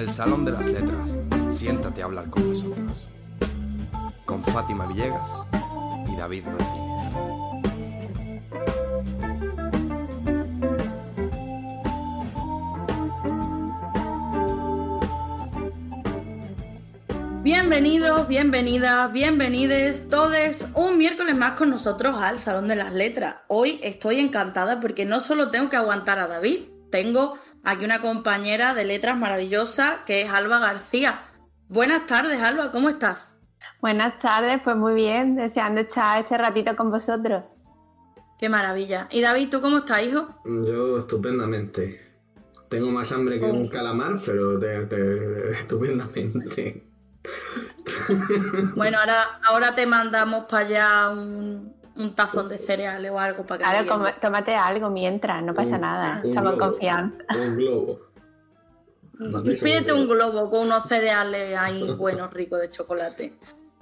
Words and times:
El 0.00 0.08
Salón 0.08 0.46
de 0.46 0.52
las 0.52 0.66
Letras. 0.66 1.14
Siéntate 1.50 2.00
a 2.00 2.06
hablar 2.06 2.30
con 2.30 2.48
nosotros. 2.48 3.06
Con 4.24 4.42
Fátima 4.42 4.86
Villegas 4.86 5.44
y 6.10 6.16
David 6.16 6.44
Martínez. 6.46 7.12
Bienvenidos, 17.42 18.26
bienvenidas, 18.26 19.12
bienvenides 19.12 20.08
todos 20.08 20.64
un 20.76 20.96
miércoles 20.96 21.36
más 21.36 21.58
con 21.58 21.68
nosotros 21.68 22.16
al 22.16 22.38
Salón 22.38 22.68
de 22.68 22.76
las 22.76 22.94
Letras. 22.94 23.36
Hoy 23.48 23.78
estoy 23.82 24.20
encantada 24.20 24.80
porque 24.80 25.04
no 25.04 25.20
solo 25.20 25.50
tengo 25.50 25.68
que 25.68 25.76
aguantar 25.76 26.18
a 26.20 26.26
David, 26.26 26.60
tengo 26.90 27.38
aquí 27.64 27.84
una 27.84 28.00
compañera 28.00 28.74
de 28.74 28.84
letras 28.84 29.16
maravillosa 29.16 30.00
que 30.06 30.22
es 30.22 30.30
Alba 30.30 30.58
García. 30.58 31.20
Buenas 31.68 32.06
tardes, 32.06 32.40
Alba, 32.42 32.70
¿cómo 32.70 32.88
estás? 32.88 33.36
Buenas 33.80 34.18
tardes, 34.18 34.60
pues 34.62 34.76
muy 34.76 34.94
bien, 34.94 35.36
deseando 35.36 35.82
estar 35.82 36.18
este 36.20 36.36
ratito 36.36 36.74
con 36.76 36.90
vosotros. 36.90 37.44
Qué 38.38 38.48
maravilla. 38.48 39.06
¿Y 39.10 39.20
David, 39.20 39.50
tú 39.50 39.60
cómo 39.60 39.78
estás, 39.78 40.02
hijo? 40.02 40.40
Yo 40.44 40.98
estupendamente. 40.98 42.00
Tengo 42.68 42.90
más 42.90 43.10
hambre 43.12 43.38
que 43.38 43.46
un 43.46 43.68
calamar, 43.68 44.16
pero 44.24 44.58
te- 44.58 44.86
te- 44.86 45.50
estupendamente. 45.50 46.86
Bueno, 48.76 48.98
ahora, 48.98 49.40
ahora 49.44 49.74
te 49.74 49.86
mandamos 49.86 50.44
para 50.46 50.66
allá 50.66 51.08
un, 51.10 51.74
un 51.96 52.14
tazón 52.14 52.48
de 52.48 52.58
cereales 52.58 53.10
o 53.10 53.18
algo 53.18 53.44
para 53.44 53.58
que 53.58 53.64
Claro, 53.64 53.78
te 53.86 53.90
llenes. 53.94 54.12
com- 54.12 54.20
tómate 54.20 54.54
algo 54.54 54.90
mientras, 54.90 55.42
no 55.42 55.52
pasa 55.54 55.76
Un- 55.76 55.80
nada, 55.82 56.20
estamos 56.24 56.54
confianza. 56.56 57.16
Un 57.36 57.56
globo. 57.56 58.00
Pídete 59.62 59.92
un 59.92 60.08
globo 60.08 60.48
con 60.50 60.60
unos 60.66 60.86
cereales 60.86 61.54
ahí 61.56 61.82
buenos, 61.98 62.32
ricos 62.32 62.60
de 62.60 62.70
chocolate. 62.70 63.34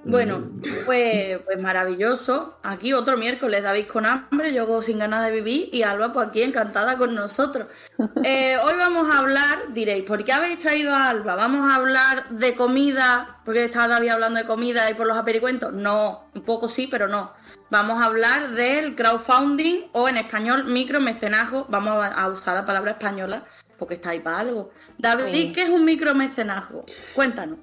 Bueno, 0.04 0.52
pues, 0.86 1.38
pues 1.44 1.60
maravilloso. 1.60 2.58
Aquí 2.62 2.92
otro 2.92 3.16
miércoles, 3.16 3.62
David 3.62 3.86
con 3.86 4.06
hambre, 4.06 4.54
yo 4.54 4.80
sin 4.80 4.98
ganas 4.98 5.24
de 5.24 5.32
vivir 5.32 5.68
y 5.72 5.82
Alba 5.82 6.12
pues 6.12 6.28
aquí 6.28 6.42
encantada 6.42 6.96
con 6.96 7.14
nosotros. 7.14 7.66
Eh, 8.24 8.56
hoy 8.62 8.74
vamos 8.78 9.08
a 9.08 9.18
hablar, 9.18 9.72
diréis, 9.72 10.04
¿por 10.04 10.24
qué 10.24 10.32
habéis 10.32 10.58
traído 10.58 10.94
a 10.94 11.08
Alba? 11.08 11.34
¿Vamos 11.34 11.70
a 11.70 11.76
hablar 11.76 12.28
de 12.28 12.54
comida? 12.54 13.40
Porque 13.44 13.64
estaba 13.64 13.88
David 13.88 14.10
hablando 14.10 14.38
de 14.38 14.44
comida 14.44 14.90
y 14.90 14.94
por 14.94 15.06
los 15.06 15.16
apericuentos. 15.16 15.72
No, 15.72 16.28
un 16.34 16.42
poco 16.42 16.68
sí, 16.68 16.86
pero 16.88 17.08
no. 17.08 17.32
Vamos 17.70 18.00
a 18.00 18.06
hablar 18.06 18.50
del 18.50 18.94
crowdfunding 18.94 19.86
o 19.92 20.08
en 20.08 20.16
español 20.16 20.64
micromecenazgo. 20.64 21.66
Vamos 21.68 22.04
a 22.04 22.08
a 22.14 22.28
usar 22.28 22.54
la 22.54 22.66
palabra 22.66 22.92
española 22.92 23.44
porque 23.78 23.94
está 23.94 24.10
ahí 24.10 24.20
para 24.20 24.40
algo. 24.40 24.70
David, 24.98 25.32
Sí. 25.32 25.52
¿qué 25.52 25.62
es 25.62 25.70
un 25.70 25.84
micromecenazgo? 25.84 26.80
Cuéntanos. 27.14 27.58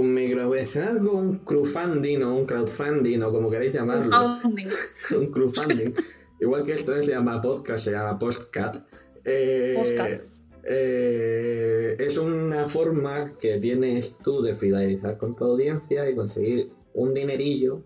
Un 0.00 0.14
micromecenazgo, 0.14 1.12
un 1.12 1.38
crowdfunding 1.40 2.22
o 2.22 2.34
un 2.38 2.46
crowdfunding 2.46 3.22
o 3.22 3.30
como 3.30 3.50
queréis 3.50 3.74
llamarlo. 3.74 4.16
Un 5.20 5.26
crowdfunding. 5.30 5.92
Igual 6.40 6.62
que 6.64 6.72
esto 6.72 6.90
se 7.02 7.12
llama 7.12 7.38
podcast, 7.42 7.84
se 7.84 7.90
llama 7.90 8.18
postcat. 8.18 8.82
Eh, 9.26 9.74
Postcat. 9.76 10.22
eh, 10.64 11.96
es 11.98 12.16
una 12.16 12.66
forma 12.66 13.26
que 13.38 13.58
tienes 13.60 14.16
tú 14.24 14.40
de 14.40 14.54
fidelizar 14.54 15.18
con 15.18 15.36
tu 15.36 15.44
audiencia 15.44 16.08
y 16.08 16.14
conseguir 16.14 16.70
un 16.94 17.12
dinerillo 17.12 17.82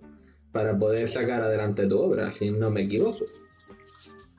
para 0.52 0.78
poder 0.78 1.08
sacar 1.10 1.42
adelante 1.42 1.88
tu 1.88 1.98
obra, 1.98 2.30
si 2.30 2.52
no 2.52 2.70
me 2.70 2.82
equivoco. 2.82 3.24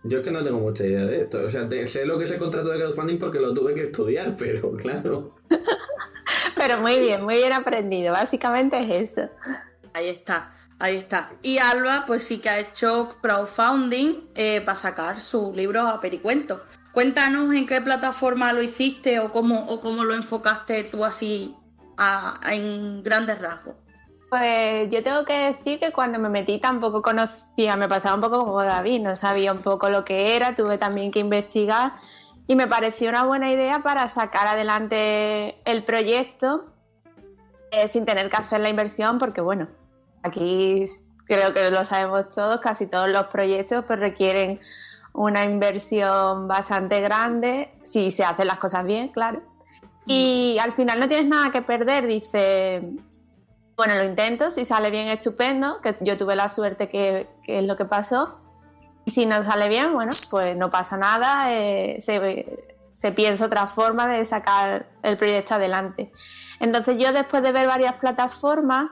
Yo 0.06 0.18
es 0.20 0.24
que 0.26 0.32
no 0.32 0.46
tengo 0.46 0.60
mucha 0.60 0.86
idea 0.86 1.06
de 1.06 1.22
esto. 1.24 1.46
O 1.46 1.50
sea, 1.50 1.68
sé 1.88 2.06
lo 2.06 2.18
que 2.18 2.24
es 2.24 2.32
el 2.32 2.40
contrato 2.40 2.70
de 2.70 2.78
crowdfunding 2.80 3.18
porque 3.18 3.42
lo 3.42 3.54
tuve 3.54 3.74
que 3.74 3.84
estudiar, 3.88 4.36
pero 4.40 4.72
claro. 4.78 5.36
Pero 6.68 6.82
muy 6.82 7.00
bien, 7.00 7.24
muy 7.24 7.36
bien 7.36 7.54
aprendido, 7.54 8.14
básicamente 8.14 8.78
es 8.80 9.12
eso. 9.12 9.30
Ahí 9.94 10.10
está, 10.10 10.54
ahí 10.80 10.98
está. 10.98 11.30
Y 11.42 11.58
Alba, 11.60 12.06
pues 12.08 12.24
sí 12.26 12.40
que 12.40 12.50
ha 12.50 12.60
hecho 12.60 13.18
crowdfunding 13.22 14.30
eh, 14.36 14.62
para 14.62 14.76
sacar 14.76 15.22
su 15.22 15.54
libro 15.54 15.82
a 15.88 16.00
Pericuento. 16.00 16.64
Cuéntanos 16.92 17.54
en 17.54 17.66
qué 17.68 17.82
plataforma 17.82 18.52
lo 18.54 18.62
hiciste 18.64 19.20
o 19.20 19.32
cómo, 19.32 19.66
o 19.68 19.80
cómo 19.80 20.04
lo 20.04 20.16
enfocaste 20.16 20.84
tú 20.86 21.06
así 21.06 21.56
a- 21.98 22.40
a- 22.42 22.54
en 22.56 23.04
grandes 23.04 23.40
rasgos. 23.40 23.76
Pues 24.30 24.90
yo 24.90 25.04
tengo 25.04 25.24
que 25.24 25.54
decir 25.54 25.80
que 25.80 25.92
cuando 25.92 26.18
me 26.20 26.30
metí 26.30 26.60
tampoco 26.60 27.02
conocía, 27.02 27.76
me 27.78 27.88
pasaba 27.88 28.16
un 28.16 28.22
poco 28.22 28.44
como 28.44 28.64
David, 28.64 29.02
no 29.02 29.16
sabía 29.16 29.54
un 29.54 29.60
poco 29.62 29.90
lo 29.90 30.04
que 30.04 30.36
era, 30.36 30.56
tuve 30.56 30.78
también 30.80 31.12
que 31.12 31.20
investigar 31.20 31.92
y 32.48 32.56
me 32.56 32.68
pareció 32.68 33.10
una 33.10 33.26
buena 33.26 33.52
idea 33.52 33.80
para 33.80 34.08
sacar 34.10 34.48
adelante 34.48 35.58
el 35.66 35.84
proyecto 35.84 36.66
eh, 37.72 37.88
sin 37.88 38.06
tener 38.06 38.30
que 38.30 38.38
hacer 38.38 38.62
la 38.62 38.70
inversión 38.70 39.18
porque 39.18 39.42
bueno, 39.42 39.68
aquí 40.24 40.86
creo 41.26 41.54
que 41.54 41.72
lo 41.72 41.84
sabemos 41.84 42.30
todos, 42.30 42.60
casi 42.60 42.88
todos 42.88 43.10
los 43.10 43.28
proyectos 43.28 43.84
pues 43.86 44.00
requieren 44.00 44.60
una 45.14 45.44
inversión 45.46 46.48
bastante 46.48 47.02
grande 47.02 47.74
si 47.84 48.12
se 48.12 48.24
hacen 48.24 48.48
las 48.48 48.58
cosas 48.60 48.86
bien, 48.86 49.10
claro. 49.10 49.42
Y 50.06 50.58
al 50.60 50.72
final 50.74 51.00
no 51.00 51.08
tienes 51.08 51.28
nada 51.28 51.52
que 51.52 51.62
perder, 51.62 52.06
dice, 52.06 52.84
bueno, 53.76 53.96
lo 53.96 54.04
intento, 54.04 54.52
si 54.52 54.66
sale 54.66 54.92
bien, 54.92 55.08
estupendo, 55.08 55.82
que 55.82 55.96
yo 56.02 56.18
tuve 56.18 56.36
la 56.36 56.50
suerte 56.50 56.90
que, 56.90 57.28
que 57.44 57.60
es 57.60 57.66
lo 57.66 57.76
que 57.76 57.86
pasó. 57.86 58.36
Y 59.06 59.12
si 59.12 59.26
no 59.26 59.44
sale 59.44 59.70
bien, 59.70 59.94
bueno, 59.94 60.12
pues 60.32 60.58
no 60.58 60.72
pasa 60.72 60.98
nada, 60.98 61.54
eh, 61.54 61.98
se, 62.00 62.46
se 62.90 63.12
piensa 63.12 63.46
otra 63.46 63.68
forma 63.68 64.08
de 64.08 64.26
sacar 64.26 64.90
el 65.04 65.16
proyecto 65.16 65.54
adelante. 65.56 66.12
Entonces 66.60 66.98
yo 66.98 67.12
después 67.14 67.44
de 67.44 67.52
ver 67.52 67.68
varias 67.68 67.94
plataformas, 67.96 68.90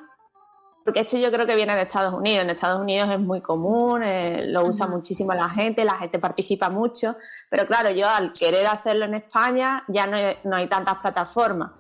porque 0.84 1.00
esto 1.00 1.18
yo 1.18 1.32
creo 1.32 1.46
que 1.46 1.56
viene 1.56 1.76
de 1.76 1.84
Estados 1.84 2.14
Unidos, 2.14 2.44
en 2.44 2.50
Estados 2.50 2.82
Unidos 2.82 3.10
es 3.10 3.20
muy 3.20 3.42
común, 3.42 4.04
eh, 4.04 4.46
lo 4.48 4.66
usa 4.66 4.86
muchísimo 4.88 5.34
la 5.34 5.50
gente, 5.50 5.86
la 5.86 5.94
gente 5.94 6.20
participa 6.20 6.70
mucho, 6.70 7.16
pero 7.50 7.66
claro, 7.66 7.90
yo 7.92 8.10
al 8.10 8.34
querer 8.34 8.68
hacerlo 8.68 9.06
en 9.06 9.16
España 9.16 9.84
ya 9.88 10.06
no 10.06 10.18
hay, 10.18 10.38
no 10.44 10.58
hay 10.58 10.68
tantas 10.68 10.98
plataformas. 10.98 11.72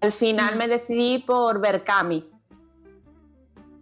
Al 0.00 0.12
final 0.12 0.56
me 0.56 0.68
decidí 0.68 1.18
por 1.18 1.60
Berkami, 1.60 2.30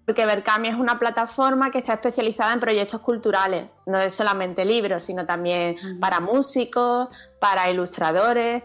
porque 0.09 0.25
Berkami 0.25 0.69
es 0.69 0.75
una 0.75 0.99
plataforma 0.99 1.71
que 1.71 1.77
está 1.77 1.93
especializada 1.93 2.55
en 2.55 2.61
proyectos 2.61 3.03
culturales, 3.03 3.67
no 3.85 3.99
es 3.99 4.15
solamente 4.15 4.65
libros, 4.65 5.03
sino 5.03 5.27
también 5.27 5.77
para 6.01 6.19
músicos, 6.19 7.09
para 7.39 7.71
ilustradores, 7.71 8.63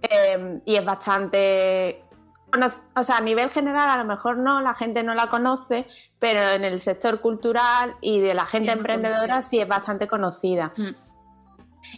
eh, 0.00 0.62
y 0.64 0.76
es 0.76 0.84
bastante... 0.86 2.02
O 2.96 3.02
sea, 3.02 3.18
a 3.18 3.20
nivel 3.20 3.50
general 3.50 3.86
a 3.90 3.98
lo 3.98 4.06
mejor 4.06 4.38
no, 4.38 4.62
la 4.62 4.72
gente 4.72 5.02
no 5.02 5.14
la 5.14 5.26
conoce, 5.26 5.86
pero 6.18 6.40
en 6.52 6.64
el 6.64 6.80
sector 6.80 7.20
cultural 7.20 7.94
y 8.00 8.20
de 8.20 8.32
la 8.32 8.46
gente 8.46 8.72
Sí, 8.72 8.78
emprendedora 8.78 9.42
sí 9.42 9.60
es 9.60 9.68
bastante 9.68 10.08
conocida. 10.08 10.72
Mm. 10.74 10.94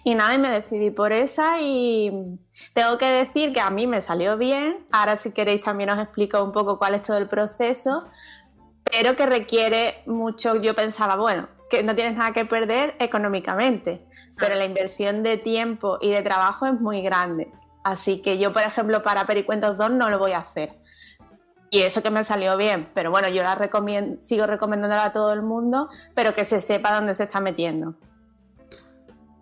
Y 0.03 0.17
nada, 0.17 0.35
y 0.35 0.39
me 0.39 0.51
decidí 0.51 0.91
por 0.91 1.13
esa 1.13 1.61
y 1.61 2.39
tengo 2.75 2.99
que 2.99 3.07
decir 3.07 3.53
que 3.53 3.61
a 3.61 3.71
mí 3.71 3.87
me 3.87 4.01
salió 4.01 4.37
bien. 4.37 4.85
Ahora 4.91 5.17
si 5.17 5.33
queréis 5.33 5.61
también 5.61 5.91
os 5.91 5.99
explico 6.01 6.43
un 6.43 6.51
poco 6.51 6.77
cuál 6.77 6.95
es 6.95 7.03
todo 7.03 7.19
el 7.19 7.29
proceso, 7.29 8.05
pero 8.91 9.17
que 9.17 9.27
requiere 9.27 10.03
mucho, 10.07 10.57
yo 10.57 10.75
pensaba, 10.75 11.17
bueno, 11.17 11.49
que 11.71 11.83
no 11.83 11.95
tienes 11.95 12.17
nada 12.17 12.33
que 12.33 12.45
perder 12.45 12.97
económicamente, 12.99 14.05
pero 14.37 14.57
la 14.57 14.65
inversión 14.65 15.23
de 15.23 15.37
tiempo 15.37 15.99
y 16.01 16.11
de 16.11 16.23
trabajo 16.23 16.67
es 16.67 16.81
muy 16.81 17.03
grande. 17.03 17.51
Así 17.85 18.21
que 18.21 18.39
yo, 18.39 18.53
por 18.53 18.63
ejemplo, 18.63 19.03
para 19.03 19.27
Pericuentos 19.27 19.79
2 19.79 19.93
no 19.93 20.11
lo 20.11 20.19
voy 20.19 20.33
a 20.33 20.39
hacer. 20.39 20.79
Y 21.71 21.83
eso 21.83 22.03
que 22.03 22.11
me 22.11 22.25
salió 22.25 22.57
bien, 22.57 22.89
pero 22.95 23.13
bueno, 23.13 23.29
yo 23.29 23.45
la 23.45 23.55
recomiendo, 23.55 24.19
sigo 24.23 24.47
recomendándola 24.47 25.05
a 25.05 25.13
todo 25.13 25.33
el 25.33 25.43
mundo, 25.43 25.89
pero 26.15 26.35
que 26.35 26.45
se 26.45 26.61
sepa 26.61 26.95
dónde 26.95 27.15
se 27.15 27.23
está 27.23 27.41
metiendo. 27.41 27.95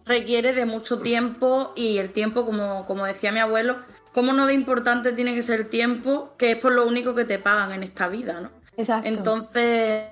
Requiere 0.04 0.52
de 0.52 0.66
mucho 0.66 1.00
tiempo 1.00 1.72
y 1.74 1.98
el 1.98 2.12
tiempo, 2.12 2.44
como, 2.44 2.84
como 2.84 3.06
decía 3.06 3.32
mi 3.32 3.40
abuelo, 3.40 3.78
como 4.12 4.34
no 4.34 4.46
de 4.46 4.52
importante 4.52 5.12
tiene 5.12 5.34
que 5.34 5.42
ser 5.42 5.60
el 5.60 5.68
tiempo, 5.68 6.34
que 6.36 6.52
es 6.52 6.56
por 6.56 6.72
lo 6.72 6.86
único 6.86 7.14
que 7.14 7.24
te 7.24 7.38
pagan 7.38 7.72
en 7.72 7.82
esta 7.82 8.08
vida, 8.08 8.40
¿no? 8.40 8.57
Exacto. 8.78 9.08
Entonces 9.08 10.04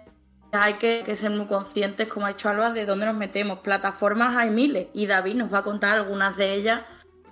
hay 0.51 0.75
que, 0.75 1.03
que 1.05 1.17
ser 1.17 1.31
muy 1.31 1.47
conscientes, 1.47 2.09
como 2.09 2.27
ha 2.27 2.31
dicho 2.31 2.49
Alba, 2.49 2.73
de 2.73 2.85
dónde 2.85 3.07
nos 3.07 3.17
metemos. 3.17 3.61
Plataformas 3.61 4.37
hay 4.37 4.51
miles 4.51 4.89
y 4.93 5.07
David 5.07 5.37
nos 5.37 5.53
va 5.53 5.59
a 5.59 5.65
contar 5.65 5.95
algunas 5.95 6.37
de 6.37 6.55
ellas, 6.55 6.83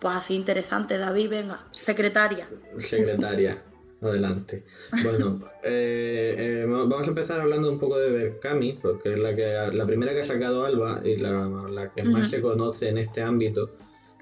pues 0.00 0.14
así 0.14 0.34
interesantes. 0.34 0.98
David, 1.00 1.28
venga, 1.28 1.66
secretaria. 1.70 2.48
Secretaria, 2.78 3.62
adelante. 4.00 4.64
Bueno, 5.02 5.40
eh, 5.64 6.34
eh, 6.38 6.66
vamos 6.68 7.06
a 7.06 7.08
empezar 7.08 7.40
hablando 7.40 7.70
un 7.70 7.80
poco 7.80 7.98
de 7.98 8.10
Berkami, 8.10 8.74
porque 8.74 9.14
es 9.14 9.18
la, 9.18 9.34
que, 9.34 9.70
la 9.72 9.86
primera 9.86 10.12
que 10.12 10.20
ha 10.20 10.24
sacado 10.24 10.64
Alba 10.64 11.00
y 11.04 11.16
la, 11.16 11.48
la 11.70 11.92
que 11.92 12.04
más 12.04 12.30
se 12.30 12.40
conoce 12.40 12.90
en 12.90 12.98
este 12.98 13.22
ámbito, 13.22 13.76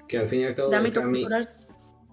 que 0.08 0.16
al 0.16 0.28
fin 0.28 0.40
y 0.40 0.44
al 0.44 0.54
cabo 0.54 0.70
De 0.70 0.76
ámbito 0.76 1.00
Berkami 1.00 1.20
cultural. 1.20 1.48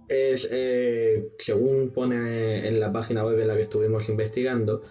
Es, 0.09 0.49
eh, 0.51 1.29
según 1.37 1.91
pone 1.91 2.67
en 2.67 2.79
la 2.79 2.91
página 2.91 3.23
web 3.23 3.39
en 3.39 3.47
la 3.47 3.55
que 3.55 3.61
estuvimos 3.61 4.09
investigando, 4.09 4.81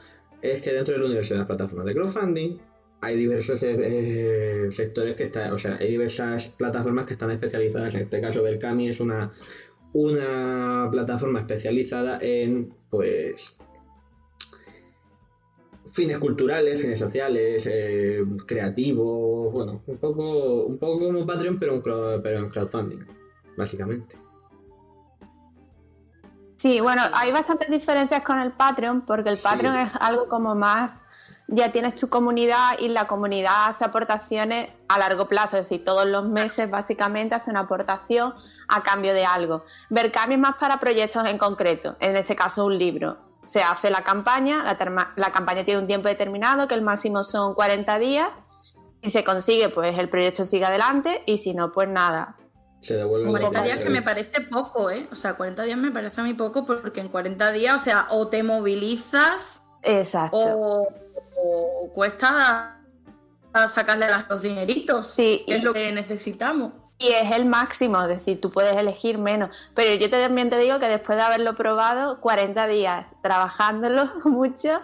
es 0.41 0.63
que 0.63 0.73
dentro 0.73 0.95
del 0.95 1.03
universo 1.03 1.35
de 1.35 1.39
las 1.39 1.47
plataformas 1.47 1.85
de 1.87 1.95
crowdfunding 1.95 2.59
hay 3.01 3.17
diversos 3.17 3.63
eh, 3.65 3.77
eh, 3.79 4.69
sectores 4.71 5.17
que 5.17 5.25
están, 5.25 5.53
o 5.53 5.59
sea, 5.59 5.77
hay 5.77 5.91
diversas 5.91 6.51
plataformas 6.51 7.07
que 7.07 7.15
están 7.15 7.31
especializadas. 7.33 7.95
En 7.97 8.03
este 8.03 8.21
caso, 8.21 8.43
Berkami 8.43 8.89
es 8.89 9.01
una, 9.01 9.33
una 9.93 10.89
plataforma 10.91 11.41
especializada 11.41 12.19
en, 12.21 12.69
pues, 12.91 13.57
fines 15.93 16.19
culturales, 16.19 16.81
fines 16.81 16.99
sociales, 17.01 17.69
creativos, 18.47 19.53
bueno, 19.53 19.83
un 19.87 19.97
poco, 19.99 20.67
un 20.67 20.79
poco 20.79 21.07
como 21.07 21.27
Patreon, 21.27 21.59
pero, 21.59 21.83
pero 22.23 22.39
en 22.39 22.49
crowdfunding, 22.49 23.05
básicamente. 23.57 24.28
Sí, 26.59 26.81
bueno, 26.81 27.03
hay 27.13 27.31
bastantes 27.31 27.71
diferencias 27.71 28.23
con 28.23 28.41
el 28.41 28.51
Patreon, 28.51 29.03
porque 29.03 29.29
el 29.29 29.39
Patreon 29.39 29.77
es 29.77 29.93
algo 30.01 30.27
como 30.27 30.57
más, 30.57 31.05
ya 31.47 31.71
tienes 31.71 31.95
tu 31.95 32.09
comunidad 32.09 32.77
y 32.81 32.89
la 32.89 33.07
comunidad 33.07 33.69
hace 33.69 33.85
aportaciones 33.85 34.69
a 34.89 34.99
largo 34.99 35.29
plazo, 35.29 35.57
es 35.57 35.63
decir, 35.63 35.85
todos 35.85 36.07
los 36.07 36.29
meses 36.29 36.69
básicamente 36.69 37.37
hace 37.37 37.53
una 37.53 37.61
aportación 37.61 38.35
a 38.67 38.83
cambio 38.83 39.15
de 39.15 39.25
algo. 39.25 39.65
Berkami 39.89 40.35
es 40.35 40.41
más 40.41 40.57
para 40.57 40.81
proyectos 40.81 41.25
en 41.27 41.39
concreto, 41.39 41.97
en 42.01 42.17
este 42.17 42.35
caso 42.35 42.67
un 42.67 42.77
libro. 42.77 43.19
Se 43.45 43.63
hace 43.63 43.89
la 43.89 44.03
campaña, 44.03 44.65
la, 44.65 45.13
la 45.15 45.31
campaña 45.31 45.63
tiene 45.63 45.81
un 45.81 45.87
tiempo 45.87 46.09
determinado, 46.09 46.67
que 46.67 46.75
el 46.75 46.83
máximo 46.83 47.23
son 47.23 47.55
40 47.55 48.01
días, 48.01 48.31
y 49.01 49.11
se 49.11 49.23
consigue, 49.23 49.69
pues 49.69 49.97
el 49.97 50.09
proyecto 50.09 50.45
sigue 50.45 50.67
adelante, 50.67 51.23
y 51.25 51.39
si 51.39 51.55
no, 51.55 51.71
pues 51.71 51.89
nada, 51.89 52.35
se 52.81 53.05
40 53.05 53.63
días 53.63 53.79
que 53.81 53.91
me 53.91 54.03
parece 54.03 54.41
poco, 54.43 54.91
¿eh? 54.91 55.07
O 55.11 55.17
sea, 55.17 55.35
40 55.35 55.65
días 55.65 55.79
me 55.79 55.91
parece 55.91 56.21
a 56.21 56.25
mí 56.25 56.35
poco 56.35 56.65
porque 56.65 57.01
en 57.01 57.09
40 57.09 57.53
días, 57.53 57.77
o 57.77 57.85
sea, 57.85 58.07
o 58.11 58.29
te 58.29 58.43
movilizas. 58.43 59.63
Exacto. 59.83 60.39
O, 60.39 60.89
cuesta 61.95 62.81
sacarle 63.69 64.07
los 64.29 64.43
dineritos. 64.43 65.15
Sí. 65.17 65.45
es 65.49 65.63
lo 65.65 65.73
que 65.73 65.91
necesitamos. 65.93 66.73
Y 66.99 67.09
es 67.09 67.31
el 67.33 67.47
máximo, 67.47 68.01
es 68.03 68.09
decir, 68.09 68.41
tú 68.41 68.51
puedes 68.51 68.77
elegir 68.77 69.19
menos. 69.19 69.55
Pero 69.75 69.95
yo 69.95 70.11
también 70.11 70.51
te 70.51 70.59
digo 70.59 70.81
que 70.81 70.89
después 70.89 71.17
de 71.17 71.25
haberlo 71.25 71.55
probado, 71.55 72.21
40 72.21 72.67
días 72.67 73.07
trabajándolo 73.23 74.11
mucho, 74.25 74.83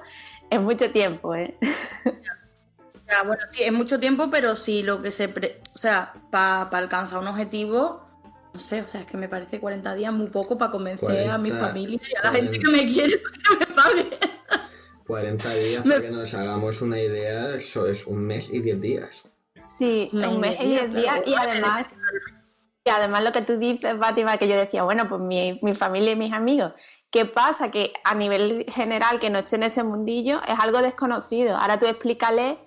es 0.50 0.60
mucho 0.60 0.90
tiempo, 0.90 1.34
¿eh? 1.34 1.58
bueno, 3.26 3.42
sí, 3.50 3.62
es 3.62 3.72
mucho 3.72 4.00
tiempo, 4.00 4.28
pero 4.30 4.56
si 4.56 4.82
lo 4.82 5.02
que 5.02 5.10
se. 5.10 5.26
O 5.74 5.78
sea, 5.78 6.14
para 6.30 6.62
alcanzar 6.62 7.18
un 7.18 7.28
objetivo, 7.28 8.02
no 8.52 8.60
sé, 8.60 8.82
o 8.82 8.88
sea, 8.88 9.02
es 9.02 9.06
que 9.06 9.16
me 9.16 9.28
parece 9.28 9.60
40 9.60 9.94
días 9.94 10.12
muy 10.12 10.28
poco 10.28 10.58
para 10.58 10.70
convencer 10.70 11.30
a 11.30 11.38
mi 11.38 11.50
familia 11.50 12.00
y 12.02 12.16
a 12.16 12.30
la 12.30 12.32
gente 12.32 12.58
que 12.58 12.70
me 12.70 12.78
quiere 12.80 13.20
que 13.20 13.56
me 13.58 13.66
pague. 13.74 14.18
40 15.06 15.54
días, 15.54 15.82
para 15.82 16.00
que 16.00 16.10
nos 16.10 16.34
hagamos 16.34 16.80
una 16.80 16.98
idea, 16.98 17.54
eso 17.54 17.86
es 17.86 18.06
un 18.06 18.20
mes 18.20 18.50
y 18.52 18.60
10 18.60 18.80
días. 18.80 19.24
Sí, 19.68 20.08
un 20.12 20.40
mes 20.40 20.58
y 20.60 20.66
10 20.66 20.94
días 20.94 21.20
y 21.26 21.34
además. 21.34 21.92
Y 22.86 22.90
además 22.90 23.24
lo 23.24 23.32
que 23.32 23.40
tú 23.40 23.58
dices, 23.58 23.96
Fátima, 23.98 24.36
que 24.36 24.46
yo 24.46 24.56
decía, 24.56 24.82
bueno, 24.82 25.08
pues 25.08 25.22
mi, 25.22 25.58
mi 25.62 25.74
familia 25.74 26.12
y 26.12 26.16
mis 26.16 26.34
amigos, 26.34 26.72
¿Qué 27.14 27.26
pasa? 27.26 27.70
Que 27.70 27.92
a 28.02 28.16
nivel 28.16 28.66
general, 28.68 29.20
que 29.20 29.30
no 29.30 29.38
esté 29.38 29.54
en 29.54 29.62
ese 29.62 29.84
mundillo, 29.84 30.40
es 30.48 30.58
algo 30.58 30.82
desconocido. 30.82 31.56
Ahora 31.56 31.78
tú 31.78 31.86
explícale 31.86 32.58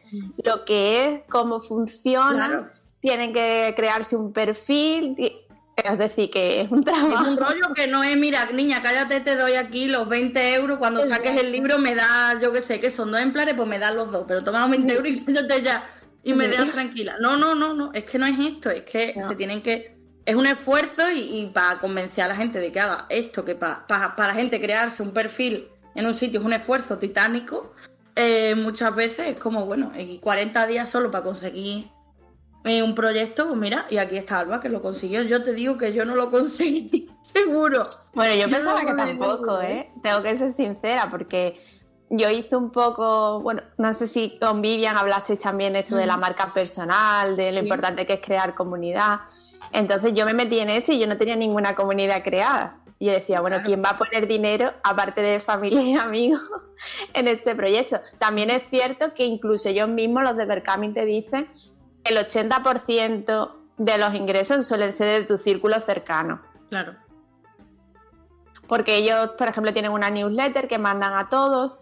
lo 0.44 0.65
que 0.65 1.06
es, 1.06 1.21
cómo 1.30 1.59
funciona, 1.59 2.74
tienen 3.00 3.33
que 3.33 3.74
crearse 3.75 4.15
un 4.15 4.33
perfil. 4.33 5.15
Es 5.75 5.98
decir, 6.00 6.31
que 6.31 6.62
es 6.62 6.71
un 6.71 6.83
trabajo. 6.83 7.24
Es 7.24 7.30
un 7.30 7.38
rollo 7.38 7.74
que 7.75 7.88
no 7.88 8.04
es, 8.04 8.18
mira, 8.18 8.45
niña, 8.51 8.81
cállate, 8.81 9.19
te 9.19 9.36
doy 9.36 9.54
aquí 9.54 9.88
los 9.88 10.09
20 10.09 10.56
euros. 10.56 10.80
Cuando 10.80 11.06
saques 11.06 11.42
el 11.42 11.51
libro 11.51 11.77
me 11.77 11.94
da, 11.94 12.39
yo 12.42 12.51
qué 12.51 12.62
sé, 12.62 12.80
que 12.80 12.89
son 12.89 13.12
dos 13.12 13.19
ejemplares, 13.19 13.54
pues 13.54 13.68
me 13.68 13.77
dan 13.77 13.95
los 13.95 14.12
dos. 14.12 14.25
Pero 14.27 14.44
toma 14.44 14.62
los 14.62 14.71
20 14.71 14.94
euros 14.94 15.12
y 15.12 15.24
cállate 15.24 15.62
ya. 15.62 15.89
Y 16.24 16.33
me 16.33 16.48
dejas 16.48 16.71
tranquila. 16.71 17.15
No, 17.21 17.38
no, 17.38 17.54
no, 17.54 17.74
no. 17.74 17.92
Es 17.94 18.04
que 18.04 18.18
no 18.18 18.25
es 18.25 18.39
esto. 18.39 18.69
Es 18.71 18.83
que 18.83 19.15
se 19.27 19.36
tienen 19.36 19.62
que 19.62 19.98
es 20.27 20.36
un 20.36 20.45
esfuerzo 20.45 21.04
y, 21.15 21.50
para 21.54 21.80
convencer 21.80 22.25
a 22.25 22.27
la 22.27 22.36
gente 22.36 22.59
de 22.59 22.69
que 22.69 22.81
haga 22.81 23.06
esto, 23.09 23.45
que 23.45 23.56
para 23.56 24.13
la 24.18 24.33
gente 24.33 24.59
crearse 24.59 25.01
un 25.01 25.12
perfil 25.12 25.69
en 25.95 26.06
un 26.06 26.13
sitio 26.13 26.42
es 26.42 26.45
un 26.45 26.51
esfuerzo 26.51 26.98
titánico, 26.98 27.74
eh, 28.19 28.56
muchas 28.56 28.96
veces 28.96 29.28
es 29.28 29.38
como, 29.38 29.66
bueno, 29.68 29.92
y 29.96 30.18
40 30.18 30.66
días 30.66 30.90
solo 30.90 31.12
para 31.12 31.24
conseguir 31.24 31.88
eh, 32.64 32.81
un 32.81 32.96
proyecto, 32.96 33.48
pues 33.48 33.60
mira, 33.60 33.86
y 33.92 33.98
aquí 33.98 34.18
está 34.18 34.40
Alba 34.40 34.60
que 34.60 34.69
lo 34.69 34.81
consiguió. 34.81 35.22
Yo 35.22 35.44
te 35.44 35.54
digo 35.54 35.78
que 35.78 35.94
yo 35.94 36.04
no 36.04 36.16
lo 36.16 36.31
conseguí, 36.31 37.12
seguro. 37.22 37.84
Bueno, 38.14 38.34
yo, 38.36 38.50
pensaba 38.50 38.81
que 38.81 38.94
tampoco, 38.94 39.62
¿eh? 39.62 39.92
Tengo 40.02 40.24
que 40.24 40.36
ser 40.36 40.52
sincera, 40.52 41.10
porque 41.12 41.60
yo 42.10 42.28
hice 42.31 42.56
un 42.56 42.72
poco, 42.72 43.40
bueno, 43.42 43.62
no 43.78 43.94
sé 43.94 44.08
si 44.08 44.40
con 44.40 44.64
Vivian 44.64 44.98
hablasteis 44.98 45.40
también 45.40 45.75
esto 45.75 45.96
de 45.96 46.08
la 46.08 46.18
mm. 46.18 46.19
marca 46.19 46.52
personal, 46.54 47.38
de 47.38 47.52
lo 47.52 47.60
importante 47.60 48.08
que 48.08 48.14
es 48.14 48.22
crear 48.22 48.56
comunidad. 48.56 49.19
Entonces 49.72 50.16
yo 50.16 50.25
me 50.25 50.34
metí 50.34 50.60
en 50.60 50.72
esto 50.72 50.92
y 50.92 51.00
yo 51.00 51.06
no 51.06 51.18
tenía 51.18 51.36
ninguna 51.36 51.75
comunidad 51.75 52.24
creada. 52.24 52.80
Y 52.99 53.07
yo 53.07 53.11
decía, 53.11 53.41
bueno, 53.41 53.61
¿quién 53.63 53.83
va 53.83 53.91
a 53.91 53.97
poner 53.97 54.27
dinero, 54.27 54.73
aparte 54.83 55.21
de 55.21 55.39
familia 55.39 55.81
y 55.81 55.95
amigos, 55.95 56.41
en 57.13 57.27
este 57.27 57.55
proyecto? 57.55 57.99
También 58.17 58.49
es 58.49 58.63
cierto 58.67 59.13
que 59.13 59.25
incluso 59.25 59.69
ellos 59.69 59.88
mismos, 59.88 60.23
los 60.23 60.35
de 60.35 60.45
Berkamin, 60.45 60.94
te 60.94 61.05
dicen 61.05 61.47
que 62.03 62.13
el 62.13 62.17
80% 62.17 63.53
de 63.77 63.97
los 63.97 64.15
ingresos 64.15 64.67
suelen 64.67 64.91
ser 64.94 65.21
de 65.21 65.27
tu 65.27 65.38
círculo 65.38 65.79
cercano. 65.79 66.41
Claro. 66.69 66.95
Porque 68.67 68.97
ellos, 68.97 69.29
por 69.38 69.47
ejemplo, 69.47 69.71
tienen 69.73 69.91
una 69.91 70.09
newsletter 70.09 70.67
que 70.67 70.77
mandan 70.77 71.13
a 71.13 71.29
todos 71.29 71.73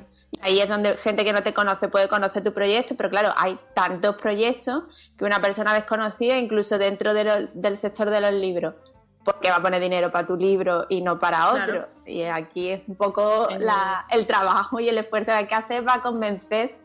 Ahí 0.42 0.60
es 0.60 0.68
donde 0.68 0.98
gente 0.98 1.24
que 1.24 1.34
no 1.34 1.44
te 1.44 1.54
conoce 1.54 1.88
puede 1.88 2.08
conocer 2.08 2.44
tu 2.44 2.54
proyecto, 2.54 2.96
pero 2.96 3.10
claro, 3.10 3.34
hay 3.38 3.58
tantos 3.74 4.16
proyectos 4.16 4.84
que 5.18 5.26
una 5.26 5.42
persona 5.42 5.74
desconocida, 5.74 6.38
incluso 6.38 6.78
dentro 6.78 7.14
del 7.14 7.78
sector 7.78 8.10
de 8.10 8.22
los 8.22 8.32
libros, 8.32 8.76
porque 9.26 9.50
va 9.50 9.58
a 9.58 9.62
poner 9.62 9.82
dinero 9.82 10.12
para 10.12 10.28
tu 10.28 10.38
libro 10.38 10.86
y 10.88 11.02
no 11.02 11.20
para 11.20 11.52
otro. 11.52 11.90
Y 12.06 12.24
aquí 12.24 12.70
es 12.70 12.82
un 12.88 12.96
poco 12.96 13.50
el 13.50 14.28
trabajo 14.28 14.80
y 14.80 14.88
el 14.88 15.00
esfuerzo 15.00 15.32
que 15.32 15.38
hay 15.38 15.48
que 15.48 15.56
hacer 15.56 15.84
para 15.84 16.02
convencer 16.02 16.78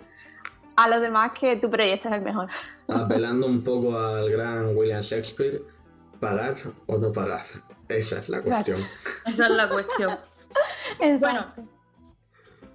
a 0.77 0.89
los 0.89 1.01
demás 1.03 1.33
que 1.39 1.57
tu 1.57 1.69
proyecto 1.69 2.09
es 2.09 2.15
el 2.15 2.23
mejor. 2.23 2.49
Apelando 2.89 3.47
un 3.47 3.63
poco 3.63 3.97
al 3.99 4.31
gran 4.31 4.75
William 4.75 5.03
Shakespeare, 5.03 5.63
pagar 6.19 6.57
o 6.87 6.97
no 6.97 7.13
pagar. 7.13 7.45
Esa 7.89 8.21
es 8.21 8.31
la 8.31 8.41
cuestión. 8.41 8.79
Esa 9.27 9.45
es 9.45 9.51
la 9.51 9.69
cuestión. 9.69 10.19
bueno, 11.21 11.47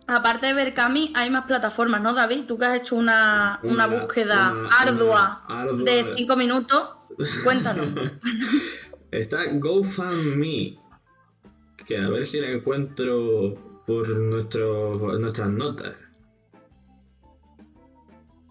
Aparte 0.07 0.45
de 0.45 0.53
Berkami, 0.53 1.11
hay 1.15 1.31
más 1.31 1.45
plataformas, 1.45 1.99
¿no, 1.99 2.13
David? 2.13 2.43
Tú 2.47 2.59
que 2.59 2.65
has 2.65 2.75
hecho 2.75 2.95
una, 2.95 3.59
búsqueda 3.63 4.53
ardua, 4.79 5.41
de 5.83 6.13
cinco 6.15 6.35
minutos, 6.35 6.89
cuéntanos. 7.43 7.89
Está 9.15 9.45
GoFundMe, 9.53 10.77
que 11.85 11.97
a 11.97 12.09
ver 12.09 12.27
si 12.27 12.41
la 12.41 12.49
encuentro 12.49 13.81
por 13.87 14.09
nuestro, 14.09 15.17
nuestras 15.17 15.49
notas. 15.51 15.97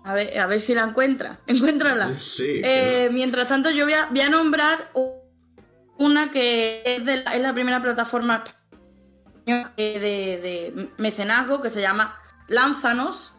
A 0.05 0.15
ver, 0.15 0.39
a 0.39 0.47
ver 0.47 0.63
si 0.63 0.75
la 0.75 0.85
encuentra. 0.85 1.41
Encuéntrala. 1.47 2.15
Sí, 2.15 2.63
eh, 2.65 3.11
Mientras 3.13 3.47
tanto, 3.47 3.71
yo 3.71 3.85
voy 3.85 3.93
a, 3.93 4.07
voy 4.07 4.21
a, 4.23 4.31
nombrar 4.31 4.91
una 5.99 6.31
que 6.31 6.83
es, 6.85 7.05
de 7.05 7.25
es 7.35 7.43
la 7.43 7.53
primera 7.53 7.83
plataforma 7.83 8.45
de, 9.47 10.89
mecenazgo 10.97 11.61
que 11.61 11.69
se 11.69 11.83
llama 11.83 12.19
Lánzanos, 12.49 13.33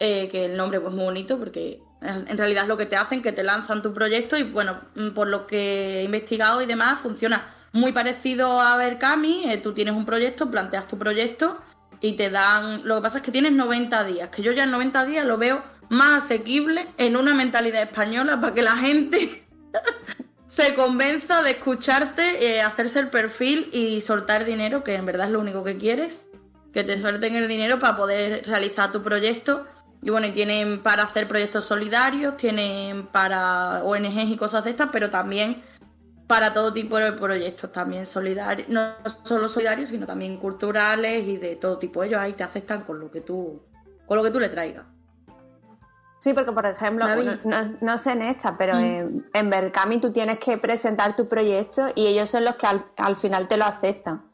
eh, 0.00 0.28
que 0.28 0.44
el 0.44 0.56
nombre 0.56 0.80
pues 0.80 0.92
muy 0.92 1.04
bonito 1.04 1.38
porque 1.38 1.80
en 2.00 2.38
realidad 2.38 2.62
es 2.64 2.68
lo 2.68 2.76
que 2.76 2.86
te 2.86 2.96
hacen, 2.96 3.22
que 3.22 3.32
te 3.32 3.42
lanzan 3.42 3.82
tu 3.82 3.92
proyecto 3.92 4.36
y 4.36 4.44
bueno, 4.44 4.80
mm, 4.94 5.10
por 5.10 5.28
lo 5.28 5.46
que 5.46 6.00
he 6.00 6.04
investigado 6.04 6.62
y 6.62 6.66
demás, 6.66 7.00
funciona 7.00 7.54
muy 7.72 7.92
parecido 7.92 8.60
a 8.60 8.76
Berkami, 8.76 9.50
eh, 9.50 9.58
tú 9.58 9.74
tienes 9.74 9.94
un 9.94 10.06
proyecto, 10.06 10.50
planteas 10.50 10.86
tu 10.86 10.98
proyecto 10.98 11.58
y 12.00 12.12
te 12.12 12.30
dan, 12.30 12.86
lo 12.86 12.96
que 12.96 13.02
pasa 13.02 13.18
es 13.18 13.24
que 13.24 13.32
tienes 13.32 13.52
90 13.52 14.04
días, 14.04 14.28
que 14.30 14.42
yo 14.42 14.52
ya 14.52 14.64
en 14.64 14.70
90 14.70 15.04
días 15.04 15.26
lo 15.26 15.38
veo 15.38 15.62
más 15.88 16.24
asequible 16.24 16.86
en 16.98 17.16
una 17.16 17.34
mentalidad 17.34 17.82
española 17.82 18.40
para 18.40 18.54
que 18.54 18.62
la 18.62 18.76
gente 18.76 19.42
se 20.48 20.74
convenza 20.74 21.42
de 21.42 21.52
escucharte, 21.52 22.46
eh, 22.46 22.62
hacerse 22.62 23.00
el 23.00 23.08
perfil 23.08 23.68
y 23.72 24.00
soltar 24.00 24.44
dinero, 24.44 24.84
que 24.84 24.94
en 24.94 25.06
verdad 25.06 25.26
es 25.26 25.32
lo 25.32 25.40
único 25.40 25.64
que 25.64 25.78
quieres, 25.78 26.26
que 26.72 26.84
te 26.84 27.00
suelten 27.00 27.36
el 27.36 27.48
dinero 27.48 27.78
para 27.78 27.96
poder 27.96 28.46
realizar 28.46 28.92
tu 28.92 29.02
proyecto. 29.02 29.66
Y 30.00 30.10
bueno, 30.10 30.26
y 30.26 30.32
tienen 30.32 30.82
para 30.82 31.02
hacer 31.02 31.26
proyectos 31.26 31.64
solidarios, 31.64 32.36
tienen 32.36 33.06
para 33.06 33.82
ONGs 33.82 34.30
y 34.30 34.36
cosas 34.36 34.64
de 34.64 34.70
estas, 34.70 34.90
pero 34.92 35.10
también 35.10 35.62
para 36.28 36.52
todo 36.52 36.72
tipo 36.72 36.98
de 36.98 37.12
proyectos, 37.12 37.72
también 37.72 38.06
solidarios, 38.06 38.68
no 38.68 38.92
solo 39.24 39.48
solidarios, 39.48 39.88
sino 39.88 40.06
también 40.06 40.36
culturales 40.36 41.26
y 41.26 41.38
de 41.38 41.56
todo 41.56 41.78
tipo. 41.78 42.04
Ellos 42.04 42.20
ahí 42.20 42.34
te 42.34 42.44
aceptan 42.44 42.82
con 42.82 43.00
lo 43.00 43.10
que 43.10 43.22
tú, 43.22 43.62
con 44.06 44.18
lo 44.18 44.22
que 44.22 44.30
tú 44.30 44.38
le 44.38 44.48
traigas. 44.48 44.84
Sí, 46.18 46.34
porque 46.34 46.52
por 46.52 46.66
ejemplo, 46.66 47.06
no, 47.80 47.98
sé 47.98 48.12
en 48.12 48.22
esta, 48.22 48.56
pero 48.56 48.74
mm. 48.74 48.78
en, 48.78 49.30
en 49.32 49.50
Berkami 49.50 49.98
tú 50.00 50.12
tienes 50.12 50.38
que 50.38 50.58
presentar 50.58 51.14
tu 51.14 51.28
proyecto 51.28 51.86
y 51.94 52.06
ellos 52.08 52.28
son 52.28 52.44
los 52.44 52.56
que 52.56 52.66
al, 52.66 53.16
final 53.16 53.48
te 53.48 53.56
lo 53.56 53.64
aceptan. 53.64 54.27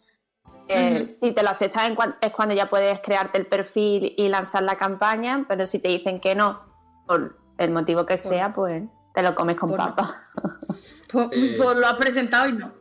Eh, 0.69 1.07
si 1.09 1.33
te 1.33 1.43
lo 1.43 1.51
aceptan 1.51 1.97
es 2.21 2.33
cuando 2.33 2.55
ya 2.55 2.67
puedes 2.71 3.01
crearte 3.01 3.39
el 3.39 3.47
perfil 3.47 4.15
y 4.17 4.29
lanzar 4.29 4.63
la 4.63 4.77
campaña, 4.77 5.45
pero 5.49 5.67
si 5.67 5.79
te 5.79 5.89
dicen 5.89 6.21
que 6.21 6.35
no, 6.35 6.61
por 7.07 7.37
el 7.59 7.71
motivo 7.71 8.07
que 8.07 8.17
sea, 8.17 8.55
pues 8.55 8.83
te 9.15 9.23
lo 9.23 9.35
comes 9.35 9.57
con 9.57 9.75
papa. 9.77 10.15
Pues, 11.13 11.29
pues, 11.57 11.77
lo 11.77 11.87
has 11.87 11.95
presentado 11.97 12.49
y 12.49 12.55
no. 12.55 12.73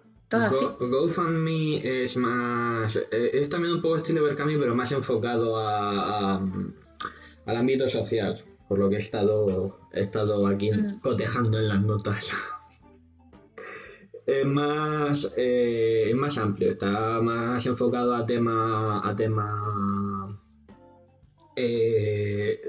Go- 0.79 0.89
GoFundMe 0.89 1.81
es 2.03 2.17
más. 2.17 2.95
eh, 2.95 3.29
Es 3.33 3.49
también 3.49 3.75
un 3.75 3.81
poco 3.81 3.97
estilo 3.97 4.23
Berkami, 4.23 4.57
pero 4.57 4.73
más 4.73 4.91
enfocado 4.91 5.55
a, 5.57 6.35
a- 6.37 6.41
al 7.45 7.55
ámbito 7.57 7.87
social. 7.89 8.43
Por 8.67 8.79
lo 8.79 8.89
que 8.89 8.95
he 8.95 8.99
estado, 8.99 9.77
he 9.91 9.99
estado 9.99 10.47
aquí 10.47 10.71
cotejando 11.01 11.59
en 11.59 11.67
las 11.67 11.81
notas. 11.81 12.33
Es 14.25 14.45
más, 14.45 15.33
eh, 15.37 16.05
es 16.09 16.15
más 16.15 16.37
amplio, 16.37 16.71
está 16.71 17.21
más 17.21 17.65
enfocado 17.65 18.15
a 18.15 18.25
tema. 18.25 19.01
a 19.07 19.15
tema. 19.15 20.39
eh, 21.55 22.59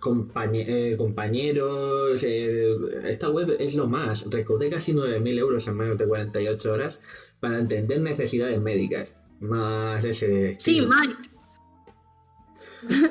compañe- 0.00 0.66
eh, 0.68 0.96
compañeros. 0.96 2.22
eh, 2.24 2.76
esta 3.04 3.30
web 3.30 3.56
es 3.58 3.74
lo 3.74 3.86
más. 3.88 4.28
Recaudé 4.30 4.68
casi 4.70 4.92
9.000 4.92 5.38
euros 5.38 5.66
en 5.68 5.76
menos 5.76 5.98
de 5.98 6.06
48 6.06 6.72
horas 6.72 7.00
para 7.40 7.58
entender 7.58 8.00
necesidades 8.00 8.60
médicas. 8.60 9.16
Más 9.40 10.04
ese. 10.04 10.56
Sí. 10.58 10.80
Mike. 10.82 11.35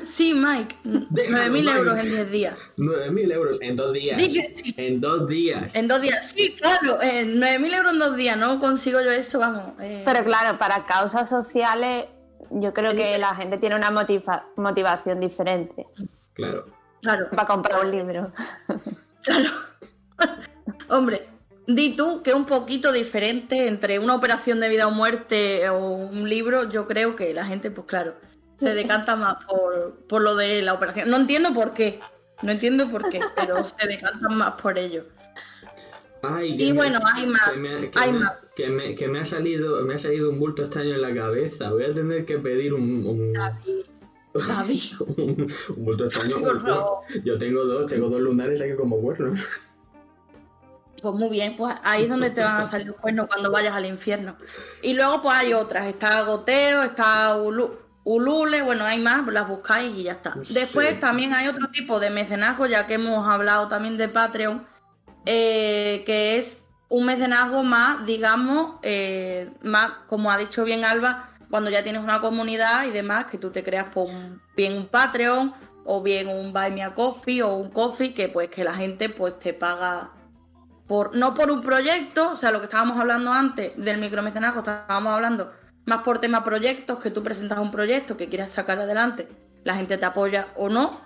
Sí, 0.04 0.34
Mike. 0.34 0.76
Déjalo, 0.84 1.44
9.000 1.44 1.50
Mike. 1.50 1.70
euros 1.78 1.98
en 1.98 2.10
10 2.10 2.30
días. 2.30 2.58
9.000 2.76 3.32
euros 3.32 3.58
en 3.60 3.76
dos 3.76 3.92
días. 3.92 4.20
Que 4.22 4.28
sí. 4.54 4.74
En 4.76 5.00
dos 5.00 5.28
días. 5.28 5.74
En 5.74 5.88
dos 5.88 6.00
días. 6.00 6.32
Sí, 6.36 6.54
claro. 6.58 7.00
En 7.02 7.40
9.000 7.40 7.74
euros 7.76 7.92
en 7.92 7.98
dos 7.98 8.16
días. 8.16 8.36
No 8.36 8.58
consigo 8.60 9.00
yo 9.00 9.10
eso, 9.10 9.38
vamos. 9.38 9.72
eh, 9.80 10.02
Pero 10.04 10.24
claro, 10.24 10.58
para 10.58 10.86
causas 10.86 11.28
sociales, 11.28 12.06
yo 12.50 12.72
creo 12.72 12.94
que 12.94 13.18
la 13.18 13.34
gente 13.34 13.58
tiene 13.58 13.74
una 13.76 13.90
motiva- 13.90 14.44
motivación 14.56 15.18
diferente 15.20 15.86
Claro. 16.34 16.66
Claro, 17.02 17.28
para 17.30 17.46
comprar 17.46 17.84
un 17.84 17.90
libro. 17.90 18.32
claro. 19.22 19.50
Hombre, 20.88 21.26
di 21.66 21.94
tú 21.96 22.22
que 22.22 22.32
un 22.34 22.44
poquito 22.46 22.92
diferente 22.92 23.66
entre 23.66 23.98
una 23.98 24.14
operación 24.14 24.60
de 24.60 24.68
vida 24.68 24.86
o 24.86 24.90
muerte 24.90 25.68
o 25.68 25.78
un 25.88 26.28
libro, 26.28 26.68
yo 26.70 26.86
creo 26.86 27.16
que 27.16 27.34
la 27.34 27.44
gente, 27.44 27.70
pues 27.70 27.86
claro, 27.86 28.14
se 28.58 28.74
decanta 28.74 29.16
más 29.16 29.44
por, 29.44 29.94
por 30.08 30.22
lo 30.22 30.34
de 30.36 30.62
la 30.62 30.74
operación. 30.74 31.10
No 31.10 31.16
entiendo 31.16 31.52
por 31.52 31.72
qué. 31.72 32.00
No 32.42 32.52
entiendo 32.52 32.90
por 32.90 33.08
qué, 33.08 33.20
pero 33.34 33.66
se 33.66 33.86
decantan 33.88 34.36
más 34.36 34.60
por 34.60 34.78
ello. 34.78 35.04
Ay, 36.22 36.54
Y 36.60 36.66
me- 36.72 36.72
bueno, 36.74 36.98
hay 37.14 37.26
más, 37.26 37.50
Que 37.50 37.56
me, 37.56 37.90
que 37.90 37.98
hay 37.98 38.12
me- 38.12 38.18
más. 38.20 38.38
que 38.56 38.68
me- 38.68 38.94
que 38.94 39.08
me 39.08 39.20
ha 39.20 39.24
salido, 39.24 39.82
me 39.84 39.94
ha 39.94 39.98
salido 39.98 40.30
un 40.30 40.38
bulto 40.38 40.62
extraño 40.62 40.94
en 40.94 41.02
la 41.02 41.14
cabeza. 41.14 41.70
Voy 41.70 41.84
a 41.84 41.94
tener 41.94 42.24
que 42.26 42.38
pedir 42.38 42.74
un, 42.74 43.06
un, 43.06 43.32
David, 43.32 43.84
David. 44.34 44.82
un, 45.16 45.46
un 45.76 45.84
bulto 45.84 46.06
extraño. 46.06 46.36
Yo 47.24 47.38
tengo 47.38 47.64
dos, 47.64 47.86
tengo 47.90 48.08
dos 48.08 48.20
lunares 48.20 48.60
aquí 48.60 48.74
como 48.76 49.00
cuernos. 49.00 49.40
Pues 51.00 51.14
muy 51.14 51.28
bien, 51.28 51.54
pues 51.56 51.74
ahí 51.84 52.04
es 52.04 52.08
donde 52.08 52.30
te 52.30 52.40
van 52.40 52.62
a 52.62 52.66
salir 52.66 52.86
los 52.88 52.96
cuernos 52.96 53.26
cuando 53.28 53.50
vayas 53.52 53.74
al 53.74 53.86
infierno. 53.86 54.36
Y 54.82 54.94
luego 54.94 55.22
pues 55.22 55.36
hay 55.36 55.52
otras, 55.52 55.86
está 55.86 56.22
Goteo, 56.22 56.82
está 56.82 57.36
Ulu- 57.36 57.76
Ulule, 58.08 58.62
bueno, 58.62 58.84
hay 58.84 59.00
más, 59.00 59.26
las 59.26 59.48
buscáis 59.48 59.92
y 59.96 60.04
ya 60.04 60.12
está. 60.12 60.36
Sí. 60.44 60.54
Después 60.54 61.00
también 61.00 61.34
hay 61.34 61.48
otro 61.48 61.68
tipo 61.72 61.98
de 61.98 62.10
mecenazgo, 62.10 62.66
ya 62.66 62.86
que 62.86 62.94
hemos 62.94 63.26
hablado 63.26 63.66
también 63.66 63.96
de 63.96 64.08
Patreon, 64.08 64.64
eh, 65.26 66.04
que 66.06 66.38
es 66.38 66.64
un 66.88 67.04
mecenazgo 67.04 67.64
más, 67.64 68.06
digamos, 68.06 68.76
eh, 68.82 69.50
más, 69.62 69.90
como 70.06 70.30
ha 70.30 70.38
dicho 70.38 70.62
bien 70.62 70.84
Alba, 70.84 71.30
cuando 71.50 71.68
ya 71.68 71.82
tienes 71.82 72.00
una 72.00 72.20
comunidad 72.20 72.84
y 72.86 72.90
demás, 72.92 73.24
que 73.26 73.38
tú 73.38 73.50
te 73.50 73.64
creas 73.64 73.86
por 73.92 74.06
un- 74.08 74.40
bien 74.56 74.76
un 74.76 74.86
Patreon 74.86 75.52
o 75.84 76.00
bien 76.00 76.28
un 76.28 76.52
Buy 76.52 76.70
Me 76.70 76.84
a 76.84 76.94
Coffee 76.94 77.42
o 77.42 77.54
un 77.56 77.70
Coffee, 77.72 78.14
que 78.14 78.28
pues 78.28 78.48
que 78.50 78.62
la 78.62 78.74
gente 78.74 79.08
pues 79.08 79.36
te 79.40 79.52
paga 79.52 80.10
por, 80.86 81.16
no 81.16 81.34
por 81.34 81.50
un 81.50 81.60
proyecto, 81.60 82.30
o 82.30 82.36
sea, 82.36 82.52
lo 82.52 82.60
que 82.60 82.66
estábamos 82.66 82.98
hablando 83.00 83.32
antes 83.32 83.72
del 83.76 83.98
micromecenazgo, 83.98 84.60
estábamos 84.60 85.12
hablando 85.12 85.52
más 85.86 86.02
por 86.02 86.20
tema 86.20 86.44
proyectos, 86.44 86.98
que 86.98 87.10
tú 87.10 87.22
presentas 87.22 87.58
un 87.58 87.70
proyecto 87.70 88.16
que 88.16 88.28
quieres 88.28 88.50
sacar 88.50 88.78
adelante, 88.78 89.28
la 89.64 89.74
gente 89.74 89.96
te 89.96 90.04
apoya 90.04 90.48
o 90.56 90.68
no. 90.68 91.00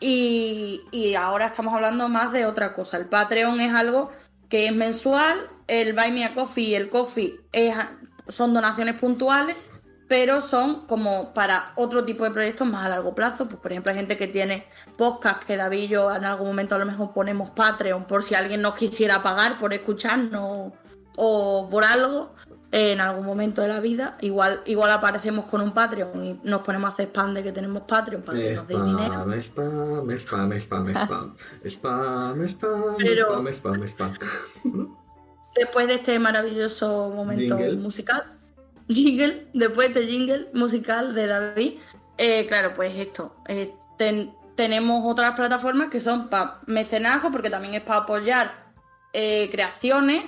Y, 0.00 0.82
y 0.92 1.16
ahora 1.16 1.46
estamos 1.46 1.74
hablando 1.74 2.08
más 2.08 2.32
de 2.32 2.46
otra 2.46 2.72
cosa. 2.72 2.98
El 2.98 3.06
Patreon 3.06 3.60
es 3.60 3.74
algo 3.74 4.12
que 4.48 4.66
es 4.66 4.74
mensual, 4.74 5.36
el 5.66 5.92
Buy 5.92 6.12
Me 6.12 6.24
a 6.24 6.34
Coffee 6.34 6.68
y 6.68 6.74
el 6.74 6.88
Coffee 6.88 7.40
son 8.28 8.54
donaciones 8.54 8.94
puntuales, 8.94 9.56
pero 10.08 10.40
son 10.40 10.86
como 10.86 11.34
para 11.34 11.72
otro 11.76 12.04
tipo 12.04 12.24
de 12.24 12.30
proyectos 12.30 12.66
más 12.66 12.86
a 12.86 12.88
largo 12.88 13.14
plazo. 13.14 13.48
Pues, 13.48 13.60
por 13.60 13.72
ejemplo, 13.72 13.92
hay 13.92 13.98
gente 13.98 14.16
que 14.16 14.26
tiene 14.26 14.66
podcast 14.96 15.42
que 15.44 15.56
David 15.56 15.82
y 15.82 15.88
yo 15.88 16.14
en 16.14 16.24
algún 16.24 16.48
momento 16.48 16.74
a 16.74 16.78
lo 16.78 16.86
mejor 16.86 17.12
ponemos 17.12 17.50
Patreon 17.50 18.06
por 18.06 18.24
si 18.24 18.34
alguien 18.34 18.62
nos 18.62 18.74
quisiera 18.74 19.22
pagar 19.22 19.58
por 19.58 19.74
escucharnos 19.74 20.72
o 21.16 21.68
por 21.70 21.84
algo 21.84 22.34
en 22.70 23.00
algún 23.00 23.24
momento 23.24 23.62
de 23.62 23.68
la 23.68 23.80
vida. 23.80 24.18
Igual, 24.20 24.60
igual 24.66 24.90
aparecemos 24.90 25.46
con 25.46 25.60
un 25.60 25.72
Patreon 25.72 26.24
y 26.24 26.40
nos 26.42 26.60
ponemos 26.62 26.90
a 26.90 26.92
hacer 26.92 27.06
spam 27.08 27.32
de 27.34 27.42
que 27.42 27.52
tenemos 27.52 27.82
Patreon 27.82 28.22
para 28.22 28.38
que 28.38 28.54
nos 28.54 28.68
deis 28.68 28.84
dinero. 28.84 29.32
Spam, 29.40 30.10
spam, 30.10 30.52
spam, 30.52 30.52
spam, 30.58 30.88
spam, 30.90 31.34
spam, 31.64 32.48
spam, 32.48 32.96
Pero- 32.98 33.42
spam, 33.42 33.48
spam, 33.48 33.84
spam. 33.88 34.12
Después 35.54 35.88
de 35.88 35.94
este 35.94 36.18
maravilloso 36.18 37.10
momento 37.14 37.56
Jingle. 37.56 37.76
musical, 37.76 38.22
jingle, 38.88 39.48
después 39.54 39.92
de 39.92 40.00
este 40.00 40.12
jingle 40.12 40.48
musical 40.52 41.14
de 41.14 41.26
David, 41.26 41.72
eh, 42.16 42.46
claro, 42.46 42.72
pues 42.76 42.94
esto, 42.96 43.34
eh, 43.48 43.74
ten- 43.96 44.32
tenemos 44.54 45.02
otras 45.04 45.32
plataformas 45.32 45.88
que 45.88 46.00
son 46.00 46.28
para 46.28 46.60
mecenazgo, 46.66 47.30
porque 47.32 47.50
también 47.50 47.74
es 47.74 47.80
para 47.82 48.00
apoyar 48.00 48.52
eh, 49.12 49.48
creaciones 49.50 50.22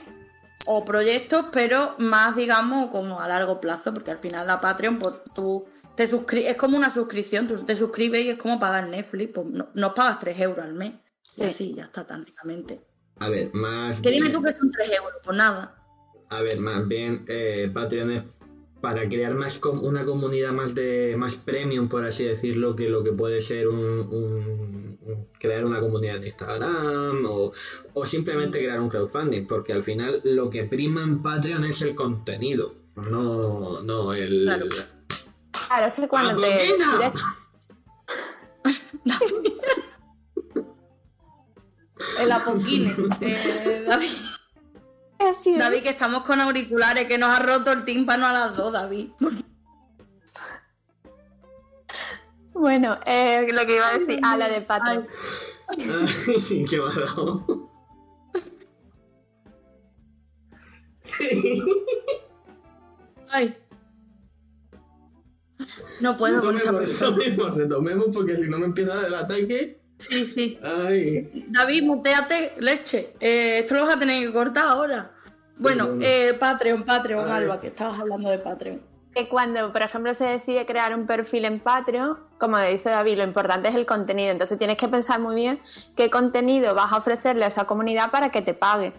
o 0.67 0.85
proyectos, 0.85 1.47
pero 1.53 1.95
más, 1.99 2.37
digamos, 2.37 2.91
como 2.91 3.21
a 3.21 3.29
largo 3.29 3.61
plazo, 3.61 3.93
porque 3.95 4.11
al 4.11 4.19
final 4.19 4.47
la 4.47 4.61
Patreon, 4.61 4.99
pues 4.99 5.15
tú 5.35 5.67
te 5.97 6.07
suscribes, 6.09 6.51
es 6.51 6.57
como 6.57 6.77
una 6.77 6.91
suscripción, 6.91 7.47
tú 7.49 7.57
te 7.65 7.77
suscribes 7.77 8.25
y 8.25 8.31
es 8.31 8.39
como 8.39 8.59
pagar 8.59 8.89
Netflix, 8.89 9.33
pues 9.35 9.47
no, 9.47 9.69
no 9.75 9.95
pagas 9.95 10.19
3 10.21 10.39
euros 10.41 10.65
al 10.65 10.75
mes. 10.75 10.93
Y 11.37 11.43
Sí. 11.43 11.47
así, 11.49 11.71
ya 11.75 11.85
está, 11.85 12.07
tácticamente. 12.07 12.81
A 13.21 13.29
ver, 13.29 13.51
más 13.55 14.01
Que 14.01 14.11
dime 14.11 14.31
tú 14.31 14.43
que 14.43 14.53
son 14.53 14.71
3 14.71 14.91
euros, 14.97 15.13
pues 15.25 15.37
nada. 15.37 15.77
A 16.31 16.41
ver, 16.41 16.59
más 16.61 16.87
bien 16.87 17.25
eh, 17.29 17.71
Patreon 17.73 18.11
es 18.13 18.25
para 18.81 19.09
crear 19.09 19.35
más 19.35 19.59
com- 19.61 19.83
una 19.85 20.05
comunidad 20.05 20.53
más 20.53 20.75
de 20.75 21.15
más 21.19 21.37
premium, 21.37 21.89
por 21.89 22.05
así 22.05 22.25
decirlo, 22.25 22.75
que 22.77 22.89
lo 22.89 23.03
que 23.05 23.13
puede 23.13 23.41
ser 23.41 23.69
un, 23.69 23.79
un- 23.79 24.99
un- 25.03 25.29
crear 25.39 25.65
una 25.65 25.81
comunidad 25.81 26.21
de 26.21 26.29
Instagram 26.29 27.25
o, 27.27 27.53
o 27.95 28.07
simplemente 28.07 28.59
crear 28.59 28.81
un 28.81 28.89
crowdfunding, 28.89 29.47
porque 29.47 29.73
al 29.73 29.83
final 29.83 30.21
lo 30.25 30.49
que 30.51 30.65
prima 30.65 31.03
en 31.03 31.21
Patreon 31.23 31.65
es 31.65 31.83
el 31.83 31.95
contenido, 31.95 32.75
no, 32.97 33.83
no 33.83 34.13
el... 34.15 34.45
Claro. 34.45 34.67
Claro, 35.69 35.87
es 35.87 35.93
que 35.95 36.09
cuando 36.09 36.41
te 36.41 36.49
El 42.21 42.33
apoquine. 42.33 42.95
Eh, 43.21 43.85
David, 43.89 44.09
Así 45.31 45.53
es. 45.53 45.59
David, 45.59 45.83
que 45.83 45.91
estamos 45.91 46.25
con 46.25 46.41
auriculares, 46.41 47.07
que 47.07 47.19
nos 47.19 47.31
ha 47.31 47.43
roto 47.43 47.73
el 47.73 47.85
tímpano 47.85 48.27
a 48.27 48.33
las 48.33 48.57
dos, 48.57 48.73
David. 48.73 49.11
Bueno, 52.53 52.99
eh, 53.07 53.47
lo 53.53 53.65
que 53.67 53.77
iba 53.77 53.89
a 53.89 53.99
decir, 53.99 54.21
ah, 54.23 54.37
la 54.37 54.49
de. 54.49 54.67
Ay, 54.69 55.07
¿Qué 56.69 56.77
dado? 56.79 57.71
Ay. 63.31 63.57
No 66.01 66.17
puedo 66.17 66.41
con 66.41 66.57
esta 66.57 66.73
Retomemos, 66.73 66.99
persona. 66.99 67.17
retomemos, 67.25 67.57
retomemos, 67.57 68.07
porque 68.13 68.37
si 68.37 68.49
no 68.49 68.59
me 68.59 68.67
empieza 68.67 69.07
el 69.07 69.15
ataque... 69.15 69.81
Sí, 69.99 70.25
sí. 70.25 70.59
Ay... 70.63 71.45
David, 71.49 71.83
muteate, 71.85 72.55
leche. 72.59 73.15
Eh, 73.21 73.59
esto 73.61 73.75
lo 73.75 73.87
vas 73.87 73.97
a 73.97 74.01
tener 74.01 74.27
que 74.27 74.33
cortar 74.33 74.67
ahora. 74.67 75.13
Bueno, 75.61 75.91
eh, 76.01 76.35
Patreon, 76.41 76.85
Patreon, 76.85 77.27
Ay. 77.27 77.43
Alba, 77.43 77.61
que 77.61 77.69
estabas 77.69 78.01
hablando 78.01 78.31
de 78.31 78.39
Patreon. 78.39 78.83
Que 79.15 79.29
cuando, 79.29 79.73
por 79.73 79.83
ejemplo, 79.83 80.15
se 80.15 80.25
decide 80.25 80.65
crear 80.65 80.95
un 80.95 81.07
perfil 81.07 81.45
en 81.45 81.61
Patreon, 81.61 82.19
como 82.39 82.59
dice 82.59 82.91
David, 82.91 83.19
lo 83.19 83.25
importante 83.25 83.69
es 83.69 83.75
el 83.75 83.85
contenido. 83.85 84.33
Entonces 84.33 84.57
tienes 84.59 84.79
que 84.79 84.89
pensar 84.89 85.21
muy 85.21 85.35
bien 85.35 85.61
qué 85.97 86.11
contenido 86.11 86.75
vas 86.75 86.93
a 86.93 86.97
ofrecerle 86.97 87.45
a 87.45 87.49
esa 87.49 87.67
comunidad 87.67 88.11
para 88.11 88.31
que 88.31 88.41
te 88.41 88.55
pague. 88.55 88.95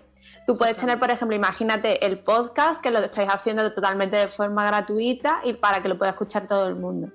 Tú 0.46 0.58
puedes 0.58 0.76
tener, 0.76 1.00
por 1.00 1.10
ejemplo, 1.10 1.36
imagínate 1.36 2.06
el 2.06 2.20
podcast, 2.20 2.82
que 2.82 2.92
lo 2.92 3.00
estáis 3.00 3.30
haciendo 3.30 3.72
totalmente 3.74 4.18
de 4.18 4.28
forma 4.28 4.66
gratuita 4.66 5.42
y 5.44 5.54
para 5.54 5.82
que 5.82 5.90
lo 5.90 5.98
pueda 5.98 6.12
escuchar 6.12 6.48
todo 6.48 6.68
el 6.68 6.76
mundo. 6.76 7.12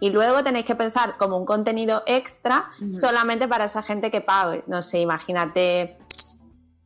Y 0.00 0.10
luego 0.10 0.42
tenéis 0.42 0.64
que 0.64 0.74
pensar 0.74 1.16
como 1.18 1.36
un 1.36 1.44
contenido 1.44 2.02
extra 2.06 2.70
solamente 2.98 3.46
para 3.48 3.64
esa 3.64 3.82
gente 3.82 4.10
que 4.10 4.20
pague. 4.20 4.62
No 4.68 4.82
sé, 4.82 5.00
imagínate, 5.00 5.98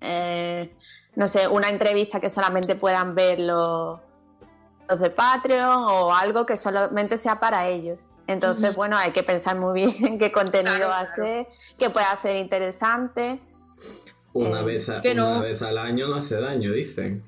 eh, 0.00 0.75
no 1.14 1.28
sé, 1.28 1.47
una 1.49 1.69
entrevista 1.69 2.21
que 2.21 2.31
solamente 2.31 2.75
puedan 2.75 3.14
ver 3.14 3.38
los, 3.40 4.00
los 4.88 5.00
de 5.00 5.11
Patreon 5.11 5.85
o 5.88 6.14
algo 6.14 6.47
que 6.47 6.57
solamente 6.57 7.19
sea 7.19 7.38
para 7.40 7.69
ellos. 7.69 7.99
Entonces, 8.26 8.75
bueno, 8.75 8.97
hay 8.97 9.11
que 9.11 9.23
pensar 9.23 9.57
muy 9.57 9.83
bien 9.99 10.19
qué 10.19 10.33
contenido 10.33 10.76
Claro, 10.76 10.90
va 10.90 11.00
a 11.00 11.04
claro. 11.07 11.25
ser, 11.25 11.47
que 11.78 11.90
pueda 11.90 12.14
ser 12.16 12.37
interesante. 12.37 13.40
Una, 14.33 14.61
Eh, 14.61 14.64
vez, 14.64 14.88
a- 14.88 15.02
que 15.02 15.12
una 15.12 15.35
no. 15.35 15.40
vez 15.42 15.61
al 15.62 15.76
año 15.78 16.07
no 16.09 16.16
hace 16.16 16.40
daño, 16.40 16.73
dicen. 16.73 17.23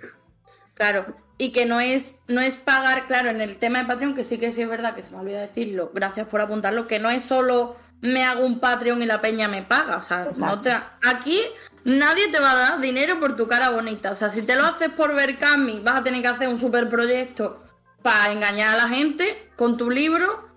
Claro, 0.75 1.05
y 1.37 1.53
que 1.53 1.67
no 1.67 1.81
es, 1.81 2.21
no 2.29 2.41
es 2.41 2.57
pagar, 2.57 3.07
claro, 3.07 3.29
en 3.29 3.41
el 3.41 3.57
tema 3.59 3.81
de 3.81 3.85
Patreon, 3.87 4.15
que 4.15 4.25
sí 4.25 4.39
que 4.39 4.53
sí 4.53 4.63
es 4.63 4.69
verdad, 4.69 4.95
que 4.95 5.03
se 5.03 5.11
me 5.11 5.19
olvidó 5.19 5.41
decirlo, 5.41 5.91
gracias 5.93 6.27
por 6.29 6.41
apuntarlo, 6.41 6.87
que 6.87 6.99
no 7.01 7.11
es 7.11 7.23
solo 7.23 7.77
me 8.01 8.23
hago 8.25 8.45
un 8.45 8.59
Patreon 8.61 9.03
y 9.03 9.07
la 9.07 9.21
peña 9.21 9.49
me 9.49 9.63
paga, 9.63 9.97
o 9.99 10.03
sea, 10.05 10.29
no 10.39 10.61
te, 10.61 10.71
aquí 11.09 11.41
nadie 11.85 12.29
te 12.29 12.41
va 12.41 12.53
a 12.53 12.55
dar 12.55 12.81
dinero 12.81 13.21
por 13.21 13.37
tu 13.37 13.47
cara 13.47 13.71
bonita, 13.71 14.13
o 14.13 14.15
sea, 14.15 14.31
si 14.31 14.43
te 14.43 14.57
lo 14.57 14.65
haces 14.65 14.91
por 14.91 15.15
ver 15.15 15.39
Cami, 15.39 15.81
vas 15.81 16.01
a 16.01 16.03
tener 16.03 16.23
que 16.23 16.29
hacer 16.29 16.49
un 16.49 16.59
super 16.59 16.89
proyecto 16.89 17.63
para 18.03 18.33
engañar 18.33 18.75
a 18.75 18.85
la 18.85 18.89
gente 18.89 19.51
con 19.57 19.77
tu 19.77 19.91
libro. 19.91 20.49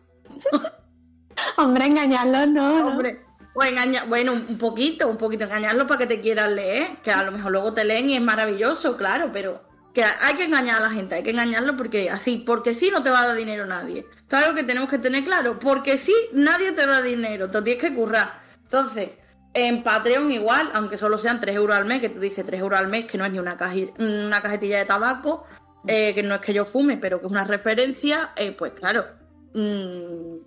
Hombre, 1.57 1.85
engañarlo 1.85 2.45
no. 2.47 2.87
Hombre, 2.87 3.25
o 3.53 3.63
engañar, 3.63 4.07
bueno, 4.07 4.33
un 4.33 4.57
poquito, 4.57 5.07
un 5.07 5.17
poquito 5.17 5.45
engañarlo 5.45 5.87
para 5.87 5.99
que 5.99 6.05
te 6.07 6.21
quieran 6.21 6.55
leer, 6.55 6.97
que 7.03 7.11
a 7.11 7.23
lo 7.23 7.31
mejor 7.31 7.51
luego 7.51 7.73
te 7.73 7.85
leen 7.85 8.09
y 8.09 8.15
es 8.15 8.21
maravilloso, 8.21 8.97
claro, 8.97 9.31
pero 9.33 9.63
que 9.93 10.03
hay 10.03 10.35
que 10.35 10.43
engañar 10.43 10.77
a 10.77 10.81
la 10.81 10.91
gente, 10.91 11.15
hay 11.15 11.23
que 11.23 11.31
engañarlo 11.31 11.75
porque 11.75 12.11
así, 12.11 12.43
porque 12.45 12.75
sí 12.75 12.91
no 12.91 13.01
te 13.01 13.09
va 13.09 13.21
a 13.21 13.27
dar 13.29 13.35
dinero 13.35 13.65
nadie. 13.65 14.05
Esto 14.15 14.37
es 14.37 14.43
algo 14.43 14.55
que 14.55 14.63
tenemos 14.63 14.89
que 14.89 14.99
tener 14.99 15.25
claro, 15.25 15.57
porque 15.57 15.97
sí 15.97 16.13
nadie 16.33 16.71
te 16.73 16.85
da 16.85 17.01
dinero, 17.01 17.49
te 17.49 17.59
tienes 17.63 17.81
que 17.81 17.95
currar. 17.95 18.41
Entonces, 18.61 19.09
en 19.57 19.81
Patreon 19.81 20.31
igual, 20.31 20.69
aunque 20.75 20.97
solo 20.97 21.17
sean 21.17 21.39
3 21.39 21.55
euros 21.55 21.75
al 21.75 21.85
mes, 21.85 21.99
que 21.99 22.09
tú 22.09 22.19
dices 22.19 22.45
3 22.45 22.61
euros 22.61 22.79
al 22.79 22.87
mes, 22.89 23.05
que 23.05 23.17
no 23.17 23.25
es 23.25 23.31
ni 23.31 23.39
una, 23.39 23.57
una 23.97 24.41
cajetilla 24.41 24.77
de 24.77 24.85
tabaco, 24.85 25.45
eh, 25.87 26.13
que 26.13 26.21
no 26.21 26.35
es 26.35 26.41
que 26.41 26.53
yo 26.53 26.63
fume, 26.63 26.97
pero 26.97 27.19
que 27.19 27.25
es 27.25 27.31
una 27.31 27.43
referencia, 27.43 28.33
eh, 28.35 28.51
pues 28.51 28.73
claro. 28.73 29.05
Mm, 29.55 30.37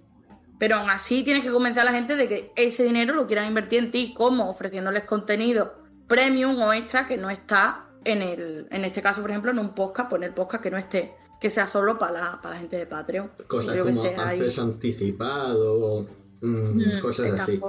pero 0.61 0.77
aún 0.77 0.91
así 0.91 1.25
tienes 1.25 1.43
que 1.43 1.51
convencer 1.51 1.83
a 1.83 1.87
la 1.87 1.93
gente 1.93 2.15
de 2.15 2.29
que 2.29 2.53
ese 2.55 2.85
dinero 2.85 3.13
lo 3.13 3.27
quieran 3.27 3.49
invertir 3.49 3.81
en 3.81 3.91
ti, 3.91 4.15
como 4.17 4.49
ofreciéndoles 4.49 5.03
contenido 5.03 5.83
premium 6.07 6.61
o 6.61 6.73
extra 6.73 7.05
que 7.09 7.17
no 7.17 7.31
está 7.31 7.87
en 8.05 8.23
el, 8.23 8.69
en 8.71 8.85
este 8.85 9.03
caso, 9.03 9.23
por 9.23 9.31
ejemplo, 9.31 9.51
en 9.51 9.59
un 9.59 9.75
podcast, 9.75 10.09
poner 10.09 10.33
podcast 10.33 10.63
que 10.63 10.71
no 10.71 10.79
esté, 10.79 11.15
que 11.41 11.51
sea 11.51 11.67
solo 11.67 11.99
para 11.99 12.13
la, 12.13 12.41
para 12.41 12.55
la 12.55 12.61
gente 12.61 12.77
de 12.77 12.87
Patreon. 12.87 13.29
Cosas 13.49 13.77
como 13.77 14.21
acceso 14.21 14.63
anticipado, 14.63 16.07
mm, 16.43 16.47
mm, 16.47 17.01
cosas 17.01 17.41
así. 17.41 17.61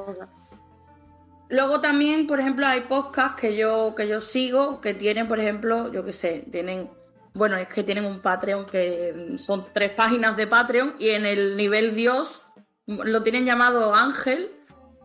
Luego 1.52 1.82
también, 1.82 2.26
por 2.26 2.40
ejemplo, 2.40 2.66
hay 2.66 2.82
podcasts 2.82 3.40
que 3.40 3.56
yo, 3.56 3.94
que 3.96 4.08
yo 4.08 4.22
sigo 4.22 4.82
que 4.82 4.94
tienen, 4.94 5.28
por 5.28 5.40
ejemplo, 5.40 5.92
yo 5.92 6.04
qué 6.04 6.14
sé, 6.14 6.46
tienen 6.52 6.90
bueno, 7.34 7.56
es 7.58 7.68
que 7.68 7.84
tienen 7.84 8.06
un 8.06 8.20
Patreon 8.20 8.66
que 8.66 9.36
son 9.38 9.68
tres 9.74 9.90
páginas 9.92 10.36
de 10.36 10.48
Patreon 10.48 10.96
y 11.00 11.12
en 11.12 11.26
el 11.26 11.56
nivel 11.56 11.96
Dios 11.96 12.42
lo 12.88 13.24
tienen 13.24 13.46
llamado 13.46 13.96
Ángel, 13.96 14.52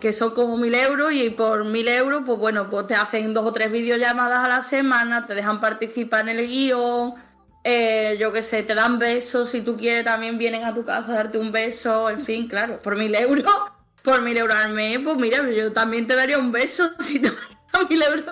que 0.01 0.13
son 0.13 0.35
como 0.35 0.57
mil 0.57 0.75
euros 0.75 1.13
y 1.13 1.31
por 1.31 1.65
mil 1.65 1.87
euros, 1.89 2.23
pues 2.27 2.39
bueno, 2.39 2.69
pues 2.69 2.87
te 2.89 2.95
hacen 2.95 3.33
dos 3.33 3.47
o 3.47 3.53
tres 3.53 3.71
videollamadas 3.71 4.45
a 4.45 4.49
la 4.49 4.61
semana, 4.61 5.27
te 5.27 5.35
dejan 5.35 5.61
participar 5.61 6.29
en 6.29 6.39
el 6.39 6.47
guion, 6.49 7.15
eh, 7.63 8.17
yo 8.19 8.33
qué 8.33 8.43
sé, 8.43 8.63
te 8.63 8.75
dan 8.75 8.99
besos, 8.99 9.51
si 9.51 9.61
tú 9.61 9.77
quieres 9.77 10.05
también 10.05 10.37
vienen 10.37 10.65
a 10.65 10.75
tu 10.75 10.85
casa 10.85 11.13
a 11.13 11.17
darte 11.17 11.39
un 11.39 11.53
beso, 11.53 12.11
en 12.11 12.21
fin, 12.21 12.49
claro, 12.49 12.83
por 12.83 12.99
mil 12.99 13.15
euros, 13.15 13.45
por 14.07 14.23
mil 14.23 14.37
euros 14.37 14.57
al 14.57 14.73
mes, 14.73 15.01
pues 15.03 15.17
mira, 15.17 15.43
yo 15.51 15.73
también 15.73 16.07
te 16.07 16.15
daría 16.15 16.39
un 16.39 16.53
beso 16.53 16.85
si 17.01 17.19
te 17.19 17.29
mil 17.91 18.01
euros 18.01 18.25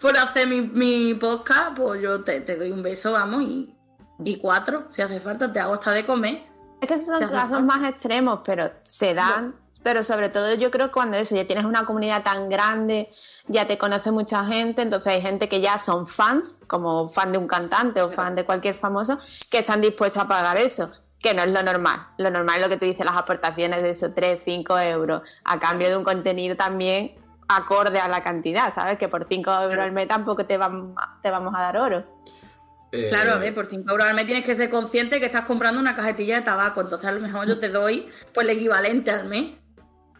por 0.00 0.18
hacer 0.18 0.48
mi, 0.48 1.14
podcast, 1.14 1.76
pues 1.76 2.02
yo 2.02 2.24
te, 2.24 2.40
doy 2.40 2.72
un 2.72 2.82
beso, 2.82 3.12
vamos, 3.12 3.42
y, 3.42 3.76
y, 4.24 4.38
cuatro, 4.38 4.86
si 4.90 5.02
hace 5.02 5.20
falta, 5.20 5.52
te 5.52 5.60
hago 5.60 5.74
hasta 5.74 5.92
de 5.92 6.04
comer. 6.04 6.42
Es 6.80 6.88
que 6.88 6.94
esos 6.94 7.18
son 7.18 7.30
casos 7.30 7.62
más 7.62 7.84
extremos, 7.84 8.40
pero 8.44 8.72
se 8.82 9.14
dan. 9.14 9.54
Pero 9.82 10.02
sobre 10.02 10.30
todo 10.30 10.54
yo 10.54 10.70
creo 10.70 10.86
que 10.86 10.92
cuando 10.92 11.16
eso, 11.16 11.36
ya 11.36 11.46
tienes 11.46 11.64
una 11.64 11.86
comunidad 11.86 12.22
tan 12.22 12.48
grande, 12.48 13.10
ya 13.46 13.66
te 13.66 13.78
conoce 13.78 14.10
mucha 14.10 14.44
gente, 14.44 14.82
entonces 14.82 15.12
hay 15.12 15.22
gente 15.22 15.48
que 15.48 15.60
ya 15.60 15.78
son 15.78 16.06
fans, 16.06 16.58
como 16.66 17.08
fan 17.08 17.32
de 17.32 17.38
un 17.38 17.46
cantante 17.46 18.02
o 18.02 18.10
fan 18.10 18.34
de 18.34 18.44
cualquier 18.44 18.74
famoso, 18.74 19.18
que 19.50 19.60
están 19.60 19.80
dispuestos 19.80 20.22
a 20.22 20.28
pagar 20.28 20.58
eso 20.58 20.90
que 21.20 21.34
no 21.34 21.42
es 21.42 21.50
lo 21.50 21.62
normal. 21.62 22.06
Lo 22.18 22.30
normal 22.30 22.56
es 22.56 22.62
lo 22.62 22.68
que 22.68 22.76
te 22.76 22.86
dice 22.86 23.04
las 23.04 23.16
aportaciones 23.16 23.82
de 23.82 23.90
esos 23.90 24.14
3, 24.14 24.40
5 24.44 24.78
euros, 24.78 25.22
a 25.44 25.58
cambio 25.58 25.88
de 25.88 25.96
un 25.96 26.04
contenido 26.04 26.56
también 26.56 27.14
acorde 27.48 27.98
a 27.98 28.08
la 28.08 28.22
cantidad, 28.22 28.72
¿sabes? 28.72 28.98
Que 28.98 29.08
por 29.08 29.26
5 29.26 29.50
euros 29.50 29.78
al 29.78 29.92
mes 29.92 30.08
tampoco 30.08 30.46
te, 30.46 30.58
te 31.22 31.30
vamos 31.30 31.54
a 31.54 31.60
dar 31.60 31.76
oro. 31.76 32.04
Eh, 32.92 33.08
claro, 33.08 33.32
a 33.32 33.36
ver, 33.36 33.54
por 33.54 33.66
5 33.66 33.90
euros 33.90 34.06
al 34.06 34.14
mes 34.14 34.26
tienes 34.26 34.44
que 34.44 34.56
ser 34.56 34.70
consciente 34.70 35.20
que 35.20 35.26
estás 35.26 35.42
comprando 35.42 35.80
una 35.80 35.94
cajetilla 35.94 36.36
de 36.36 36.42
tabaco, 36.42 36.80
entonces 36.80 37.08
a 37.08 37.12
lo 37.12 37.20
mejor 37.20 37.46
yo 37.46 37.58
te 37.58 37.68
doy 37.68 38.08
pues 38.32 38.46
el 38.48 38.56
equivalente 38.56 39.10
al 39.10 39.28
mes. 39.28 39.52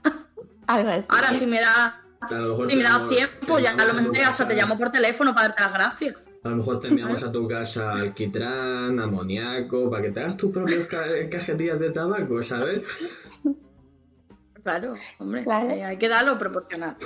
Ahora 0.66 1.02
si 1.32 1.46
me 1.46 1.60
da 1.60 2.00
si 2.28 2.76
me 2.76 2.82
das 2.82 3.08
tiempo, 3.08 3.58
ya 3.58 3.70
a 3.70 3.84
lo 3.84 3.94
mejor 3.94 4.20
hasta 4.20 4.46
te 4.46 4.54
llamo 4.54 4.76
por 4.76 4.90
teléfono 4.90 5.34
para 5.34 5.48
darte 5.48 5.62
las 5.62 5.72
gracias. 5.72 6.14
A 6.42 6.48
lo 6.48 6.56
mejor 6.56 6.80
te 6.80 6.88
enviamos 6.88 7.22
a 7.22 7.30
tu 7.30 7.46
casa 7.46 7.92
alquitrán, 7.92 8.98
amoníaco, 8.98 9.90
para 9.90 10.02
que 10.04 10.10
te 10.10 10.20
hagas 10.20 10.36
tus 10.36 10.50
propias 10.50 10.86
cajetillas 11.30 11.78
de 11.78 11.90
tabaco, 11.90 12.42
¿sabes? 12.42 12.82
Claro, 14.62 14.92
hombre, 15.18 15.42
eh, 15.42 15.84
hay 15.84 15.96
que 15.96 16.08
darlo 16.08 16.38
proporcional. 16.38 16.96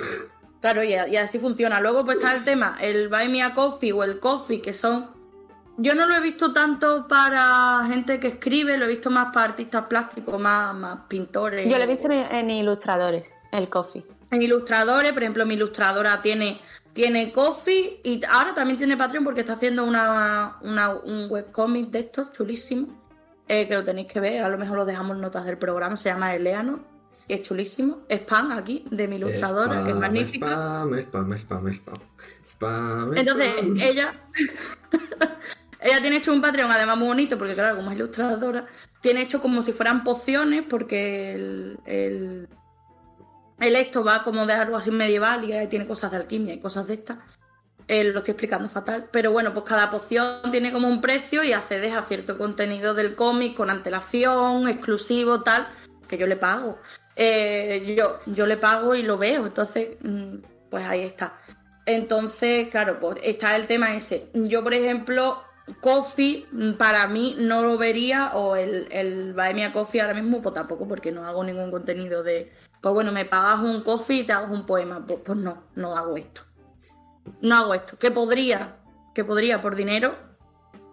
Claro, 0.61 0.83
y, 0.83 0.95
así 0.95 1.39
funciona. 1.39 1.79
Luego 1.79 2.03
pues 2.05 2.17
está 2.17 2.35
el 2.35 2.43
tema, 2.43 2.77
el 2.81 3.07
Buy 3.07 3.29
Me 3.29 3.43
a 3.43 3.53
Coffee 3.53 3.91
o 3.91 4.03
el 4.03 4.19
Coffee, 4.19 4.61
que 4.61 4.73
son... 4.73 5.11
Yo 5.77 5.93
no 5.93 6.07
lo 6.07 6.15
he 6.15 6.21
visto 6.21 6.53
tanto 6.53 7.07
para 7.07 7.85
gente 7.89 8.19
que 8.19 8.29
escribe, 8.29 8.77
lo 8.77 8.85
he 8.85 8.87
visto 8.87 9.11
más 9.11 9.33
para 9.33 9.47
artistas 9.47 9.85
plásticos, 9.87 10.39
más, 10.39 10.73
más 10.73 10.99
pintores. 11.07 11.69
Yo 11.69 11.77
lo 11.77 11.83
he 11.83 11.87
visto 11.87 12.09
en, 12.09 12.49
ilustradores, 12.49 13.35
el 13.51 13.67
Coffee. 13.67 14.05
En 14.31 14.41
ilustradores, 14.41 15.11
por 15.11 15.23
ejemplo, 15.23 15.45
mi 15.45 15.55
ilustradora 15.55 16.21
tiene, 16.21 16.59
tiene 16.95 17.31
Coffee 17.31 17.99
y 18.03 18.23
ahora 18.25 18.55
también 18.55 18.79
tiene 18.79 18.97
Patreon 18.97 19.23
porque 19.23 19.41
está 19.41 19.53
haciendo 19.53 19.83
una, 19.83 20.57
un 20.61 21.27
webcomic 21.29 21.91
de 21.91 21.99
estos 21.99 22.31
chulísimo, 22.31 22.87
eh, 23.47 23.67
que 23.67 23.75
lo 23.75 23.83
tenéis 23.83 24.07
que 24.07 24.19
ver, 24.19 24.41
a 24.41 24.49
lo 24.49 24.57
mejor 24.57 24.77
lo 24.77 24.85
dejamos 24.85 25.15
en 25.15 25.21
notas 25.21 25.45
del 25.45 25.57
programa, 25.57 25.95
se 25.97 26.09
llama 26.09 26.33
Eleano 26.33 26.95
es 27.27 27.41
chulísimo. 27.41 28.01
Spam 28.09 28.51
aquí, 28.51 28.85
de 28.91 29.07
mi 29.07 29.15
ilustradora, 29.15 29.83
que 29.83 29.91
es 29.91 29.95
magnífica. 29.97 30.47
Spam, 30.47 30.99
spam, 30.99 31.33
spam, 31.33 31.73
spam. 31.73 31.95
spam 32.45 33.17
Entonces, 33.17 33.49
ella. 33.81 34.13
ella 35.81 36.01
tiene 36.01 36.17
hecho 36.17 36.33
un 36.33 36.41
Patreon, 36.41 36.71
además 36.71 36.97
muy 36.97 37.07
bonito, 37.07 37.37
porque 37.37 37.53
claro, 37.53 37.77
como 37.77 37.91
es 37.91 37.97
ilustradora, 37.97 38.67
tiene 39.01 39.21
hecho 39.21 39.41
como 39.41 39.61
si 39.61 39.71
fueran 39.71 40.03
pociones, 40.03 40.63
porque 40.67 41.33
el, 41.33 41.79
el, 41.85 42.49
el 43.59 43.75
esto 43.75 44.03
va 44.03 44.23
como 44.23 44.45
de 44.45 44.53
algo 44.53 44.77
así 44.77 44.91
medieval 44.91 45.43
y 45.43 45.67
tiene 45.67 45.87
cosas 45.87 46.11
de 46.11 46.17
alquimia 46.17 46.53
y 46.53 46.59
cosas 46.59 46.87
de 46.87 46.95
estas. 46.95 47.17
Eh, 47.87 48.03
lo 48.05 48.19
estoy 48.19 48.31
explicando 48.31 48.67
fatal. 48.69 49.07
Pero 49.11 49.31
bueno, 49.31 49.53
pues 49.53 49.65
cada 49.65 49.89
poción 49.91 50.51
tiene 50.51 50.71
como 50.71 50.87
un 50.87 51.01
precio 51.01 51.43
y 51.43 51.53
accedes 51.53 51.93
a 51.93 52.03
cierto 52.03 52.37
contenido 52.37 52.93
del 52.93 53.15
cómic 53.15 53.55
con 53.55 53.69
antelación, 53.69 54.67
exclusivo, 54.67 55.41
tal, 55.41 55.67
que 56.07 56.17
yo 56.17 56.27
le 56.27 56.35
pago. 56.35 56.79
Eh, 57.15 57.95
yo, 57.97 58.19
yo 58.25 58.45
le 58.47 58.57
pago 58.57 58.95
y 58.95 59.03
lo 59.03 59.17
veo, 59.17 59.45
entonces, 59.45 59.89
mm, 60.01 60.37
pues 60.69 60.83
ahí 60.85 61.01
está. 61.01 61.39
Entonces, 61.85 62.69
claro, 62.69 62.99
pues 62.99 63.19
está 63.23 63.55
el 63.55 63.67
tema 63.67 63.95
ese. 63.95 64.29
Yo, 64.33 64.63
por 64.63 64.73
ejemplo, 64.73 65.43
Coffee, 65.79 66.47
mm, 66.51 66.73
para 66.73 67.07
mí 67.07 67.35
no 67.39 67.63
lo 67.63 67.77
vería, 67.77 68.31
o 68.33 68.55
el, 68.55 68.87
el 68.91 69.33
Baemia 69.33 69.71
Coffee 69.71 70.01
ahora 70.01 70.15
mismo, 70.15 70.41
pues 70.41 70.55
tampoco, 70.55 70.87
porque 70.87 71.11
no 71.11 71.25
hago 71.25 71.43
ningún 71.43 71.71
contenido 71.71 72.23
de, 72.23 72.51
pues 72.85 72.93
bueno, 72.93 73.11
me 73.11 73.25
pagas 73.25 73.61
un 73.61 73.81
coffee 73.81 74.19
y 74.19 74.23
te 74.27 74.31
hago 74.31 74.53
un 74.53 74.63
poema. 74.63 75.03
Pues, 75.07 75.17
pues 75.25 75.39
no, 75.39 75.57
no 75.73 75.97
hago 75.97 76.17
esto. 76.17 76.41
No 77.41 77.55
hago 77.55 77.73
esto. 77.73 77.97
Que 77.97 78.11
podría, 78.11 78.75
que 79.15 79.25
podría 79.25 79.59
por 79.59 79.75
dinero, 79.75 80.13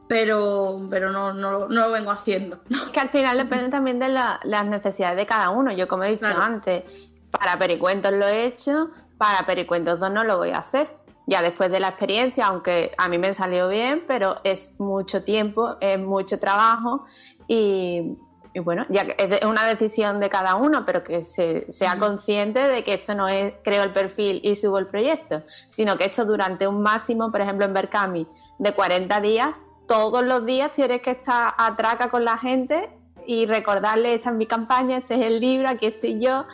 pero, 0.09 0.87
pero 0.89 1.13
no, 1.13 1.35
no, 1.35 1.69
lo 1.69 1.91
vengo 1.91 2.11
haciendo. 2.11 2.63
Que 2.95 3.01
al 3.01 3.11
final 3.11 3.37
depende 3.37 3.69
también 3.69 3.99
de 3.99 4.09
las 4.09 4.67
necesidades 4.69 5.19
de 5.19 5.27
cada 5.27 5.51
uno. 5.51 5.71
Yo, 5.71 5.87
como 5.87 6.05
he 6.05 6.13
dicho 6.13 6.35
antes, 6.35 6.85
para 7.31 7.59
Pericuentos 7.59 8.11
lo 8.15 8.27
he 8.27 8.47
hecho, 8.47 8.91
para 9.19 9.45
Pericuentos 9.45 10.01
2 10.01 10.11
no 10.13 10.25
lo 10.25 10.39
voy 10.39 10.53
a 10.53 10.61
hacer. 10.61 10.89
Ya 11.27 11.43
después 11.43 11.71
de 11.71 11.81
la 11.81 11.89
experiencia, 11.89 12.47
aunque 12.47 12.93
a 12.97 13.09
mí 13.09 13.19
me 13.19 13.35
salió 13.35 13.69
bien, 13.69 14.03
pero 14.09 14.41
es 14.45 14.81
mucho 14.81 15.25
tiempo, 15.25 15.77
es 15.83 15.99
mucho 15.99 16.41
trabajo 16.41 17.05
y, 17.49 18.17
bueno, 18.61 18.85
ya 18.91 19.03
es 19.03 19.45
una 19.45 19.67
decisión 19.67 20.21
de 20.21 20.29
cada 20.29 20.57
uno, 20.57 20.85
pero 20.85 21.03
que 21.03 21.23
se, 21.23 21.73
sea 21.73 21.99
consciente 21.99 22.61
de 22.61 22.85
que 22.85 22.95
esto 22.95 23.15
no 23.15 23.29
es 23.29 23.55
creo 23.65 23.83
el 23.83 23.93
perfil 23.93 24.41
y 24.43 24.57
subo 24.57 24.79
el 24.79 24.87
proyecto, 24.87 25.43
sino 25.69 25.97
que 25.97 26.05
esto 26.05 26.25
durante 26.25 26.67
un 26.67 26.83
máximo, 26.83 27.31
por 27.31 27.41
ejemplo 27.41 27.65
en 27.65 27.73
Berkami, 27.73 28.27
de 28.59 28.73
40 28.73 29.21
días, 29.21 29.55
todos 29.87 30.23
los 30.23 30.45
días 30.45 30.73
tienes 30.73 31.01
que 31.03 31.13
estar 31.13 31.55
a 31.57 31.75
traca 31.77 32.11
con 32.11 32.25
la 32.25 32.37
gente 32.39 32.91
y 33.27 33.47
recordarle, 33.47 34.15
esta 34.15 34.31
es 34.31 34.37
mi 34.37 34.47
campaña, 34.47 34.99
este 34.99 35.15
es 35.15 35.21
el 35.23 35.41
libro, 35.41 35.69
aquí 35.69 35.87
estoy 35.87 36.21
yo, 36.21 36.45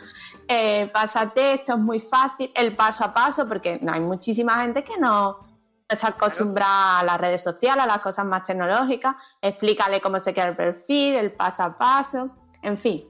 eh, 0.47 0.89
pásate, 0.93 1.53
esto 1.53 1.73
es 1.73 1.79
muy 1.79 1.99
fácil, 1.99 2.51
el 2.55 2.75
paso 2.75 3.03
a 3.03 3.13
paso, 3.13 3.47
porque 3.47 3.79
no, 3.81 3.91
hay 3.91 4.01
muchísima 4.01 4.61
gente 4.61 4.83
que 4.83 4.97
no, 4.99 5.48
está 5.89 6.09
acostumbrada 6.09 6.99
a 6.99 7.03
las 7.03 7.19
redes 7.19 7.43
sociales, 7.43 7.83
a 7.83 7.87
las 7.87 7.99
cosas 7.99 8.25
más 8.25 8.45
tecnológicas, 8.45 9.15
explícale 9.41 9.99
cómo 9.99 10.19
se 10.19 10.33
crea 10.33 10.49
el 10.49 10.55
perfil, 10.55 11.15
el 11.15 11.31
paso 11.31 11.63
a 11.63 11.77
paso, 11.77 12.29
en 12.61 12.77
fin. 12.77 13.03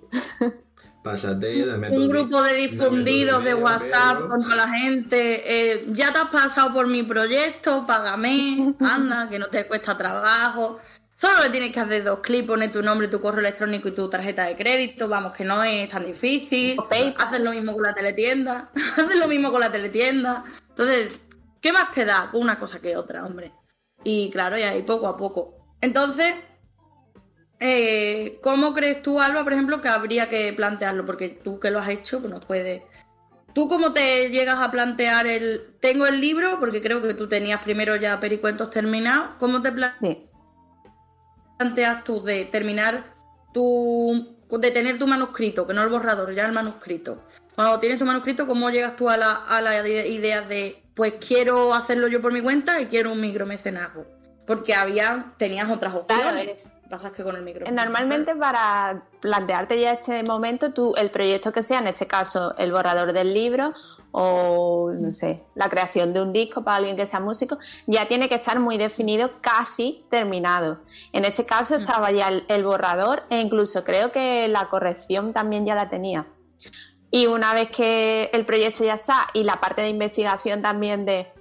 Pásate, 1.04 1.66
dame 1.66 1.90
un 1.90 2.10
grupo 2.10 2.42
de 2.42 2.56
difundidos 2.56 3.44
de 3.44 3.54
WhatsApp 3.54 4.28
con 4.28 4.44
toda 4.44 4.56
la 4.56 4.68
gente. 4.68 5.44
eh, 5.46 5.86
ya 5.90 6.12
te 6.12 6.20
has 6.20 6.30
pasado 6.30 6.74
por 6.74 6.88
mi 6.88 7.04
proyecto, 7.04 7.86
págame, 7.88 8.76
anda, 8.80 9.30
que 9.30 9.40
no 9.40 9.48
te 9.48 9.66
cuesta 9.66 9.98
trabajo. 9.98 10.80
Solo 11.16 11.44
le 11.44 11.50
tienes 11.50 11.74
que 11.74 11.80
hacer 11.82 12.04
dos 12.06 12.20
clics, 12.20 12.48
poner 12.48 12.72
tu 12.72 12.82
nombre, 12.82 13.10
tu 13.10 13.20
correo 13.20 13.42
electrónico 13.42 13.90
y 13.90 13.92
tu 13.92 14.10
tarjeta 14.10 14.46
de 14.46 14.56
crédito. 14.56 15.10
Vamos, 15.10 15.34
que 15.34 15.44
no 15.44 15.62
es 15.66 15.90
tan 15.90 16.06
difícil. 16.06 16.80
O 16.80 16.88
PayPal. 16.88 17.28
Haces 17.28 17.42
lo 17.42 17.52
mismo 17.52 17.74
con 17.74 17.84
la 17.84 17.94
teletienda. 17.94 18.70
Haces 18.96 19.20
lo 19.20 19.28
mismo 19.28 19.52
con 19.52 19.60
la 19.60 19.70
teletienda. 19.70 20.46
Entonces, 20.70 21.20
¿qué 21.62 21.72
más 21.72 21.92
te 21.92 22.06
da 22.06 22.30
con 22.32 22.42
una 22.42 22.60
cosa 22.60 22.80
que 22.80 22.96
otra, 22.98 23.24
hombre? 23.24 23.52
Y 24.04 24.30
claro, 24.32 24.58
y 24.58 24.64
ahí 24.64 24.82
poco 24.84 25.08
a 25.08 25.18
poco. 25.18 25.76
Entonces, 25.82 26.34
eh, 27.60 28.40
¿cómo 28.42 28.74
crees 28.74 29.02
tú, 29.02 29.20
Alba, 29.20 29.44
por 29.44 29.54
ejemplo, 29.54 29.82
que 29.82 29.90
habría 29.90 30.30
que 30.30 30.54
plantearlo? 30.54 31.06
Porque 31.06 31.30
tú 31.30 31.60
que 31.60 31.72
lo 31.72 31.80
has 31.80 31.90
hecho, 31.90 32.20
pues 32.20 32.32
nos 32.32 32.46
puedes... 32.46 32.84
¿Tú 33.54 33.68
cómo 33.68 33.92
te 33.94 34.30
llegas 34.30 34.58
a 34.58 34.72
plantear 34.72 35.26
el... 35.28 35.76
Tengo 35.80 36.06
el 36.06 36.22
libro, 36.22 36.60
porque 36.60 36.82
creo 36.82 37.02
que 37.02 37.14
tú 37.14 37.28
tenías 37.28 37.62
primero 37.64 37.96
ya 37.96 38.20
Pericuentos 38.20 38.70
terminados. 38.70 39.32
¿Cómo 39.40 39.62
te 39.62 39.72
planteas 41.58 42.04
tú 42.04 42.24
de 42.24 42.46
terminar 42.46 43.16
tu... 43.54 44.38
de 44.50 44.72
tener 44.72 44.98
tu 45.00 45.08
manuscrito, 45.08 45.66
que 45.66 45.74
no 45.74 45.84
el 45.84 45.90
borrador, 45.90 46.34
ya 46.34 46.46
el 46.46 46.52
manuscrito? 46.54 47.24
Cuando 47.56 47.80
tienes 47.80 48.00
tu 48.00 48.06
manuscrito, 48.06 48.48
¿cómo 48.48 48.70
llegas 48.70 48.96
tú 48.96 49.10
a 49.10 49.18
la, 49.18 49.34
a 49.34 49.60
la 49.62 49.86
ide- 49.86 50.08
idea 50.08 50.42
de, 50.42 50.82
pues 51.00 51.14
quiero 51.26 51.74
hacerlo 51.74 52.10
yo 52.10 52.22
por 52.22 52.34
mi 52.34 52.42
cuenta 52.42 52.82
y 52.82 52.88
quiero 52.88 53.14
un 53.14 53.22
micromecenazgo? 53.22 54.06
Porque 54.46 54.74
había, 54.74 55.34
tenías 55.38 55.70
otras 55.72 55.96
opciones. 55.96 56.26
Claro, 56.26 56.38
es- 56.40 56.72
Pasa 56.90 57.12
que 57.12 57.24
con 57.24 57.36
el 57.36 57.44
micro. 57.44 57.70
Normalmente 57.72 58.36
para 58.36 59.04
plantearte 59.22 59.80
ya 59.80 59.94
este 59.94 60.24
momento, 60.24 60.74
tú 60.74 60.96
el 60.98 61.12
proyecto 61.12 61.52
que 61.52 61.62
sea, 61.62 61.78
en 61.78 61.86
este 61.88 62.08
caso 62.08 62.56
el 62.58 62.72
borrador 62.72 63.14
del 63.14 63.32
libro 63.32 63.72
o 64.12 64.92
no 64.92 65.14
sé, 65.14 65.44
la 65.54 65.70
creación 65.70 66.14
de 66.14 66.22
un 66.24 66.34
disco 66.34 66.64
para 66.64 66.78
alguien 66.78 66.98
que 66.98 67.06
sea 67.06 67.20
músico, 67.20 67.60
ya 67.86 68.08
tiene 68.08 68.28
que 68.28 68.34
estar 68.36 68.60
muy 68.60 68.78
definido, 68.80 69.30
casi 69.40 70.04
terminado. 70.10 70.80
En 71.14 71.26
este 71.26 71.46
caso 71.46 71.76
estaba 71.76 72.12
ya 72.12 72.28
el, 72.30 72.44
el 72.50 72.64
borrador 72.66 73.22
e 73.30 73.40
incluso 73.40 73.84
creo 73.84 74.12
que 74.12 74.48
la 74.48 74.66
corrección 74.66 75.32
también 75.32 75.68
ya 75.68 75.76
la 75.76 75.90
tenía. 75.92 76.26
Y 77.12 77.28
una 77.28 77.54
vez 77.54 77.70
que 77.70 78.30
el 78.34 78.46
proyecto 78.46 78.84
ya 78.84 78.94
está 78.96 79.28
y 79.34 79.44
la 79.44 79.60
parte 79.60 79.82
de 79.82 79.90
investigación 79.90 80.62
también 80.62 81.06
de 81.06 81.32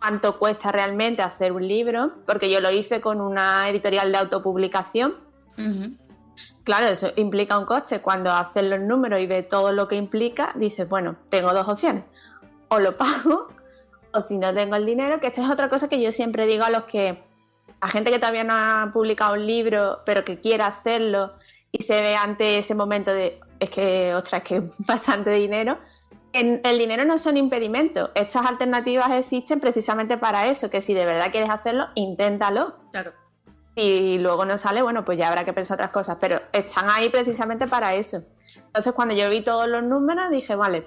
cuánto 0.00 0.38
cuesta 0.38 0.72
realmente 0.72 1.22
hacer 1.22 1.52
un 1.52 1.66
libro, 1.66 2.12
porque 2.26 2.50
yo 2.50 2.60
lo 2.60 2.70
hice 2.70 3.00
con 3.00 3.20
una 3.20 3.68
editorial 3.68 4.10
de 4.10 4.18
autopublicación. 4.18 5.14
Claro, 6.64 6.86
eso 6.86 7.12
implica 7.16 7.58
un 7.58 7.64
coste. 7.64 8.00
Cuando 8.00 8.32
haces 8.32 8.64
los 8.64 8.80
números 8.80 9.20
y 9.20 9.26
ves 9.26 9.48
todo 9.48 9.72
lo 9.72 9.88
que 9.88 9.96
implica, 9.96 10.52
dices, 10.56 10.88
bueno, 10.88 11.16
tengo 11.28 11.52
dos 11.52 11.66
opciones. 11.68 12.04
O 12.68 12.78
lo 12.78 12.96
pago, 12.96 13.48
o 14.12 14.20
si 14.20 14.36
no 14.38 14.52
tengo 14.52 14.76
el 14.76 14.84
dinero, 14.84 15.20
que 15.20 15.28
esta 15.28 15.42
es 15.42 15.50
otra 15.50 15.68
cosa 15.68 15.88
que 15.88 16.00
yo 16.00 16.12
siempre 16.12 16.46
digo 16.46 16.64
a 16.64 16.70
los 16.70 16.84
que, 16.84 17.24
a 17.80 17.88
gente 17.88 18.10
que 18.10 18.18
todavía 18.18 18.44
no 18.44 18.54
ha 18.54 18.90
publicado 18.92 19.34
un 19.34 19.46
libro, 19.46 20.00
pero 20.04 20.24
que 20.24 20.40
quiera 20.40 20.66
hacerlo 20.66 21.34
y 21.72 21.82
se 21.82 22.00
ve 22.00 22.16
ante 22.16 22.58
ese 22.58 22.74
momento 22.74 23.12
de, 23.12 23.40
es 23.60 23.70
que, 23.70 24.14
ostras, 24.14 24.42
es 24.42 24.48
que 24.48 24.56
es 24.58 24.62
bastante 24.78 25.30
dinero. 25.30 25.78
En- 26.32 26.60
el 26.64 26.78
dinero 26.78 27.04
no 27.04 27.18
son 27.18 27.36
impedimentos. 27.36 28.10
Estas 28.14 28.46
alternativas 28.46 29.10
existen 29.12 29.60
precisamente 29.60 30.18
para 30.18 30.46
eso, 30.46 30.68
que 30.70 30.80
si 30.82 30.94
de 30.94 31.06
verdad 31.06 31.30
quieres 31.30 31.50
hacerlo, 31.50 31.86
inténtalo 31.94 32.76
Claro. 32.92 33.12
y 33.74 34.18
luego 34.20 34.44
no 34.44 34.58
sale, 34.58 34.82
bueno, 34.82 35.04
pues 35.04 35.16
ya 35.18 35.28
habrá 35.28 35.44
que 35.44 35.52
pensar 35.52 35.76
otras 35.76 35.90
cosas, 35.90 36.18
pero 36.20 36.38
están 36.52 36.86
ahí 36.90 37.08
precisamente 37.08 37.66
para 37.66 37.94
eso. 37.94 38.22
Entonces, 38.66 38.92
cuando 38.92 39.14
yo 39.14 39.30
vi 39.30 39.40
todos 39.40 39.66
los 39.68 39.82
números, 39.82 40.30
dije, 40.30 40.54
vale, 40.54 40.86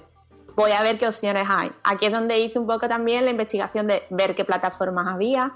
voy 0.56 0.72
a 0.72 0.82
ver 0.84 1.00
qué 1.00 1.08
opciones 1.08 1.48
hay. 1.50 1.72
Aquí 1.84 2.06
es 2.06 2.12
donde 2.12 2.38
hice 2.40 2.60
un 2.60 2.68
poco 2.68 2.88
también 2.88 3.26
la 3.26 3.32
investigación 3.32 3.88
de 3.88 4.04
ver 4.12 4.36
qué 4.36 4.46
plataformas 4.46 5.08
había 5.08 5.54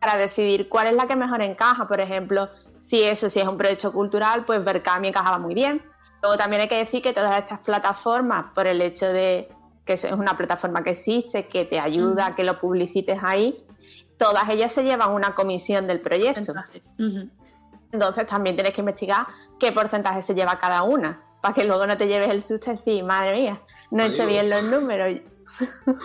para 0.00 0.16
decidir 0.16 0.68
cuál 0.68 0.88
es 0.88 0.94
la 0.94 1.06
que 1.06 1.14
mejor 1.16 1.40
encaja. 1.42 1.86
Por 1.86 2.00
ejemplo, 2.00 2.48
si 2.80 3.02
eso, 3.04 3.28
si 3.30 3.40
es 3.40 3.46
un 3.46 3.56
proyecto 3.56 3.92
cultural, 3.92 4.44
pues 4.44 4.62
Berkami 4.64 5.08
encajaba 5.08 5.38
muy 5.38 5.54
bien. 5.54 5.82
Luego 6.24 6.38
también 6.38 6.62
hay 6.62 6.68
que 6.68 6.78
decir 6.78 7.02
que 7.02 7.12
todas 7.12 7.36
estas 7.38 7.58
plataformas, 7.58 8.46
por 8.54 8.66
el 8.66 8.80
hecho 8.80 9.06
de 9.12 9.46
que 9.84 9.92
es 9.92 10.04
una 10.04 10.38
plataforma 10.38 10.82
que 10.82 10.92
existe, 10.92 11.48
que 11.48 11.66
te 11.66 11.78
ayuda 11.78 12.28
a 12.28 12.34
que 12.34 12.44
lo 12.44 12.58
publicites 12.58 13.18
ahí, 13.22 13.62
todas 14.16 14.48
ellas 14.48 14.72
se 14.72 14.84
llevan 14.84 15.10
una 15.12 15.34
comisión 15.34 15.86
del 15.86 16.00
proyecto. 16.00 16.54
Entonces, 17.92 18.26
también 18.26 18.56
tienes 18.56 18.72
que 18.72 18.80
investigar 18.80 19.26
qué 19.60 19.70
porcentaje 19.70 20.22
se 20.22 20.34
lleva 20.34 20.58
cada 20.58 20.82
una, 20.84 21.22
para 21.42 21.52
que 21.52 21.64
luego 21.64 21.86
no 21.86 21.98
te 21.98 22.08
lleves 22.08 22.30
el 22.30 22.40
susto 22.40 22.72
y 22.72 22.76
decir, 22.76 23.04
madre 23.04 23.34
mía, 23.34 23.60
no 23.90 24.02
he 24.02 24.06
hecho 24.06 24.24
bien 24.24 24.48
los 24.48 24.62
números. 24.62 25.20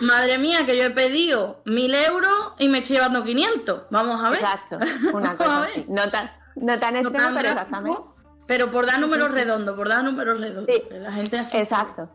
Madre 0.02 0.36
mía, 0.36 0.66
que 0.66 0.76
yo 0.76 0.84
he 0.84 0.90
pedido 0.90 1.62
mil 1.64 1.94
euros 1.94 2.52
y 2.58 2.68
me 2.68 2.80
estoy 2.80 2.96
llevando 2.96 3.24
500. 3.24 3.84
Vamos 3.90 4.22
a 4.22 4.28
ver. 4.28 4.40
Exacto, 4.40 4.78
una 5.14 5.34
cosa 5.38 5.62
así. 5.62 5.86
No 5.88 6.10
tan, 6.10 6.30
no 6.56 6.78
tan 6.78 6.92
No 6.92 7.00
extremo, 7.00 7.24
tan 7.24 7.34
pero 7.34 7.48
exactamente. 7.48 8.09
Pero 8.50 8.68
por 8.72 8.84
dar 8.84 8.98
números 8.98 9.30
redondos, 9.30 9.76
por 9.76 9.88
dar 9.88 10.02
números 10.02 10.40
redondos. 10.40 10.74
Sí. 10.74 10.82
La 10.90 11.12
gente 11.12 11.38
así. 11.38 11.56
Exacto. 11.56 12.08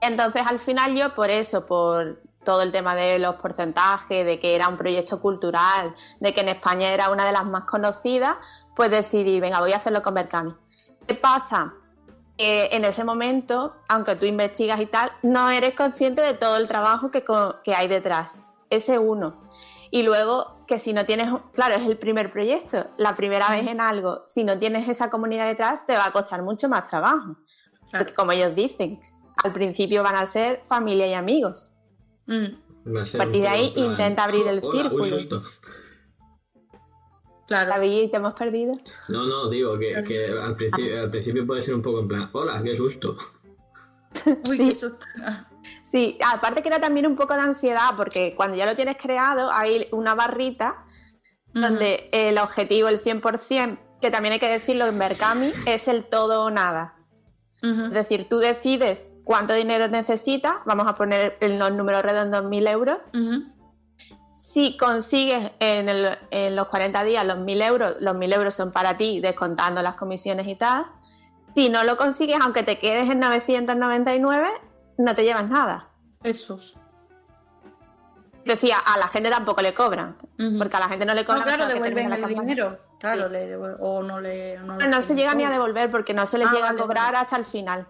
Entonces, 0.00 0.42
al 0.46 0.60
final 0.60 0.94
yo, 0.94 1.12
por 1.12 1.28
eso, 1.28 1.66
por 1.66 2.20
todo 2.44 2.62
el 2.62 2.70
tema 2.70 2.94
de 2.94 3.18
los 3.18 3.34
porcentajes, 3.34 4.24
de 4.24 4.38
que 4.38 4.54
era 4.54 4.68
un 4.68 4.76
proyecto 4.76 5.20
cultural, 5.20 5.92
de 6.20 6.32
que 6.32 6.42
en 6.42 6.50
España 6.50 6.92
era 6.92 7.10
una 7.10 7.26
de 7.26 7.32
las 7.32 7.44
más 7.44 7.64
conocidas, 7.64 8.36
pues 8.76 8.92
decidí, 8.92 9.40
venga, 9.40 9.58
voy 9.58 9.72
a 9.72 9.78
hacerlo 9.78 10.02
con 10.02 10.14
Berkami. 10.14 10.54
¿Qué 11.04 11.14
pasa? 11.16 11.74
Que 12.38 12.68
en 12.70 12.84
ese 12.84 13.02
momento, 13.02 13.74
aunque 13.88 14.14
tú 14.14 14.26
investigas 14.26 14.80
y 14.80 14.86
tal, 14.86 15.10
no 15.22 15.50
eres 15.50 15.74
consciente 15.74 16.22
de 16.22 16.34
todo 16.34 16.58
el 16.58 16.68
trabajo 16.68 17.10
que 17.10 17.74
hay 17.74 17.88
detrás. 17.88 18.44
Ese 18.70 19.00
uno. 19.00 19.41
Y 19.94 20.02
luego 20.04 20.64
que 20.66 20.78
si 20.78 20.94
no 20.94 21.04
tienes, 21.04 21.28
claro, 21.52 21.74
es 21.74 21.86
el 21.86 21.98
primer 21.98 22.32
proyecto, 22.32 22.86
la 22.96 23.14
primera 23.14 23.50
vez 23.50 23.66
en 23.66 23.78
algo, 23.78 24.24
si 24.26 24.42
no 24.42 24.58
tienes 24.58 24.88
esa 24.88 25.10
comunidad 25.10 25.46
detrás, 25.48 25.86
te 25.86 25.94
va 25.94 26.06
a 26.06 26.10
costar 26.10 26.42
mucho 26.42 26.66
más 26.66 26.88
trabajo. 26.88 27.36
Claro. 27.90 28.06
Porque 28.06 28.14
como 28.14 28.32
ellos 28.32 28.54
dicen, 28.54 28.98
al 29.44 29.52
principio 29.52 30.02
van 30.02 30.16
a 30.16 30.24
ser 30.24 30.62
familia 30.66 31.06
y 31.08 31.12
amigos. 31.12 31.68
Mm, 32.26 32.46
a 32.86 33.18
partir 33.18 33.42
de 33.42 33.48
ahí, 33.48 33.70
plan, 33.72 33.90
intenta 33.90 34.24
abrir 34.24 34.48
el 34.48 34.60
"Hola, 34.62 34.80
círculo". 34.82 35.04
susto. 35.06 35.42
claro. 37.46 37.68
David, 37.68 38.10
te 38.10 38.16
hemos 38.16 38.32
perdido. 38.32 38.72
No, 39.08 39.26
no, 39.26 39.50
digo 39.50 39.78
que, 39.78 40.02
que 40.04 40.26
al, 40.42 40.56
principio, 40.56 41.00
al 41.02 41.10
principio 41.10 41.46
puede 41.46 41.60
ser 41.60 41.74
un 41.74 41.82
poco 41.82 42.00
en 42.00 42.08
plan, 42.08 42.30
hola, 42.32 42.62
qué 42.62 42.74
susto. 42.74 43.18
Uy, 44.48 44.56
Sí. 44.56 44.78
Ah, 45.24 45.46
Sí, 45.84 46.18
aparte 46.24 46.62
que 46.62 46.68
era 46.68 46.80
también 46.80 47.06
un 47.06 47.16
poco 47.16 47.34
de 47.34 47.40
ansiedad, 47.40 47.90
porque 47.96 48.34
cuando 48.34 48.56
ya 48.56 48.66
lo 48.66 48.74
tienes 48.74 48.96
creado, 48.96 49.50
hay 49.52 49.86
una 49.92 50.14
barrita 50.14 50.84
donde 51.54 52.08
el 52.12 52.38
objetivo, 52.38 52.88
el 52.88 52.98
100%, 52.98 53.78
que 54.00 54.10
también 54.10 54.32
hay 54.32 54.38
que 54.40 54.48
decirlo 54.48 54.86
en 54.86 54.98
Berkami, 54.98 55.52
es 55.66 55.86
el 55.88 56.04
todo 56.08 56.44
o 56.44 56.50
nada. 56.50 56.96
Es 57.86 57.92
decir, 57.92 58.26
tú 58.28 58.38
decides 58.38 59.20
cuánto 59.24 59.54
dinero 59.54 59.86
necesitas, 59.86 60.54
vamos 60.64 60.88
a 60.88 60.94
poner 60.96 61.36
en 61.40 61.58
los 61.58 61.70
números 61.72 62.02
redondos 62.02 62.44
1000 62.46 62.66
euros. 62.66 62.98
Si 64.32 64.76
consigues 64.78 65.52
en, 65.60 65.88
el- 65.90 66.18
en 66.30 66.56
los 66.56 66.66
40 66.68 67.04
días 67.04 67.24
los 67.26 67.38
1000 67.38 67.60
euros, 67.62 67.96
los 68.00 68.14
1000 68.16 68.32
euros 68.32 68.54
son 68.54 68.72
para 68.72 68.96
ti, 68.96 69.20
descontando 69.20 69.82
las 69.82 69.94
comisiones 69.94 70.46
y 70.48 70.56
tal. 70.56 70.86
Si 71.54 71.68
no 71.68 71.84
lo 71.84 71.96
consigues, 71.96 72.40
aunque 72.40 72.62
te 72.62 72.78
quedes 72.78 73.10
en 73.10 73.20
999, 73.20 74.48
no 74.98 75.14
te 75.14 75.24
llevas 75.24 75.48
nada. 75.48 75.90
Esos. 76.22 76.76
Decía, 78.44 78.76
a 78.78 78.98
la 78.98 79.06
gente 79.06 79.30
tampoco 79.30 79.62
le 79.62 79.72
cobran, 79.72 80.16
porque 80.58 80.76
a 80.76 80.80
la 80.80 80.88
gente 80.88 81.06
no 81.06 81.14
le 81.14 81.20
No, 81.20 81.26
cobran. 81.26 81.44
claro, 81.44 81.62
hasta 81.64 81.74
que 81.74 81.80
devuelven 81.80 82.12
el 82.12 82.20
campaña. 82.20 82.40
dinero. 82.40 82.78
Claro, 82.98 83.26
Sí. 83.26 83.32
le 83.32 83.56
devuel- 83.56 83.76
o 83.80 84.02
no 84.02 84.20
le. 84.20 84.58
no, 84.60 84.78
Pero 84.78 84.90
no 84.90 85.02
se 85.02 85.14
llegan 85.14 85.36
ni 85.38 85.44
a 85.44 85.50
devolver 85.50 85.90
porque 85.90 86.12
no 86.14 86.26
se 86.26 86.38
les 86.38 86.48
Ah, 86.48 86.52
llega 86.52 86.66
vale, 86.66 86.78
a 86.80 86.82
cobrar 86.82 87.04
vale. 87.06 87.18
hasta 87.18 87.36
el 87.36 87.44
final. 87.44 87.86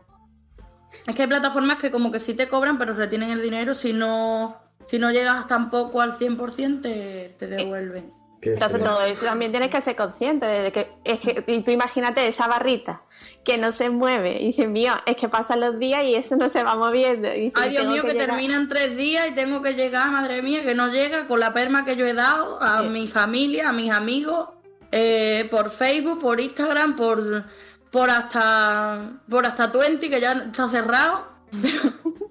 Es 1.06 1.14
que 1.14 1.22
hay 1.22 1.28
plataformas 1.28 1.78
que 1.78 1.90
como 1.90 2.12
que 2.12 2.20
sí 2.20 2.34
te 2.34 2.48
cobran, 2.48 2.76
pero 2.78 2.92
retienen 2.94 3.30
el 3.30 3.40
dinero. 3.40 3.74
Si 3.74 3.92
no, 3.94 4.56
si 4.84 4.98
no 4.98 5.10
llegas 5.10 5.46
tampoco 5.46 6.00
al 6.02 6.18
100%, 6.18 6.82
te, 6.82 7.34
te 7.38 7.46
devuelven. 7.46 8.10
Entonces 8.42 8.82
todo 8.82 9.02
eso 9.04 9.24
también 9.26 9.52
tienes 9.52 9.70
que 9.70 9.80
ser 9.80 9.94
consciente 9.94 10.46
de 10.46 10.72
que 10.72 10.90
es 11.04 11.20
que 11.20 11.44
y 11.46 11.60
tú 11.60 11.70
imagínate 11.70 12.26
esa 12.26 12.48
barrita 12.48 13.02
que 13.44 13.56
no 13.56 13.70
se 13.70 13.88
mueve 13.88 14.40
y 14.40 14.46
dices 14.46 14.68
mío 14.68 14.92
es 15.06 15.16
que 15.16 15.28
pasan 15.28 15.60
los 15.60 15.78
días 15.78 16.02
y 16.04 16.16
eso 16.16 16.36
no 16.36 16.48
se 16.48 16.64
va 16.64 16.74
moviendo 16.74 17.28
y 17.32 17.50
dices, 17.50 17.62
Ay, 17.62 17.70
Dios 17.70 17.86
mío, 17.86 18.02
que, 18.02 18.14
terminan 18.14 18.68
tres 18.68 18.96
días 18.96 19.28
y 19.28 19.32
tengo 19.32 19.62
que 19.62 19.74
llegar, 19.74 20.10
madre 20.10 20.42
mía, 20.42 20.62
que 20.62 20.74
no 20.74 20.88
llega 20.88 21.28
con 21.28 21.38
la 21.40 21.52
perma 21.52 21.84
que 21.84 21.96
yo 21.96 22.06
he 22.06 22.14
dado 22.14 22.60
a 22.60 22.82
Sí. 22.82 22.88
mi 22.88 23.06
familia, 23.06 23.68
a 23.68 23.72
mis 23.72 23.92
amigos, 23.92 24.48
eh, 24.90 25.46
por 25.50 25.70
Facebook, 25.70 26.20
por 26.20 26.40
Instagram, 26.40 26.96
por, 26.96 27.44
por 27.90 28.10
hasta 28.10 29.20
por 29.28 29.46
hasta 29.46 29.70
Twenty, 29.70 30.10
que 30.10 30.20
ya 30.20 30.32
está 30.32 30.68
cerrado. 30.68 31.26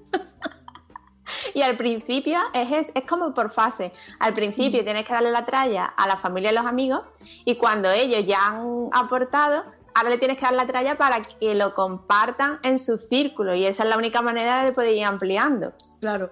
y 1.53 1.61
al 1.61 1.77
principio 1.77 2.39
es, 2.53 2.71
es, 2.71 2.91
es 2.95 3.03
como 3.03 3.33
por 3.33 3.51
fase 3.51 3.91
al 4.19 4.33
principio 4.33 4.83
tienes 4.83 5.05
que 5.05 5.13
darle 5.13 5.31
la 5.31 5.45
tralla 5.45 5.85
a 5.85 6.07
la 6.07 6.17
familia 6.17 6.51
y 6.51 6.55
los 6.55 6.65
amigos 6.65 7.01
y 7.45 7.55
cuando 7.57 7.89
ellos 7.91 8.25
ya 8.25 8.47
han 8.47 8.89
aportado 8.93 9.63
ahora 9.93 10.09
le 10.09 10.17
tienes 10.17 10.37
que 10.37 10.43
dar 10.43 10.53
la 10.53 10.65
tralla 10.65 10.97
para 10.97 11.21
que 11.21 11.55
lo 11.55 11.73
compartan 11.73 12.59
en 12.63 12.79
su 12.79 12.97
círculo 12.97 13.55
y 13.55 13.65
esa 13.65 13.83
es 13.83 13.89
la 13.89 13.97
única 13.97 14.21
manera 14.21 14.63
de 14.65 14.71
poder 14.71 14.95
ir 14.95 15.03
ampliando. 15.03 15.73
Claro. 15.99 16.31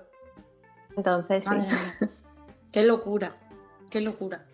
Entonces, 0.95 1.45
sí. 1.45 2.07
Qué 2.71 2.83
locura. 2.83 3.35
Qué 3.89 4.01
locura. 4.01 4.45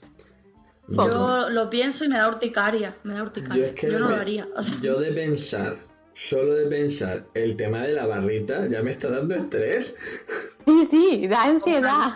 Yo 0.87 1.49
lo 1.49 1.69
pienso 1.69 2.05
y 2.05 2.09
me 2.09 2.17
da 2.17 2.27
urticaria. 2.27 2.95
Me 3.03 3.15
da 3.15 3.23
urticaria. 3.23 3.55
Yo 3.55 3.61
Yo, 3.61 3.67
es 3.67 3.73
que 3.79 3.87
no 3.87 4.09
me- 4.09 4.15
lo 4.15 4.21
haría. 4.21 4.47
O 4.55 4.63
sea, 4.63 4.73
Yo 4.81 4.99
de 4.99 5.11
pensar, 5.11 5.77
solo 6.15 6.55
de 6.55 6.65
pensar 6.65 7.27
el 7.35 7.55
tema 7.57 7.81
de 7.83 7.93
la 7.93 8.07
barrita, 8.07 8.67
ya 8.67 8.81
me 8.81 8.89
está 8.89 9.09
dando 9.09 9.35
estrés. 9.35 9.95
Sí, 10.65 10.87
sí, 10.89 11.27
da 11.27 11.43
ansiedad. 11.43 12.09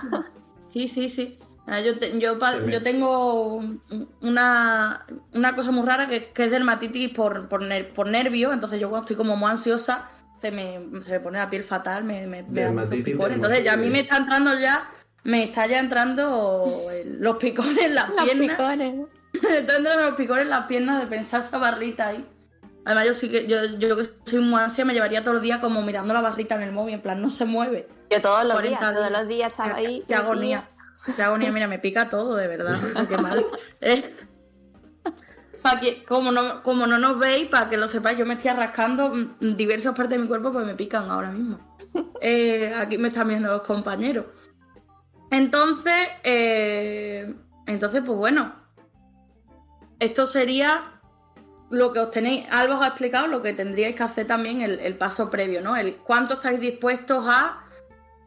Sí, 0.67 0.87
sí, 0.87 1.09
sí. 1.09 1.37
Ah, 1.67 1.81
Yo, 1.81 1.99
te- 1.99 2.17
yo, 2.19 2.39
yo 2.67 2.81
tengo 2.81 3.43
un- 3.57 3.79
una, 4.21 5.05
una 5.33 5.55
cosa 5.55 5.69
muy 5.71 5.85
rara 5.87 6.07
que, 6.07 6.29
que 6.31 6.45
es 6.45 6.51
dermatitis 6.51 7.09
por, 7.09 7.47
por, 7.47 7.61
ner- 7.63 7.93
por 7.93 8.07
nervio. 8.09 8.51
Entonces 8.53 8.79
yo 8.79 8.89
cuando 8.89 9.03
estoy 9.05 9.15
como 9.17 9.35
muy 9.37 9.51
ansiosa 9.51 10.09
se 10.41 10.49
me, 10.51 10.79
se 11.03 11.11
me 11.11 11.19
pone 11.19 11.37
la 11.37 11.49
piel 11.49 11.63
fatal, 11.63 12.03
me, 12.05 12.25
me, 12.25 12.41
muchos 12.43 12.95
picones. 13.03 13.35
Entonces 13.35 13.63
ya 13.63 13.73
a 13.73 13.77
mí 13.77 13.89
me 13.89 13.99
está 13.99 14.17
entrando 14.17 14.57
ya, 14.59 14.89
me 15.25 15.43
está 15.43 15.67
ya 15.67 15.77
entrando 15.79 16.65
el- 16.91 17.19
los 17.21 17.37
picones 17.37 17.85
en 17.85 17.93
las 17.93 18.09
Los 18.09 18.23
piernas. 18.23 18.49
picones. 18.57 19.07
Me 19.43 19.57
está 19.57 19.77
entrando 19.77 20.05
los 20.07 20.15
picones 20.15 20.43
en 20.45 20.49
las 20.49 20.65
piernas 20.65 21.01
de 21.01 21.07
pensar 21.07 21.41
esa 21.41 21.59
barrita 21.59 22.07
ahí. 22.07 22.25
Además 22.89 23.05
yo 23.05 23.13
sí 23.13 23.29
que 23.29 23.45
yo, 23.45 23.63
yo 23.77 23.95
que 23.97 24.09
soy 24.25 24.39
muy 24.39 24.59
ansia 24.59 24.83
me 24.83 24.95
llevaría 24.95 25.21
todos 25.21 25.35
los 25.35 25.43
días 25.43 25.59
como 25.59 25.83
mirando 25.83 26.11
la 26.11 26.21
barrita 26.21 26.55
en 26.55 26.63
el 26.63 26.71
móvil, 26.71 26.95
en 26.95 27.01
plan 27.01 27.21
no 27.21 27.29
se 27.29 27.45
mueve. 27.45 27.87
Yo 28.09 28.19
todos 28.19 28.43
los 28.45 28.53
40 28.53 28.79
días, 28.79 28.93
todos 28.95 29.11
los 29.11 29.27
días 29.27 29.51
estaba 29.51 29.75
ahí. 29.75 30.03
Qué 30.07 30.15
agonía. 30.15 30.67
Qué 31.15 31.21
agonía, 31.21 31.51
mira, 31.51 31.67
me 31.67 31.77
pica 31.77 32.09
todo, 32.09 32.35
de 32.35 32.47
verdad. 32.47 32.79
Qué 33.07 33.17
mal. 33.17 33.45
Eh, 33.81 34.15
que, 35.79 36.03
como, 36.03 36.31
no, 36.31 36.63
como 36.63 36.87
no 36.87 36.97
nos 36.97 37.19
veis, 37.19 37.47
para 37.47 37.69
que 37.69 37.77
lo 37.77 37.87
sepáis, 37.87 38.17
yo 38.17 38.25
me 38.25 38.33
estoy 38.33 38.53
rascando 38.53 39.13
mm, 39.13 39.55
diversas 39.55 39.93
partes 39.93 40.17
de 40.17 40.23
mi 40.23 40.27
cuerpo 40.27 40.51
porque 40.51 40.65
me 40.65 40.73
pican 40.73 41.11
ahora 41.11 41.29
mismo. 41.29 41.77
Eh, 42.21 42.73
aquí 42.75 42.97
me 42.97 43.09
están 43.09 43.27
viendo 43.27 43.49
los 43.49 43.61
compañeros. 43.61 44.25
Entonces, 45.29 46.07
eh, 46.23 47.35
entonces, 47.67 48.01
pues 48.03 48.17
bueno. 48.17 48.55
Esto 49.99 50.25
sería 50.25 50.98
lo 51.69 51.93
que 51.93 51.99
os 51.99 52.11
tenéis. 52.11 52.45
Alba 52.51 52.79
os 52.79 52.85
ha 52.85 52.89
explicado 52.89 53.27
lo 53.27 53.41
que 53.41 53.53
tendríais 53.53 53.95
que 53.95 54.03
hacer 54.03 54.27
también 54.27 54.61
el, 54.61 54.79
el 54.79 54.97
paso 54.97 55.29
previo, 55.29 55.61
¿no? 55.61 55.75
El 55.75 55.95
cuánto 55.97 56.35
estáis 56.35 56.59
dispuestos 56.59 57.25
a 57.27 57.65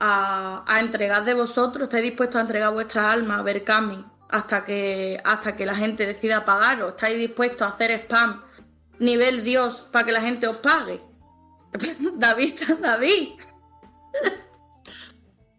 a, 0.04 0.64
a 0.66 0.80
entregar 0.80 1.24
de 1.24 1.32
vosotros, 1.32 1.84
estáis 1.84 2.02
dispuestos 2.02 2.36
a 2.36 2.40
entregar 2.40 2.72
vuestra 2.72 3.12
alma 3.12 3.36
a 3.36 3.42
ver 3.42 3.64
hasta 4.28 4.64
que, 4.64 5.20
hasta 5.24 5.54
que 5.54 5.64
la 5.64 5.76
gente 5.76 6.06
decida 6.06 6.44
pagaros, 6.44 6.94
estáis 6.96 7.16
dispuestos 7.16 7.62
a 7.62 7.70
hacer 7.70 7.92
spam 7.92 8.42
nivel 8.98 9.44
Dios 9.44 9.86
para 9.92 10.04
que 10.04 10.12
la 10.12 10.20
gente 10.20 10.48
os 10.48 10.56
pague. 10.56 11.00
David, 12.16 12.60
David. 12.80 13.28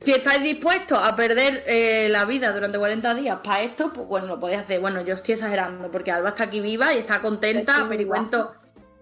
Si 0.03 0.11
estáis 0.11 0.43
dispuestos 0.43 0.99
a 1.01 1.15
perder 1.15 1.63
eh, 1.67 2.07
la 2.09 2.25
vida 2.25 2.51
durante 2.51 2.77
40 2.77 3.15
días 3.15 3.39
para 3.43 3.61
esto, 3.61 3.91
pues 3.93 4.07
bueno, 4.07 4.27
lo 4.27 4.39
podéis 4.39 4.59
hacer. 4.61 4.79
Bueno, 4.79 5.01
yo 5.01 5.13
estoy 5.13 5.35
exagerando 5.35 5.89
porque 5.91 6.11
Alba 6.11 6.29
está 6.29 6.43
aquí 6.45 6.59
viva 6.61 6.93
y 6.93 6.97
está 6.99 7.21
contenta. 7.21 7.59
Está 7.59 7.75
A 7.75 7.79
aquí 7.81 7.89
Pericuentos, 7.89 8.49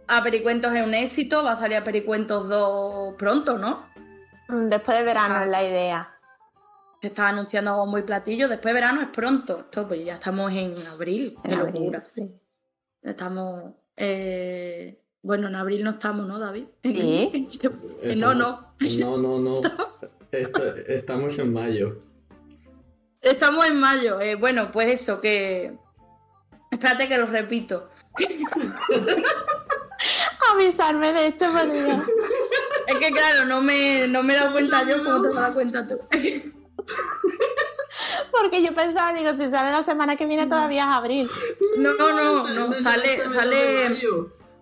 a 0.07 0.23
Pericuentos 0.23 0.73
es 0.73 0.85
un 0.85 0.93
éxito, 0.93 1.43
va 1.43 1.53
a 1.53 1.57
salir 1.57 1.77
a 1.77 1.83
Pericuentos 1.83 2.47
2 2.47 3.15
pronto, 3.17 3.57
¿no? 3.57 3.85
Mm, 4.47 4.69
Después 4.69 4.97
de 4.99 5.03
verano 5.03 5.41
es 5.43 5.49
la 5.49 5.63
idea. 5.63 6.09
Se 7.01 7.07
está 7.07 7.29
anunciando 7.29 7.71
a 7.71 7.75
bombo 7.77 7.97
y 7.97 8.03
platillo. 8.03 8.47
Después 8.47 8.73
de 8.75 8.79
verano 8.79 9.01
es 9.01 9.07
pronto. 9.07 9.61
Esto, 9.61 9.87
pues 9.87 10.05
ya 10.05 10.15
estamos 10.15 10.51
en 10.51 10.73
abril. 10.93 11.35
Qué 11.43 11.51
En 11.51 11.59
abril, 11.59 11.73
locura. 11.83 12.03
sí. 12.05 12.31
Estamos. 13.01 13.73
eh, 13.97 14.99
Bueno, 15.23 15.47
en 15.47 15.55
abril 15.55 15.83
no 15.83 15.89
estamos, 15.91 16.27
¿no, 16.27 16.37
David? 16.37 16.65
Sí. 16.83 17.49
Eh, 18.03 18.15
no, 18.15 18.35
no. 18.35 18.73
No, 18.99 19.17
no, 19.17 19.39
no. 19.39 19.61
Esto- 20.31 20.75
estamos 20.87 21.37
en 21.39 21.53
mayo. 21.53 21.97
Estamos 23.21 23.65
en 23.67 23.79
mayo. 23.79 24.19
Eh, 24.21 24.35
bueno, 24.35 24.71
pues 24.71 24.87
eso, 25.01 25.19
que. 25.21 25.73
Espérate 26.71 27.07
que 27.07 27.17
lo 27.17 27.25
repito. 27.27 27.89
Avisarme 30.53 31.13
de 31.13 31.27
esto, 31.27 31.45
por 31.51 31.71
Dios. 31.71 32.03
Es 32.87 32.95
que 32.95 33.11
claro, 33.11 33.45
no 33.45 33.61
me, 33.61 34.07
no 34.07 34.23
me 34.23 34.33
he 34.33 34.37
dado 34.37 34.51
cuenta 34.53 34.83
yo 34.87 35.03
como 35.03 35.21
te 35.21 35.27
has 35.29 35.35
dado 35.35 35.53
cuenta 35.53 35.87
tú. 35.87 35.97
Porque 38.31 38.63
yo 38.63 38.73
pensaba, 38.73 39.13
digo, 39.13 39.31
si 39.33 39.49
sale 39.49 39.71
la 39.71 39.83
semana 39.83 40.15
que 40.17 40.25
viene 40.25 40.47
todavía 40.47 40.83
es 40.83 40.89
abril. 40.89 41.29
No, 41.77 41.93
no, 41.93 42.47
no, 42.47 42.73
sale, 42.73 43.29
sale. 43.29 44.01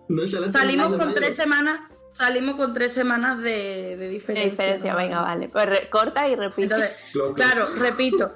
No 0.08 0.26
sale 0.26 0.46
hasta 0.46 0.58
Salimos 0.60 0.96
con 0.96 1.14
tres 1.14 1.34
semanas. 1.34 1.80
Salimos 2.12 2.56
con 2.56 2.74
tres 2.74 2.92
semanas 2.92 3.38
de, 3.40 3.96
de 3.96 3.96
De 3.96 4.08
diferencia. 4.08 4.50
diferencia, 4.50 4.92
¿no? 4.92 4.98
venga, 4.98 5.20
vale. 5.22 5.48
Pues 5.48 5.66
re- 5.66 5.88
corta 5.90 6.28
y 6.28 6.34
repite. 6.36 6.62
Entonces, 6.74 7.10
Loco. 7.14 7.34
claro, 7.34 7.66
repito, 7.78 8.32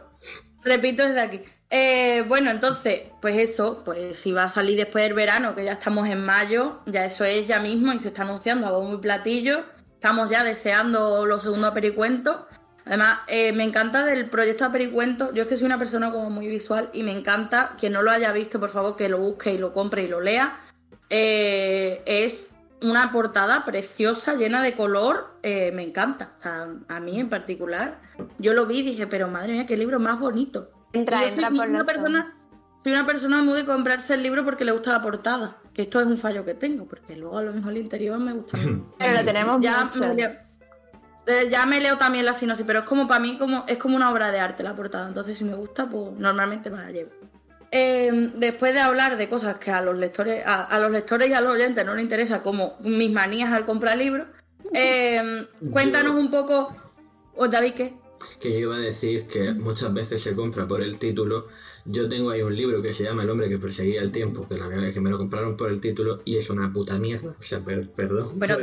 repito 0.62 1.04
desde 1.06 1.20
aquí. 1.20 1.40
Eh, 1.70 2.24
bueno, 2.28 2.50
entonces, 2.52 3.02
pues 3.20 3.36
eso, 3.36 3.82
pues 3.84 4.18
si 4.18 4.30
va 4.32 4.44
a 4.44 4.50
salir 4.50 4.76
después 4.76 5.02
del 5.04 5.14
verano, 5.14 5.54
que 5.56 5.64
ya 5.64 5.72
estamos 5.72 6.08
en 6.08 6.24
mayo, 6.24 6.80
ya 6.86 7.04
eso 7.04 7.24
es 7.24 7.46
ya 7.46 7.58
mismo 7.58 7.92
y 7.92 7.98
se 7.98 8.08
está 8.08 8.22
anunciando 8.22 8.66
a 8.66 8.70
bombo 8.70 8.94
y 8.94 9.00
platillo. 9.00 9.64
Estamos 9.94 10.30
ya 10.30 10.44
deseando 10.44 11.26
los 11.26 11.42
segundos 11.42 11.70
apericuentos. 11.70 12.36
Además, 12.84 13.20
eh, 13.26 13.50
me 13.52 13.64
encanta 13.64 14.04
del 14.04 14.26
proyecto 14.26 14.66
apericuentos. 14.66 15.30
Yo 15.34 15.44
es 15.44 15.48
que 15.48 15.56
soy 15.56 15.64
una 15.66 15.78
persona 15.78 16.12
como 16.12 16.28
muy 16.30 16.46
visual 16.46 16.90
y 16.92 17.02
me 17.02 17.12
encanta, 17.12 17.74
quien 17.80 17.94
no 17.94 18.02
lo 18.02 18.10
haya 18.10 18.30
visto, 18.30 18.60
por 18.60 18.68
favor, 18.70 18.94
que 18.96 19.08
lo 19.08 19.18
busque 19.18 19.54
y 19.54 19.58
lo 19.58 19.72
compre 19.72 20.02
y 20.04 20.08
lo 20.08 20.20
lea. 20.20 20.60
Eh, 21.08 22.02
es 22.06 22.50
una 22.84 23.10
portada 23.10 23.64
preciosa, 23.64 24.34
llena 24.34 24.62
de 24.62 24.74
color, 24.74 25.38
eh, 25.42 25.72
me 25.72 25.82
encanta. 25.82 26.34
O 26.38 26.42
sea, 26.42 26.68
a 26.88 27.00
mí 27.00 27.18
en 27.18 27.28
particular, 27.28 28.00
yo 28.38 28.52
lo 28.52 28.66
vi 28.66 28.78
y 28.78 28.82
dije, 28.82 29.06
pero 29.06 29.28
madre 29.28 29.52
mía, 29.52 29.66
qué 29.66 29.76
libro 29.76 29.98
más 29.98 30.18
bonito. 30.20 30.70
Entra, 30.92 31.18
Y 31.18 31.22
yo 31.22 31.28
entra 31.28 31.48
soy 31.48 31.56
por 31.58 31.68
una 31.68 31.78
los 31.78 31.86
persona, 31.86 32.36
soy 32.82 32.92
una 32.92 33.06
persona 33.06 33.42
muy 33.42 33.54
de 33.54 33.64
comprarse 33.64 34.14
el 34.14 34.22
libro 34.22 34.44
porque 34.44 34.64
le 34.64 34.72
gusta 34.72 34.92
la 34.92 35.02
portada. 35.02 35.58
Que 35.72 35.82
esto 35.82 36.00
es 36.00 36.06
un 36.06 36.18
fallo 36.18 36.44
que 36.44 36.54
tengo, 36.54 36.86
porque 36.86 37.16
luego 37.16 37.38
a 37.38 37.42
lo 37.42 37.52
mejor 37.52 37.72
el 37.72 37.78
interior 37.78 38.18
me 38.18 38.32
gusta. 38.32 38.56
Pero 38.98 39.12
lo 39.12 39.24
tenemos 39.24 39.60
ya, 39.60 39.84
mucho. 39.84 40.00
me 40.00 40.14
leo, 40.14 40.30
eh, 41.26 41.48
ya 41.50 41.66
me 41.66 41.80
leo 41.80 41.96
también 41.96 42.24
la 42.24 42.34
sinopsis, 42.34 42.66
pero 42.66 42.80
es 42.80 42.84
como 42.84 43.08
para 43.08 43.20
mí 43.20 43.38
como 43.38 43.64
es 43.66 43.78
como 43.78 43.96
una 43.96 44.10
obra 44.10 44.30
de 44.30 44.40
arte 44.40 44.62
la 44.62 44.76
portada. 44.76 45.08
Entonces, 45.08 45.38
si 45.38 45.44
me 45.44 45.54
gusta, 45.54 45.88
pues 45.88 46.12
normalmente 46.18 46.70
me 46.70 46.78
la 46.78 46.90
llevo. 46.90 47.10
Eh, 47.76 48.30
después 48.36 48.72
de 48.72 48.78
hablar 48.78 49.16
de 49.16 49.28
cosas 49.28 49.56
que 49.58 49.72
a 49.72 49.82
los 49.82 49.96
lectores, 49.98 50.44
a, 50.46 50.62
a 50.62 50.78
los 50.78 50.92
lectores 50.92 51.28
y 51.28 51.32
a 51.32 51.40
los 51.40 51.54
oyentes 51.54 51.84
no 51.84 51.92
les 51.96 52.04
interesa, 52.04 52.40
como 52.40 52.76
mis 52.84 53.10
manías 53.10 53.52
al 53.52 53.66
comprar 53.66 53.98
libros, 53.98 54.28
eh, 54.72 55.44
cuéntanos 55.72 56.14
un 56.14 56.30
poco. 56.30 56.72
¿O 57.34 57.48
David 57.48 57.72
qué? 57.74 57.94
Que 58.38 58.52
yo 58.52 58.58
iba 58.58 58.76
a 58.76 58.78
decir 58.78 59.26
que 59.26 59.50
muchas 59.52 59.92
veces 59.92 60.22
se 60.22 60.36
compra 60.36 60.68
por 60.68 60.82
el 60.82 61.00
título. 61.00 61.48
Yo 61.84 62.08
tengo 62.08 62.30
ahí 62.30 62.42
un 62.42 62.54
libro 62.54 62.80
que 62.80 62.92
se 62.92 63.02
llama 63.02 63.24
El 63.24 63.30
hombre 63.30 63.48
que 63.48 63.58
perseguía 63.58 64.00
el 64.02 64.12
tiempo, 64.12 64.46
que 64.48 64.56
la 64.56 64.68
verdad 64.68 64.86
es 64.86 64.94
que 64.94 65.00
me 65.00 65.10
lo 65.10 65.18
compraron 65.18 65.56
por 65.56 65.68
el 65.72 65.80
título 65.80 66.22
y 66.24 66.36
es 66.38 66.48
una 66.50 66.72
puta 66.72 66.96
mierda. 67.00 67.34
O 67.40 67.42
sea, 67.42 67.58
per- 67.58 67.90
perdón. 67.90 68.38
Pero- 68.38 68.56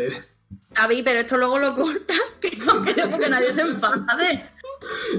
David, 0.73 1.01
pero 1.03 1.19
esto 1.19 1.35
luego 1.37 1.59
lo 1.59 1.75
corta, 1.75 2.13
que 2.41 2.55
no 2.65 2.81
queremos 2.81 3.19
que 3.19 3.29
nadie 3.29 3.51
se 3.53 3.61
enfade. 3.61 4.49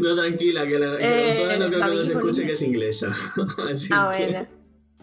No, 0.01 0.16
tranquila, 0.16 0.66
que 0.66 0.79
la 0.79 0.94
Eh, 1.01 1.46
que 1.48 1.57
no 1.59 1.66
creo 1.66 1.70
que 1.70 1.79
David, 1.79 1.98
no 2.01 2.05
se 2.05 2.12
escuche 2.14 2.46
que 2.46 2.53
es 2.53 2.62
inglesa. 2.62 3.09
Así 3.70 3.88
Ah, 3.92 4.11
que- 4.16 4.27
bueno. 4.27 4.48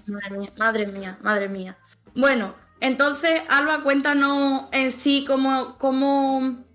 Madre 0.08 0.38
mía, 0.38 0.52
madre 0.58 0.88
mía, 0.88 1.17
madre 1.22 1.50
mía. 1.50 1.78
Bueno, 2.15 2.56
entonces, 2.80 3.41
Alba, 3.50 3.84
cuéntanos 3.84 4.63
en 4.72 4.91
sí 4.91 5.24
cómo, 5.28 5.78
cómo 5.78 6.65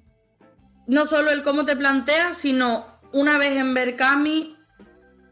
no 0.87 1.07
solo 1.07 1.31
el 1.31 1.43
cómo 1.43 1.65
te 1.65 1.75
planteas, 1.77 2.37
sino 2.39 2.87
una 3.13 3.39
vez 3.39 3.57
en 3.57 3.75
Berkami 3.75 4.57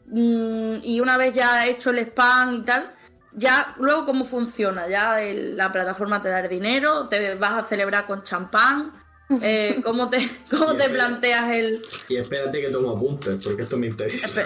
mm, 0.07 0.75
y 0.83 1.01
una 1.01 1.17
vez 1.17 1.33
ya 1.35 1.67
hecho 1.67 1.91
el 1.91 1.99
spam 2.01 2.55
y 2.55 2.61
tal, 2.63 2.93
ya 3.35 3.75
luego 3.79 4.05
cómo 4.05 4.25
funciona, 4.25 4.89
ya 4.89 5.23
el- 5.23 5.57
la 5.57 5.71
plataforma 5.73 6.21
te 6.21 6.29
da 6.29 6.41
el 6.41 6.49
dinero, 6.51 7.09
te 7.09 7.35
vas 7.37 7.53
a 7.53 7.69
celebrar 7.69 8.07
con 8.07 8.23
champán, 8.25 8.93
eh, 9.43 9.81
cómo 9.85 10.09
te, 10.11 10.29
cómo 10.51 10.75
te 10.77 10.89
planteas 10.91 11.51
el... 11.51 11.83
Y 12.09 12.17
espérate 12.17 12.61
que 12.61 12.69
tomo 12.71 12.97
apuntes, 12.97 13.45
porque 13.45 13.63
esto 13.63 13.77
me 13.77 13.89
interesa. 13.89 14.45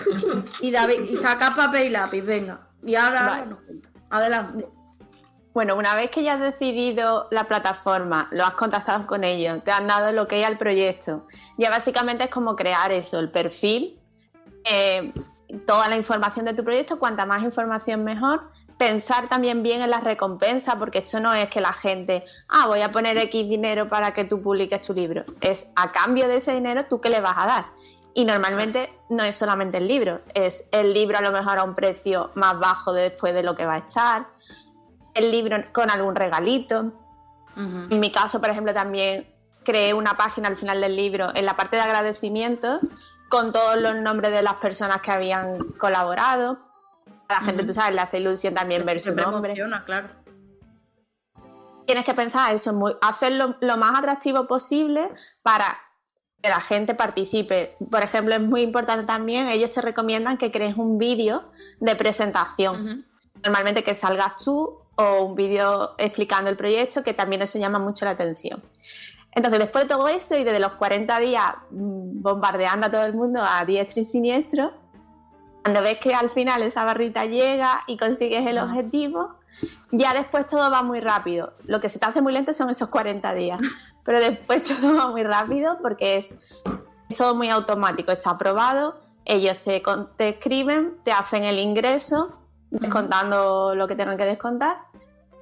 Y 0.60 0.70
David, 0.70 1.02
y 1.10 1.18
saca 1.18 1.54
papel 1.54 1.86
y 1.86 1.90
lápiz, 1.90 2.22
venga. 2.22 2.68
Y 2.84 2.94
ahora, 2.94 3.20
Vale. 3.22 3.30
ahora 3.30 3.46
nos 3.46 3.60
cuenta. 3.60 3.88
adelante. 4.10 4.68
Bueno, 5.56 5.74
una 5.76 5.94
vez 5.94 6.10
que 6.10 6.22
ya 6.22 6.34
has 6.34 6.40
decidido 6.40 7.28
la 7.30 7.44
plataforma, 7.44 8.28
lo 8.30 8.44
has 8.44 8.52
contactado 8.52 9.06
con 9.06 9.24
ellos, 9.24 9.64
te 9.64 9.70
han 9.70 9.86
dado 9.86 10.12
lo 10.12 10.28
que 10.28 10.34
hay 10.34 10.42
al 10.42 10.58
proyecto, 10.58 11.26
ya 11.56 11.70
básicamente 11.70 12.24
es 12.24 12.30
como 12.30 12.56
crear 12.56 12.92
eso, 12.92 13.18
el 13.18 13.30
perfil, 13.30 13.98
eh, 14.70 15.14
toda 15.66 15.88
la 15.88 15.96
información 15.96 16.44
de 16.44 16.52
tu 16.52 16.62
proyecto, 16.62 16.98
cuanta 16.98 17.24
más 17.24 17.42
información 17.42 18.04
mejor, 18.04 18.50
pensar 18.78 19.28
también 19.28 19.62
bien 19.62 19.82
en 19.82 19.90
las 19.90 20.04
recompensas, 20.04 20.76
porque 20.76 20.98
esto 20.98 21.20
no 21.20 21.32
es 21.32 21.48
que 21.48 21.60
la 21.60 21.72
gente, 21.72 22.24
ah, 22.48 22.66
voy 22.66 22.82
a 22.82 22.92
poner 22.92 23.16
X 23.16 23.48
dinero 23.48 23.88
para 23.88 24.12
que 24.12 24.24
tú 24.24 24.42
publiques 24.42 24.82
tu 24.82 24.92
libro, 24.92 25.24
es 25.40 25.68
a 25.76 25.92
cambio 25.92 26.28
de 26.28 26.36
ese 26.36 26.52
dinero 26.52 26.84
tú 26.84 27.00
qué 27.00 27.08
le 27.08 27.20
vas 27.20 27.36
a 27.38 27.46
dar. 27.46 27.64
Y 28.14 28.24
normalmente 28.24 28.90
no 29.10 29.24
es 29.24 29.34
solamente 29.34 29.76
el 29.76 29.88
libro, 29.88 30.22
es 30.32 30.68
el 30.72 30.94
libro 30.94 31.18
a 31.18 31.20
lo 31.20 31.32
mejor 31.32 31.58
a 31.58 31.64
un 31.64 31.74
precio 31.74 32.30
más 32.34 32.58
bajo 32.58 32.94
de 32.94 33.02
después 33.02 33.34
de 33.34 33.42
lo 33.42 33.54
que 33.54 33.66
va 33.66 33.74
a 33.74 33.78
estar, 33.78 34.26
el 35.14 35.30
libro 35.30 35.56
con 35.72 35.90
algún 35.90 36.14
regalito. 36.14 36.92
En 37.56 38.00
mi 38.00 38.12
caso, 38.12 38.38
por 38.40 38.50
ejemplo, 38.50 38.74
también 38.74 39.26
creé 39.64 39.94
una 39.94 40.16
página 40.16 40.48
al 40.48 40.56
final 40.56 40.80
del 40.80 40.94
libro 40.94 41.30
en 41.34 41.44
la 41.46 41.56
parte 41.56 41.76
de 41.76 41.82
agradecimientos 41.82 42.80
con 43.28 43.52
todos 43.52 43.76
los 43.80 43.96
nombres 43.96 44.32
de 44.32 44.42
las 44.42 44.54
personas 44.54 45.00
que 45.00 45.10
habían 45.10 45.58
colaborado. 45.78 46.65
A 47.28 47.34
la 47.34 47.40
gente, 47.40 47.64
tú 47.64 47.72
sabes, 47.72 47.94
le 47.94 48.00
hace 48.00 48.18
ilusión 48.18 48.54
también 48.54 48.84
ver 48.84 49.00
su 49.00 49.14
nombre. 49.14 49.52
emociona, 49.52 49.84
claro. 49.84 50.08
Tienes 51.86 52.04
que 52.04 52.14
pensar 52.14 52.54
eso, 52.54 52.72
muy, 52.72 52.96
hacerlo 53.00 53.56
lo 53.60 53.76
más 53.76 53.98
atractivo 53.98 54.46
posible 54.46 55.08
para 55.42 55.66
que 56.42 56.48
la 56.48 56.60
gente 56.60 56.94
participe. 56.94 57.76
Por 57.90 58.02
ejemplo, 58.02 58.34
es 58.34 58.40
muy 58.40 58.62
importante 58.62 59.04
también, 59.04 59.48
ellos 59.48 59.70
te 59.70 59.80
recomiendan 59.80 60.36
que 60.36 60.50
crees 60.50 60.76
un 60.76 60.98
vídeo 60.98 61.50
de 61.80 61.94
presentación. 61.94 63.06
Normalmente 63.44 63.84
que 63.84 63.94
salgas 63.94 64.36
tú 64.42 64.80
o 64.96 65.22
un 65.22 65.34
vídeo 65.34 65.94
explicando 65.98 66.50
el 66.50 66.56
proyecto, 66.56 67.02
que 67.02 67.14
también 67.14 67.42
eso 67.42 67.58
llama 67.58 67.78
mucho 67.78 68.04
la 68.04 68.12
atención. 68.12 68.62
Entonces, 69.36 69.60
después 69.60 69.84
de 69.84 69.88
todo 69.90 70.08
eso 70.08 70.34
y 70.34 70.44
desde 70.44 70.58
los 70.58 70.72
40 70.72 71.20
días 71.20 71.54
mm, 71.70 72.22
bombardeando 72.22 72.86
a 72.86 72.90
todo 72.90 73.04
el 73.04 73.12
mundo 73.12 73.42
a 73.42 73.64
diestro 73.66 74.00
y 74.00 74.04
siniestro, 74.04 74.72
cuando 75.66 75.82
ves 75.82 75.98
que 75.98 76.14
al 76.14 76.30
final 76.30 76.62
esa 76.62 76.84
barrita 76.84 77.24
llega 77.24 77.82
y 77.88 77.96
consigues 77.96 78.46
el 78.46 78.58
Ajá. 78.58 78.68
objetivo, 78.68 79.34
ya 79.90 80.14
después 80.14 80.46
todo 80.46 80.70
va 80.70 80.84
muy 80.84 81.00
rápido. 81.00 81.54
Lo 81.64 81.80
que 81.80 81.88
se 81.88 81.98
te 81.98 82.06
hace 82.06 82.22
muy 82.22 82.32
lento 82.32 82.54
son 82.54 82.70
esos 82.70 82.88
40 82.88 83.34
días, 83.34 83.58
pero 84.04 84.20
después 84.20 84.62
todo 84.62 84.96
va 84.96 85.08
muy 85.08 85.24
rápido 85.24 85.78
porque 85.82 86.18
es, 86.18 86.36
es 87.10 87.18
todo 87.18 87.34
muy 87.34 87.50
automático, 87.50 88.12
está 88.12 88.30
aprobado, 88.30 89.00
ellos 89.24 89.58
te, 89.58 89.82
te 90.16 90.28
escriben, 90.28 90.98
te 91.02 91.10
hacen 91.10 91.42
el 91.42 91.58
ingreso, 91.58 92.38
descontando 92.70 93.74
lo 93.74 93.88
que 93.88 93.96
tengan 93.96 94.16
que 94.16 94.24
descontar, 94.24 94.76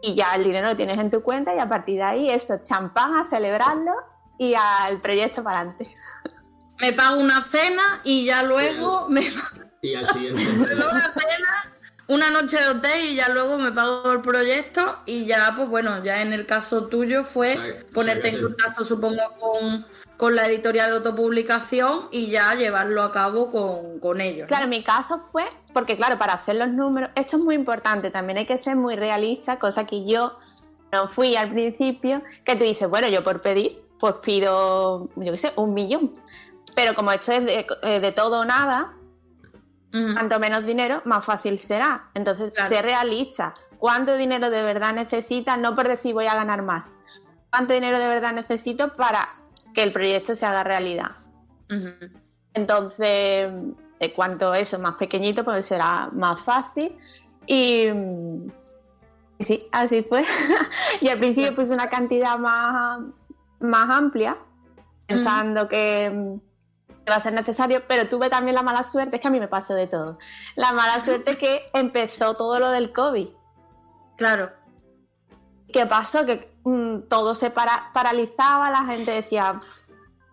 y 0.01 0.15
ya 0.15 0.35
el 0.37 0.43
dinero 0.43 0.69
lo 0.69 0.77
tienes 0.77 0.97
en 0.97 1.11
tu 1.11 1.21
cuenta 1.23 1.55
y 1.55 1.59
a 1.59 1.69
partir 1.69 1.97
de 1.97 2.05
ahí 2.05 2.31
eso, 2.31 2.61
champán 2.63 3.15
a 3.15 3.29
celebrarlo 3.29 3.93
y 4.39 4.55
al 4.55 5.03
proyecto 5.03 5.45
para 5.45 5.59
adelante. 5.59 5.95
Me 6.81 6.95
pago 6.95 7.21
una 7.21 7.45
cena 7.45 8.01
y 8.05 8.25
ya 8.25 8.43
luego 8.43 9.07
me 9.11 9.21
Y 9.85 9.95
al 9.95 10.07
siguiente. 10.09 10.43
una 12.07 12.31
noche 12.31 12.57
de 12.59 12.69
hotel 12.69 13.05
y 13.05 13.15
ya 13.17 13.29
luego 13.29 13.59
me 13.59 13.71
pago 13.71 14.13
el 14.13 14.23
proyecto 14.23 14.99
y 15.05 15.27
ya, 15.27 15.53
pues 15.57 15.69
bueno, 15.69 16.03
ya 16.03 16.23
en 16.23 16.33
el 16.33 16.47
caso 16.47 16.87
tuyo 16.87 17.25
fue 17.25 17.85
ponerte 17.93 18.29
en 18.29 18.43
contacto, 18.43 18.85
supongo, 18.85 19.21
con, 19.39 19.87
con 20.17 20.35
la 20.35 20.47
editorial 20.47 20.91
de 20.91 20.97
autopublicación 20.97 22.09
y 22.11 22.29
ya 22.29 22.55
llevarlo 22.55 23.03
a 23.03 23.13
cabo 23.13 23.51
con, 23.51 24.01
con 24.01 24.23
ellos. 24.23 24.43
¿no? 24.43 24.47
Claro, 24.49 24.69
mi 24.69 24.83
caso 24.83 25.21
fue, 25.31 25.45
porque 25.75 25.97
claro, 25.97 26.19
para 26.19 26.33
hacer 26.33 26.57
los 26.57 26.69
números, 26.69 27.11
esto 27.15 27.37
es 27.37 27.43
muy 27.43 27.55
importante, 27.55 28.11
también 28.11 28.39
hay 28.39 28.47
que 28.47 28.57
ser 28.57 28.77
muy 28.77 28.97
realista, 28.97 29.59
cosa 29.59 29.87
que 29.87 30.07
yo 30.07 30.39
no 30.93 31.09
fui 31.09 31.37
al 31.37 31.51
principio, 31.51 32.23
que 32.43 32.57
tú 32.57 32.65
dices, 32.65 32.89
bueno, 32.89 33.09
yo 33.09 33.23
por 33.23 33.43
pedir, 33.43 33.83
pues 33.99 34.15
pido, 34.23 35.11
yo 35.17 35.33
qué 35.33 35.39
sé, 35.39 35.53
un 35.57 35.75
millón. 35.75 36.13
Pero 36.75 36.95
como 36.95 37.13
esto 37.13 37.33
es 37.33 37.45
de, 37.45 37.67
eh, 37.83 38.01
de 38.01 38.13
todo 38.13 38.41
o 38.41 38.45
nada, 38.45 38.95
Cuanto 40.15 40.41
menos 40.41 40.67
dinero, 40.67 41.03
más 41.05 41.25
fácil 41.25 41.57
será. 41.59 42.09
Entonces, 42.15 42.53
Claro. 42.53 42.69
ser 42.69 42.85
realista. 42.85 43.55
¿Cuánto 43.79 44.17
dinero 44.17 44.51
de 44.51 44.63
verdad 44.63 44.93
necesitas? 44.93 45.57
No 45.59 45.75
por 45.77 45.87
decir 45.87 46.15
voy 46.15 46.27
a 46.27 46.35
ganar 46.35 46.63
más. 46.63 46.91
¿Cuánto 47.51 47.75
dinero 47.75 48.01
de 48.01 48.09
verdad 48.09 48.33
necesito 48.33 48.97
para 48.97 49.21
que 49.73 49.85
el 49.85 49.93
proyecto 49.93 50.35
se 50.35 50.47
haga 50.47 50.65
realidad? 50.65 51.13
Entonces, 52.55 53.53
de 54.01 54.13
cuanto 54.13 54.53
eso 54.55 54.77
es 54.77 54.83
más 54.83 54.95
pequeñito, 54.95 55.45
pues 55.45 55.67
será 55.67 56.09
más 56.13 56.41
fácil. 56.41 56.99
Y, 57.47 57.89
y 59.39 59.45
sí, 59.45 59.69
así 59.71 60.03
fue. 60.03 60.25
y 61.01 61.09
al 61.09 61.19
principio 61.19 61.55
puse 61.55 61.73
una 61.73 61.89
cantidad 61.89 62.37
más, 62.39 63.01
más 63.61 63.91
amplia, 63.91 64.37
pensando 65.07 65.69
que 65.69 66.39
va 67.11 67.17
a 67.17 67.21
ser 67.21 67.33
necesario, 67.33 67.83
pero 67.87 68.09
tuve 68.09 68.31
también 68.31 68.55
la 68.55 68.63
mala 68.63 68.83
suerte, 68.83 69.17
es 69.17 69.23
que 69.23 69.29
a 69.29 69.31
mí 69.31 69.41
me 69.41 69.49
pasó 69.49 69.75
de 69.75 69.87
todo. 69.87 70.19
La 70.57 70.73
mala 70.73 71.01
suerte 71.01 71.37
que 71.37 71.67
empezó 71.75 72.35
todo 72.35 72.59
lo 72.59 72.71
del 72.71 72.93
COVID. 72.93 73.29
Claro. 74.17 74.51
¿Qué 75.73 75.87
pasó? 75.87 76.25
Que 76.25 76.57
mm, 76.65 77.09
todo 77.09 77.35
se 77.35 77.51
para- 77.51 77.91
paralizaba, 77.93 78.71
la 78.71 78.85
gente 78.85 79.11
decía, 79.11 79.59
"Pf, 79.61 79.85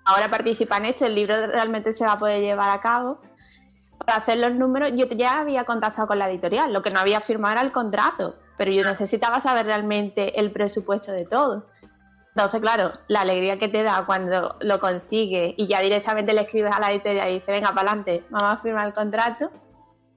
ahora 0.05 0.29
participa 0.29 0.77
en 0.77 0.85
esto, 0.85 1.05
el 1.05 1.15
libro 1.15 1.47
realmente 1.47 1.93
se 1.93 2.05
va 2.05 2.13
a 2.13 2.17
poder 2.17 2.41
llevar 2.41 2.69
a 2.69 2.81
cabo. 2.81 3.19
Para 4.05 4.17
hacer 4.17 4.37
los 4.39 4.53
números, 4.53 4.91
yo 4.95 5.05
ya 5.09 5.39
había 5.39 5.63
contactado 5.63 6.07
con 6.07 6.19
la 6.19 6.29
editorial, 6.29 6.73
lo 6.73 6.81
que 6.81 6.89
no 6.91 6.99
había 6.99 7.21
firmado 7.21 7.53
era 7.53 7.61
el 7.61 7.71
contrato, 7.71 8.35
pero 8.57 8.71
yo 8.71 8.83
necesitaba 8.83 9.39
saber 9.39 9.65
realmente 9.67 10.39
el 10.39 10.51
presupuesto 10.51 11.11
de 11.11 11.25
todo. 11.25 11.67
Entonces, 12.35 12.61
claro, 12.61 12.91
la 13.07 13.21
alegría 13.21 13.59
que 13.59 13.67
te 13.67 13.83
da 13.83 14.05
cuando 14.05 14.57
lo 14.61 14.79
consigues 14.79 15.53
y 15.57 15.67
ya 15.67 15.81
directamente 15.81 16.33
le 16.33 16.41
escribes 16.41 16.73
a 16.73 16.79
la 16.79 16.91
editorial 16.91 17.29
y 17.29 17.33
dices, 17.33 17.47
venga, 17.47 17.69
para 17.73 17.91
adelante, 17.91 18.23
vamos 18.29 18.53
a 18.53 18.57
firmar 18.57 18.87
el 18.87 18.93
contrato, 18.93 19.49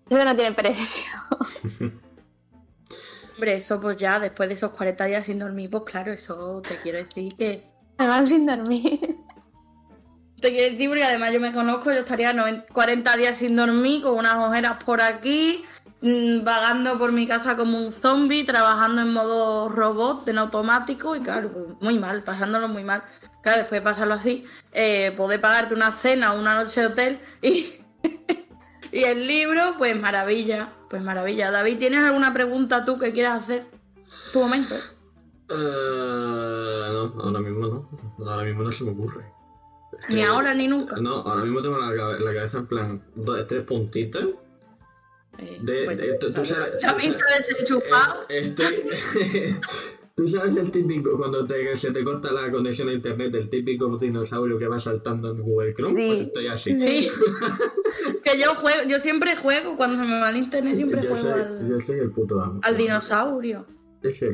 eso 0.09 0.25
no 0.25 0.37
tiene 0.37 0.53
precio. 0.53 1.11
Hombre, 3.35 3.57
eso 3.57 3.81
pues 3.81 3.97
ya 3.97 4.21
después 4.21 4.49
de 4.49 4.55
esos 4.55 4.71
40 4.71 5.05
días 5.07 5.27
sin 5.27 5.41
dormir, 5.41 5.69
pues 5.71 5.83
claro, 5.85 6.13
eso 6.13 6.63
te 6.63 6.77
quiero 6.77 6.99
decir 6.99 7.35
que... 7.37 7.65
Además, 7.99 8.29
sin 8.29 8.47
dormir. 8.47 9.19
Te 10.41 10.51
quiero 10.53 10.73
decir 10.73 10.89
porque 10.89 11.05
además 11.05 11.33
yo 11.33 11.41
me 11.41 11.53
conozco, 11.53 11.91
yo 11.93 12.01
estaría 12.01 12.33
noven- 12.33 12.65
40 12.73 13.17
días 13.17 13.37
sin 13.39 13.57
dormir, 13.57 14.03
con 14.03 14.15
unas 14.19 14.35
ojeras 14.37 14.77
por 14.85 15.01
aquí, 15.01 15.65
vagando 16.43 16.99
por 16.99 17.13
mi 17.13 17.27
casa 17.27 17.57
como 17.57 17.79
un 17.79 17.93
zombie, 17.93 18.45
trabajando 18.45 19.01
en 19.01 19.13
modo 19.13 19.69
robot, 19.69 20.29
en 20.29 20.39
automático, 20.39 21.17
y 21.17 21.21
claro, 21.21 21.51
pues, 21.51 21.65
muy 21.81 21.99
mal, 21.99 22.23
pasándolo 22.23 22.69
muy 22.69 22.85
mal. 22.85 23.03
Claro, 23.43 23.59
después 23.59 23.81
de 23.81 23.85
pasarlo 23.85 24.15
así, 24.15 24.47
eh, 24.73 25.13
poder 25.17 25.41
pagarte 25.41 25.75
una 25.75 25.93
cena 25.93 26.33
o 26.33 26.41
una 26.41 26.55
noche 26.55 26.81
de 26.81 26.87
hotel 26.87 27.21
y, 27.43 27.75
y 28.93 29.05
el 29.05 29.27
libro, 29.27 29.75
pues 29.79 29.99
maravilla, 29.99 30.73
pues 30.91 31.03
maravilla. 31.03 31.51
David, 31.51 31.79
¿tienes 31.79 32.05
alguna 32.05 32.35
pregunta 32.35 32.85
tú 32.85 32.99
que 32.99 33.13
quieras 33.13 33.43
hacer? 33.43 33.67
Tu 34.33 34.41
momento. 34.41 34.75
Eh, 34.75 35.55
no, 36.93 37.15
ahora 37.23 37.41
mismo 37.41 37.67
no. 37.67 37.89
Ahora 38.27 38.45
mismo 38.45 38.63
no 38.63 38.73
se 38.73 38.85
me 38.85 38.91
ocurre. 38.91 39.25
Ni 40.09 40.23
ahora 40.23 40.55
ni 40.55 40.69
nunca. 40.69 40.97
No, 40.97 41.17
ahora 41.17 41.45
mismo 41.45 41.63
tengo 41.63 41.79
la 41.79 42.35
cabeza 42.35 42.59
en 42.59 42.67
plan 42.67 43.03
dos, 43.15 43.47
tres 43.47 43.63
puntitos. 43.63 44.25
Eh, 45.39 45.59
De, 45.63 45.85
bueno, 45.85 46.03
de- 46.03 46.15
tú- 46.19 46.33
tú 46.33 46.45
sabes- 46.45 46.73
desenchufado. 47.39 48.23
eh, 48.29 48.41
Estoy. 48.41 48.75
Tú 50.17 50.29
el 50.57 50.71
típico, 50.71 51.17
cuando 51.19 51.45
te- 51.45 51.77
se 51.77 51.91
te 51.91 52.05
corta 52.05 52.31
la 52.31 52.49
conexión 52.49 52.89
a 52.89 52.93
internet, 52.93 53.35
el 53.35 53.51
típico 53.51 53.99
dinosaurio 53.99 54.57
que 54.61 54.69
va 54.69 54.79
saltando 54.79 55.33
en 55.33 55.43
Google 55.43 55.75
Chrome. 55.75 55.97
Sí. 55.97 56.07
Pues 56.07 56.21
estoy 56.21 56.47
así. 56.47 56.79
Sí. 56.81 57.11
que 58.25 58.39
yo 58.41 58.55
juego, 58.55 58.83
yo 58.89 59.01
siempre 59.01 59.35
juego, 59.35 59.77
cuando 59.77 60.01
se 60.01 60.09
me 60.09 60.21
va 60.21 60.31
el 60.31 60.37
internet 60.37 60.77
siempre 60.77 61.03
yo, 61.03 61.09
juego 61.17 61.23
soy, 61.25 61.33
al, 61.33 61.69
yo 61.69 61.81
soy 61.81 61.99
el 61.99 62.11
puto 62.13 62.41
amo. 62.41 62.61
al 62.63 62.77
dinosaurio. 62.77 63.67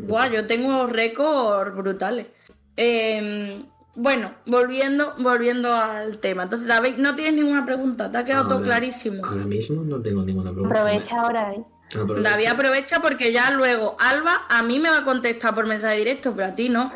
Buah, 0.02 0.30
yo 0.30 0.46
tengo 0.46 0.86
récords 0.86 1.74
brutales. 1.74 2.26
Eh, 2.76 3.62
bueno, 4.02 4.34
volviendo, 4.46 5.12
volviendo 5.18 5.72
al 5.74 6.18
tema. 6.18 6.44
Entonces, 6.44 6.66
David, 6.66 6.94
no 6.96 7.14
tienes 7.14 7.34
ninguna 7.34 7.66
pregunta, 7.66 8.10
te 8.10 8.16
ha 8.18 8.24
quedado 8.24 8.44
todo 8.44 8.54
Ahora- 8.54 8.66
clarísimo. 8.66 9.24
Ahora 9.24 9.44
mismo 9.44 9.82
no 9.84 10.00
tengo 10.00 10.22
ninguna 10.22 10.52
pregunta. 10.52 10.80
Aprovecha 10.80 11.20
ahora, 11.20 11.42
David. 11.44 11.62
Aprovecha. 12.02 12.30
David 12.30 12.46
aprovecha 12.46 13.02
porque 13.02 13.32
ya 13.32 13.50
luego 13.50 13.96
Alba 13.98 14.46
a 14.48 14.62
mí 14.62 14.78
me 14.78 14.88
va 14.90 14.98
a 14.98 15.04
contestar 15.04 15.54
por 15.54 15.66
mensaje 15.66 15.98
directo, 15.98 16.32
pero 16.34 16.48
a 16.48 16.54
ti 16.54 16.68
no. 16.68 16.88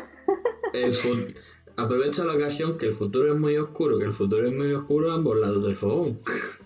Aprovecha 1.77 2.23
la 2.23 2.33
ocasión 2.33 2.77
que 2.77 2.85
el 2.87 2.93
futuro 2.93 3.33
es 3.33 3.39
muy 3.39 3.57
oscuro, 3.57 3.99
que 3.99 4.05
el 4.05 4.13
futuro 4.13 4.47
es 4.47 4.53
muy 4.53 4.71
oscuro 4.73 5.11
a 5.11 5.15
ambos 5.15 5.37
lados 5.37 5.65
del 5.65 5.75
fogón. 5.75 6.19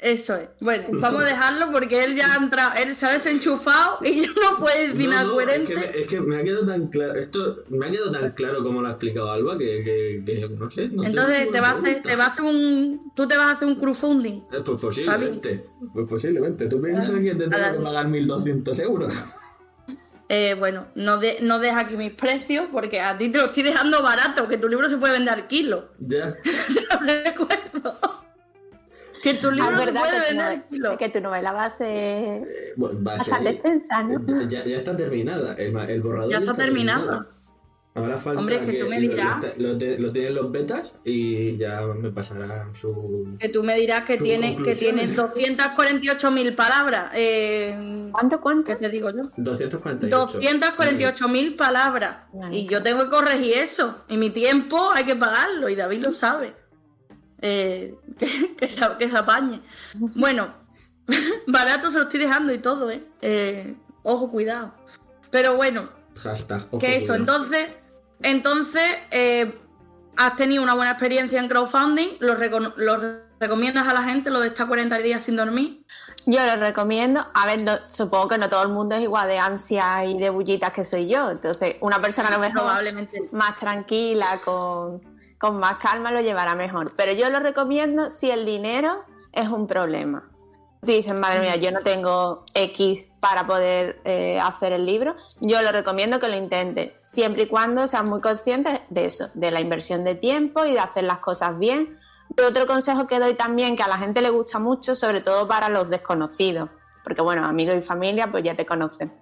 Eso 0.00 0.36
es. 0.36 0.48
Bueno, 0.60 0.84
vamos 0.92 1.22
a 1.22 1.26
dejarlo 1.26 1.72
porque 1.72 2.04
él 2.04 2.14
ya 2.14 2.32
ha 2.32 2.36
entrado, 2.36 2.72
él 2.80 2.94
se 2.94 3.04
ha 3.06 3.12
desenchufado 3.12 3.98
y 4.04 4.22
ya 4.22 4.28
no 4.28 4.58
puede 4.60 4.88
decir 4.88 5.08
No, 5.08 5.10
nada 5.10 5.24
no, 5.24 5.32
coherente. 5.32 5.74
Es 5.74 5.80
que, 5.80 5.86
me, 5.86 5.98
es 6.02 6.08
que 6.08 6.20
me 6.20 6.36
ha 6.36 6.44
quedado 6.44 6.66
tan 6.66 6.86
claro, 6.86 7.18
esto 7.18 7.64
me 7.68 7.86
ha 7.86 7.90
quedado 7.90 8.12
tan 8.12 8.30
claro 8.32 8.62
como 8.62 8.80
lo 8.80 8.86
ha 8.88 8.92
explicado 8.92 9.30
Alba 9.30 9.58
que, 9.58 9.82
que, 9.84 10.22
que 10.24 10.48
no 10.50 10.70
sé. 10.70 10.88
No 10.88 11.02
Entonces 11.02 11.50
te 11.50 11.60
vas 11.60 11.72
a 11.72 11.78
hacer, 11.78 12.02
te 12.02 12.14
vas 12.14 12.28
a 12.28 12.32
hacer 12.32 12.44
un, 12.44 13.12
tú 13.16 13.26
te 13.26 13.36
vas 13.36 13.48
a 13.48 13.50
hacer 13.52 13.66
un 13.66 13.74
crowdfunding. 13.74 14.42
Eh, 14.52 14.62
Pues 14.64 14.80
posiblemente, 14.80 15.64
pues 15.92 16.06
posiblemente. 16.08 16.66
¿Tú 16.68 16.80
piensas 16.80 17.18
que 17.20 17.34
te 17.34 17.48
tengo 17.48 17.78
que 17.78 17.82
pagar 17.82 18.06
1.200 18.06 18.80
euros? 18.82 19.12
Eh, 20.28 20.54
bueno, 20.58 20.86
no, 20.94 21.16
de, 21.18 21.38
no 21.40 21.58
deja 21.58 21.80
aquí 21.80 21.96
mis 21.96 22.12
precios 22.12 22.66
porque 22.70 23.00
a 23.00 23.16
ti 23.16 23.30
te 23.30 23.38
lo 23.38 23.46
estoy 23.46 23.62
dejando 23.62 24.02
barato, 24.02 24.46
que 24.46 24.58
tu 24.58 24.68
libro 24.68 24.88
se 24.88 24.98
puede 24.98 25.14
vender 25.14 25.34
al 25.34 25.46
kilo. 25.46 25.88
Ya. 25.98 26.34
Te 26.42 26.82
lo 26.82 27.22
recuerdo. 27.24 28.17
Que 29.32 29.34
tu 29.34 29.48
Ah, 29.48 29.52
libro 29.52 29.70
verdad 29.76 30.00
puede 30.00 30.12
que 30.12 30.18
tu, 30.18 30.26
vender 30.28 30.34
novela, 30.36 30.48
al 30.48 30.68
kilo. 30.68 30.98
que 30.98 31.08
tu 31.08 31.20
novela 31.20 31.52
va 31.52 31.64
a 31.64 31.70
ser 31.70 31.88
Eh, 31.88 32.44
bueno, 32.76 32.98
va 33.04 33.14
a 33.14 33.18
ser- 33.18 33.30
bastante 33.32 33.50
extensa, 33.50 34.02
¿no? 34.02 34.48
Ya, 34.48 34.64
ya 34.64 34.76
está 34.76 34.96
terminada. 34.96 35.54
El, 35.54 36.00
borrador 36.00 36.30
Ya 36.30 36.38
está 36.38 36.54
terminado. 36.54 37.00
terminado. 37.06 37.38
Ahora 37.94 38.16
falta 38.18 38.38
Hombre, 38.40 38.56
es 38.56 38.62
que 38.62 38.74
tú 38.84 38.88
me 38.88 39.00
dirás. 39.00 39.38
Lo, 39.56 39.72
lo- 39.72 39.98
lo 39.98 40.12
tienen 40.12 40.34
los 40.36 40.52
betas 40.52 40.96
y 41.04 41.56
ya 41.56 41.80
me 41.82 42.10
pasarán 42.12 42.72
su... 42.76 43.36
Que 43.40 43.48
tú 43.48 43.64
me 43.64 43.74
dirás 43.76 44.04
que 44.04 44.16
Sus 44.18 44.22
tiene, 44.24 44.56
que 44.62 44.76
tiene 44.76 45.12
conclusiones. 45.16 45.56
248.000 45.66 46.54
palabras. 46.54 47.10
Eh, 47.14 48.08
¿Cuánto, 48.12 48.40
cuánto? 48.40 48.66
¿Qué 48.70 48.76
te 48.76 48.88
digo 48.88 49.10
yo? 49.10 49.30
248. 49.36 50.38
248.000 50.40 51.56
palabras. 51.56 52.18
Vale. 52.32 52.56
Y 52.56 52.68
yo 52.68 52.82
tengo 52.84 53.02
que 53.04 53.10
corregir 53.10 53.54
eso. 53.56 54.04
Y 54.08 54.16
mi 54.16 54.30
tiempo 54.30 54.90
hay 54.92 55.02
que 55.04 55.16
pagarlo. 55.16 55.68
Y 55.68 55.74
David 55.74 56.04
lo 56.04 56.12
sabe. 56.12 56.52
Eh, 57.40 57.94
que, 58.18 58.56
que 58.56 58.68
se, 58.68 58.80
que 58.98 59.08
se 59.10 59.16
apañe. 59.16 59.60
Bueno, 59.94 60.48
barato 61.46 61.90
se 61.90 61.98
lo 61.98 62.04
estoy 62.04 62.20
dejando 62.20 62.52
y 62.52 62.58
todo, 62.58 62.90
¿eh? 62.90 63.04
Eh, 63.22 63.76
ojo, 64.02 64.30
cuidado. 64.30 64.74
Pero 65.30 65.56
bueno, 65.56 65.88
Hashtag. 66.16 66.62
ojo, 66.70 66.78
que 66.78 66.96
eso, 66.96 67.08
cuidado. 67.08 67.16
entonces, 67.20 67.68
entonces 68.22 68.82
eh, 69.10 69.58
has 70.16 70.36
tenido 70.36 70.62
una 70.62 70.74
buena 70.74 70.90
experiencia 70.92 71.38
en 71.38 71.48
crowdfunding, 71.48 72.08
lo, 72.20 72.34
lo 72.76 73.20
recomiendas 73.40 73.86
a 73.86 73.94
la 73.94 74.02
gente, 74.02 74.30
lo 74.30 74.40
de 74.40 74.48
estar 74.48 74.66
40 74.66 74.98
días 74.98 75.22
sin 75.22 75.36
dormir. 75.36 75.84
Yo 76.26 76.44
lo 76.44 76.56
recomiendo. 76.56 77.24
A 77.34 77.46
ver, 77.46 77.62
no- 77.62 77.78
supongo 77.88 78.28
que 78.28 78.38
no 78.38 78.48
todo 78.50 78.62
el 78.64 78.68
mundo 78.70 78.96
es 78.96 79.02
igual 79.02 79.28
de 79.28 79.38
ansia 79.38 80.04
y 80.04 80.18
de 80.18 80.28
bullitas 80.28 80.72
que 80.72 80.84
soy 80.84 81.06
yo. 81.08 81.30
Entonces, 81.30 81.76
una 81.80 82.00
persona 82.02 82.28
a 82.28 82.32
lo 82.32 82.38
mejor 82.40 82.54
Probablemente. 82.62 83.28
más 83.32 83.56
tranquila, 83.56 84.40
con, 84.44 85.00
con 85.38 85.58
más 85.58 85.76
calma, 85.76 86.12
lo 86.12 86.20
llevará 86.20 86.54
mejor. 86.54 86.92
Pero 86.96 87.12
yo 87.12 87.30
lo 87.30 87.40
recomiendo 87.40 88.10
si 88.10 88.30
el 88.30 88.44
dinero 88.44 89.04
es 89.32 89.48
un 89.48 89.66
problema. 89.66 90.28
Tú 90.80 90.92
dices, 90.92 91.18
madre 91.18 91.40
mía, 91.40 91.56
yo 91.56 91.72
no 91.72 91.80
tengo 91.80 92.44
X 92.54 93.04
para 93.20 93.46
poder 93.46 94.00
eh, 94.04 94.38
hacer 94.40 94.72
el 94.72 94.86
libro. 94.86 95.16
Yo 95.40 95.60
lo 95.62 95.72
recomiendo 95.72 96.20
que 96.20 96.28
lo 96.28 96.36
intentes, 96.36 96.92
siempre 97.02 97.44
y 97.44 97.46
cuando 97.46 97.88
seas 97.88 98.04
muy 98.04 98.20
consciente 98.20 98.80
de 98.88 99.04
eso, 99.04 99.28
de 99.34 99.50
la 99.50 99.60
inversión 99.60 100.04
de 100.04 100.14
tiempo 100.14 100.64
y 100.64 100.74
de 100.74 100.80
hacer 100.80 101.04
las 101.04 101.18
cosas 101.18 101.58
bien. 101.58 101.98
Y 102.36 102.42
otro 102.42 102.66
consejo 102.66 103.06
que 103.06 103.18
doy 103.18 103.34
también, 103.34 103.74
que 103.74 103.82
a 103.82 103.88
la 103.88 103.98
gente 103.98 104.22
le 104.22 104.30
gusta 104.30 104.60
mucho, 104.60 104.94
sobre 104.94 105.20
todo 105.20 105.48
para 105.48 105.68
los 105.68 105.90
desconocidos, 105.90 106.68
porque 107.02 107.22
bueno, 107.22 107.44
amigos 107.44 107.74
y 107.76 107.82
familia 107.82 108.30
pues 108.30 108.44
ya 108.44 108.54
te 108.54 108.66
conocen, 108.66 109.12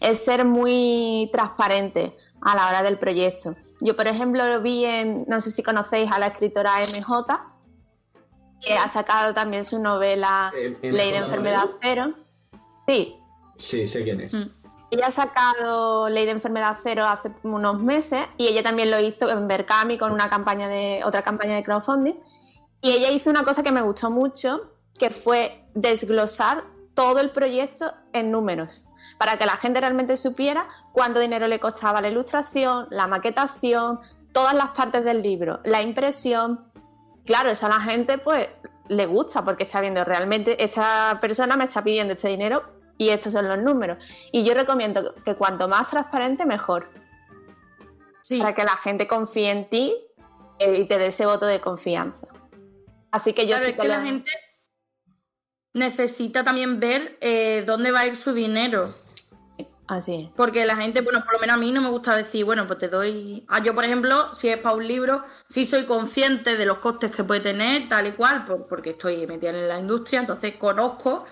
es 0.00 0.24
ser 0.24 0.44
muy 0.44 1.30
transparente 1.32 2.16
a 2.42 2.54
la 2.54 2.68
hora 2.68 2.82
del 2.82 2.98
proyecto. 2.98 3.54
Yo, 3.84 3.96
por 3.96 4.06
ejemplo, 4.06 4.44
lo 4.46 4.62
vi 4.62 4.84
en, 4.86 5.24
no 5.26 5.40
sé 5.40 5.50
si 5.50 5.62
conocéis 5.62 6.10
a 6.12 6.18
la 6.18 6.28
escritora 6.28 6.72
MJ, 6.78 7.26
que 8.60 8.74
ha 8.74 8.88
sacado 8.88 9.34
también 9.34 9.64
su 9.64 9.80
novela 9.80 10.52
Eh, 10.56 10.78
Ley 10.82 11.10
de 11.10 11.16
Enfermedad. 11.18 11.64
Cero. 11.80 12.14
Sí, 12.86 13.16
Sí, 13.58 13.86
sé 13.86 14.02
quién 14.04 14.20
es. 14.20 14.34
Mm. 14.34 14.50
ella 14.90 15.06
ha 15.06 15.10
sacado 15.12 16.08
Ley 16.08 16.24
de 16.26 16.32
Enfermedad 16.32 16.76
Cero 16.82 17.06
hace 17.06 17.30
unos 17.42 17.80
meses 17.80 18.26
y 18.36 18.46
ella 18.48 18.62
también 18.62 18.90
lo 18.90 19.00
hizo 19.00 19.30
en 19.30 19.46
Berkami 19.48 19.98
con 19.98 20.12
una 20.12 20.28
campaña 20.28 20.68
de 20.68 21.02
otra 21.04 21.22
campaña 21.22 21.54
de 21.56 21.64
crowdfunding. 21.64 22.14
Y 22.80 22.90
ella 22.92 23.10
hizo 23.10 23.30
una 23.30 23.44
cosa 23.44 23.62
que 23.62 23.72
me 23.72 23.82
gustó 23.82 24.10
mucho, 24.10 24.70
que 24.98 25.10
fue 25.10 25.64
desglosar 25.74 26.64
todo 26.94 27.20
el 27.20 27.30
proyecto 27.30 27.92
en 28.12 28.30
números, 28.30 28.84
para 29.18 29.38
que 29.38 29.46
la 29.46 29.56
gente 29.56 29.80
realmente 29.80 30.16
supiera 30.16 30.68
cuánto 30.92 31.20
dinero 31.20 31.46
le 31.48 31.58
costaba 31.60 32.00
la 32.00 32.08
ilustración, 32.08 32.86
la 32.90 33.06
maquetación, 33.06 33.98
todas 34.32 34.54
las 34.54 34.68
partes 34.70 35.04
del 35.04 35.22
libro, 35.22 35.60
la 35.64 35.82
impresión. 35.82 36.70
Claro, 37.24 37.50
eso 37.50 37.66
a 37.66 37.70
la 37.70 37.80
gente 37.80 38.18
pues 38.18 38.48
le 38.88 39.06
gusta 39.06 39.44
porque 39.44 39.64
está 39.64 39.80
viendo 39.80 40.04
realmente 40.04 40.62
esta 40.62 41.18
persona 41.20 41.56
me 41.56 41.64
está 41.64 41.82
pidiendo 41.82 42.14
este 42.14 42.28
dinero 42.28 42.64
y 42.98 43.10
estos 43.10 43.32
son 43.32 43.48
los 43.48 43.58
números. 43.58 43.98
Y 44.32 44.44
yo 44.44 44.54
recomiendo 44.54 45.14
que 45.24 45.34
cuanto 45.34 45.68
más 45.68 45.88
transparente 45.88 46.46
mejor, 46.46 46.90
Sí. 48.22 48.38
para 48.38 48.54
que 48.54 48.62
la 48.62 48.76
gente 48.76 49.06
confíe 49.08 49.50
en 49.50 49.68
ti 49.68 49.94
eh, 50.60 50.80
y 50.80 50.84
te 50.84 50.98
dé 50.98 51.06
ese 51.08 51.26
voto 51.26 51.46
de 51.46 51.60
confianza. 51.60 52.26
Así 53.10 53.32
que 53.32 53.42
yo 53.46 53.56
Claro, 53.56 53.64
sí 53.64 53.70
es 53.72 53.78
que 53.78 53.88
la 53.88 54.00
gente 54.00 54.30
necesita 55.74 56.44
también 56.44 56.78
ver 56.80 57.18
eh, 57.20 57.64
dónde 57.66 57.90
va 57.90 58.00
a 58.00 58.06
ir 58.06 58.16
su 58.16 58.32
dinero. 58.32 58.92
Así 59.92 60.14
es. 60.14 60.28
Porque 60.34 60.64
la 60.64 60.74
gente, 60.76 61.02
bueno, 61.02 61.22
por 61.22 61.34
lo 61.34 61.38
menos 61.40 61.56
a 61.56 61.58
mí 61.58 61.70
no 61.70 61.82
me 61.82 61.90
gusta 61.90 62.16
decir, 62.16 62.46
bueno, 62.46 62.66
pues 62.66 62.78
te 62.78 62.88
doy. 62.88 63.44
Ah, 63.48 63.62
yo, 63.62 63.74
por 63.74 63.84
ejemplo, 63.84 64.34
si 64.34 64.48
es 64.48 64.56
para 64.56 64.74
un 64.74 64.86
libro, 64.88 65.22
sí 65.50 65.66
soy 65.66 65.84
consciente 65.84 66.56
de 66.56 66.64
los 66.64 66.78
costes 66.78 67.10
que 67.14 67.24
puede 67.24 67.40
tener, 67.40 67.88
tal 67.90 68.06
y 68.06 68.12
cual, 68.12 68.46
por- 68.46 68.66
porque 68.68 68.90
estoy 68.90 69.26
metida 69.26 69.50
en 69.50 69.68
la 69.68 69.78
industria, 69.78 70.20
entonces 70.20 70.54
conozco. 70.54 71.26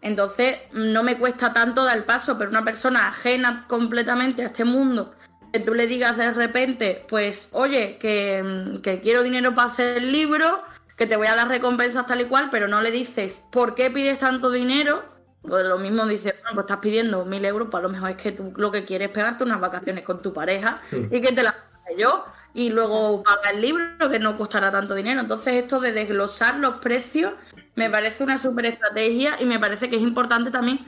Entonces, 0.00 0.58
no 0.72 1.02
me 1.02 1.18
cuesta 1.18 1.52
tanto 1.52 1.82
dar 1.82 1.96
el 1.96 2.04
paso, 2.04 2.38
pero 2.38 2.50
una 2.50 2.64
persona 2.64 3.08
ajena 3.08 3.64
completamente 3.66 4.42
a 4.42 4.46
este 4.46 4.64
mundo, 4.64 5.14
que 5.52 5.58
tú 5.58 5.74
le 5.74 5.88
digas 5.88 6.16
de 6.16 6.30
repente, 6.30 7.04
pues, 7.08 7.48
oye, 7.52 7.96
que, 7.98 8.78
que 8.82 9.00
quiero 9.00 9.24
dinero 9.24 9.56
para 9.56 9.70
hacer 9.72 9.96
el 9.96 10.12
libro, 10.12 10.62
que 10.96 11.06
te 11.08 11.16
voy 11.16 11.26
a 11.26 11.34
dar 11.34 11.48
recompensas 11.48 12.06
tal 12.06 12.20
y 12.20 12.26
cual, 12.26 12.48
pero 12.52 12.68
no 12.68 12.80
le 12.80 12.92
dices, 12.92 13.42
¿por 13.50 13.74
qué 13.74 13.90
pides 13.90 14.20
tanto 14.20 14.50
dinero? 14.50 15.02
Pues 15.46 15.64
lo 15.66 15.78
mismo 15.78 16.06
dice, 16.06 16.34
bueno, 16.42 16.54
pues 16.54 16.64
estás 16.64 16.78
pidiendo 16.78 17.24
mil 17.24 17.44
euros, 17.44 17.68
pues 17.70 17.80
a 17.80 17.82
lo 17.82 17.90
mejor 17.90 18.10
es 18.10 18.16
que 18.16 18.32
tú 18.32 18.52
lo 18.56 18.70
que 18.72 18.84
quieres 18.84 19.08
es 19.08 19.14
pegarte 19.14 19.44
unas 19.44 19.60
vacaciones 19.60 20.02
con 20.04 20.22
tu 20.22 20.32
pareja 20.32 20.80
y 21.10 21.20
que 21.20 21.32
te 21.32 21.42
las 21.42 21.52
pague 21.54 21.96
yo 21.98 22.24
y 22.54 22.70
luego 22.70 23.22
paga 23.22 23.50
el 23.50 23.60
libro 23.60 24.08
que 24.10 24.18
no 24.18 24.38
costará 24.38 24.70
tanto 24.72 24.94
dinero. 24.94 25.20
Entonces 25.20 25.54
esto 25.54 25.80
de 25.80 25.92
desglosar 25.92 26.56
los 26.58 26.76
precios 26.76 27.34
me 27.74 27.90
parece 27.90 28.24
una 28.24 28.38
super 28.40 28.64
estrategia 28.66 29.36
y 29.40 29.44
me 29.44 29.58
parece 29.58 29.90
que 29.90 29.96
es 29.96 30.02
importante 30.02 30.50
también, 30.50 30.78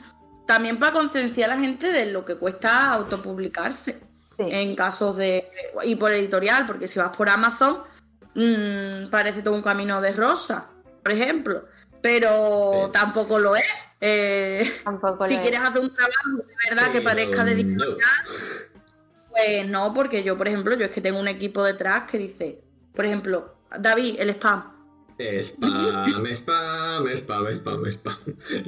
también 0.47 0.79
para 0.79 0.93
concienciar 0.93 1.51
a 1.51 1.57
la 1.57 1.61
gente 1.61 1.93
de 1.93 2.07
lo 2.13 2.25
que 2.25 2.37
cuesta 2.37 2.93
autopublicarse 2.93 4.01
Sí. 4.39 4.45
en 4.51 4.77
casos 4.77 5.17
de... 5.17 5.49
y 5.85 5.97
por 5.97 6.13
editorial, 6.13 6.67
porque 6.67 6.89
si 6.89 6.99
vas 6.99 7.17
por 7.17 7.29
Amazon 7.31 7.79
mm, 8.35 9.09
parece 9.11 9.41
todo 9.43 9.55
un 9.55 9.63
camino 9.63 9.99
de 10.03 10.13
rosa, 10.13 10.67
por 11.03 11.11
ejemplo, 11.13 11.65
pero 12.03 12.85
Sí. 12.87 12.91
tampoco 12.93 13.39
lo 13.39 13.57
es. 13.57 13.65
Eh, 14.01 14.71
Tampoco 14.85 15.27
si 15.27 15.39
quieres 15.39 15.61
es. 15.61 15.69
hacer 15.69 15.81
un 15.81 15.95
trabajo 15.95 16.31
de 16.47 16.55
verdad 16.71 16.93
que 16.93 17.01
parezca 17.01 17.45
de 17.45 17.65
no. 17.65 17.85
editorial, 17.85 18.01
pues 19.31 19.69
no, 19.69 19.93
porque 19.95 20.23
yo, 20.23 20.37
por 20.37 20.49
ejemplo, 20.49 20.75
yo 20.77 20.85
es 20.87 20.91
que 20.91 21.01
tengo 21.01 21.19
un 21.19 21.29
equipo 21.29 21.63
detrás 21.65 22.11
que 22.11 22.19
dice, 22.19 22.63
por 22.95 23.05
ejemplo, 23.07 23.57
David, 23.79 24.17
el 24.19 24.31
spam. 24.31 24.73
Spam, 25.19 26.27
spam, 26.35 27.07
spam, 27.17 27.47
spam, 27.57 27.87
spam, 27.87 27.87
spam, 27.91 28.17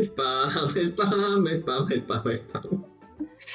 spam, 0.00 1.46
spam, 1.46 1.88
spam, 1.88 2.36
spam. 2.36 2.84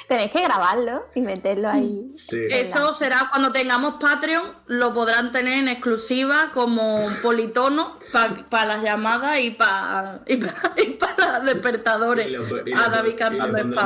Tenéis 0.08 0.30
que 0.30 0.42
grabarlo 0.42 1.06
y 1.14 1.20
meterlo 1.20 1.68
ahí. 1.70 2.12
Sí. 2.16 2.40
Eso 2.50 2.92
será 2.94 3.28
cuando 3.30 3.52
tengamos 3.52 3.94
Patreon, 3.94 4.42
lo 4.66 4.92
podrán 4.92 5.32
tener 5.32 5.54
en 5.58 5.68
exclusiva 5.68 6.50
como 6.52 7.00
politono 7.22 7.98
para 8.50 8.66
las 8.66 8.82
llamadas 8.82 9.38
y 9.40 9.50
para 9.50 10.22
y 10.26 10.36
pa- 10.38 10.74
y 10.82 10.90
para 10.94 11.38
los 11.38 11.46
despertadores. 11.46 12.26
Y 12.26 12.30
lo- 12.30 12.44
a 12.76 12.88
David 12.88 13.14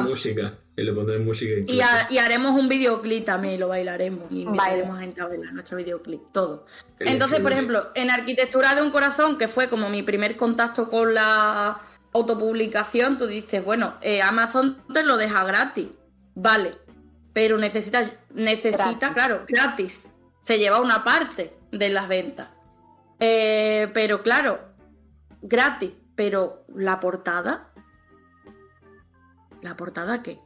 música. 0.02 0.52
Y 0.76 0.82
le 0.84 0.92
pondré 0.92 1.18
música 1.18 1.54
Y, 1.66 1.80
ha- 1.80 2.06
y 2.09 2.18
haremos 2.18 2.52
un 2.52 2.68
videoclip 2.68 3.24
también, 3.24 3.54
y 3.54 3.59
lo 3.59 3.66
bailaremos. 3.66 4.26
Y 4.30 4.44
Baile. 4.44 4.50
invitaremos 4.50 4.96
a 4.96 5.00
gente 5.00 5.20
a 5.20 5.26
bailar 5.26 5.52
nuestro 5.52 5.76
videoclip, 5.76 6.20
todo. 6.32 6.66
Entonces, 7.00 7.40
por 7.40 7.50
ejemplo, 7.52 7.90
en 7.96 8.12
Arquitectura 8.12 8.76
de 8.76 8.82
un 8.82 8.90
Corazón, 8.92 9.38
que 9.38 9.48
fue 9.48 9.68
como 9.68 9.88
mi 9.90 10.02
primer 10.02 10.36
contacto 10.36 10.88
con 10.88 11.14
la 11.14 11.80
autopublicación, 12.12 13.18
tú 13.18 13.26
dices, 13.26 13.64
bueno, 13.64 13.94
eh, 14.02 14.22
Amazon 14.22 14.80
te 14.92 15.02
lo 15.02 15.16
deja 15.16 15.42
gratis, 15.44 15.88
vale, 16.39 16.76
pero 17.32 17.59
necesita, 17.59 18.11
necesita, 18.34 18.86
Gratis. 18.86 19.09
claro, 19.14 19.45
gratis. 19.47 20.07
Se 20.41 20.59
lleva 20.59 20.80
una 20.80 21.05
parte 21.05 21.53
de 21.72 21.89
las 21.91 22.09
ventas. 22.09 22.51
Eh, 23.20 23.91
pero 23.93 24.22
claro, 24.22 24.61
gratis, 25.43 25.93
pero 26.14 26.64
la 26.74 27.01
portada, 27.01 27.72
¿la 29.62 29.76
portada 29.76 30.22
qué? 30.22 30.39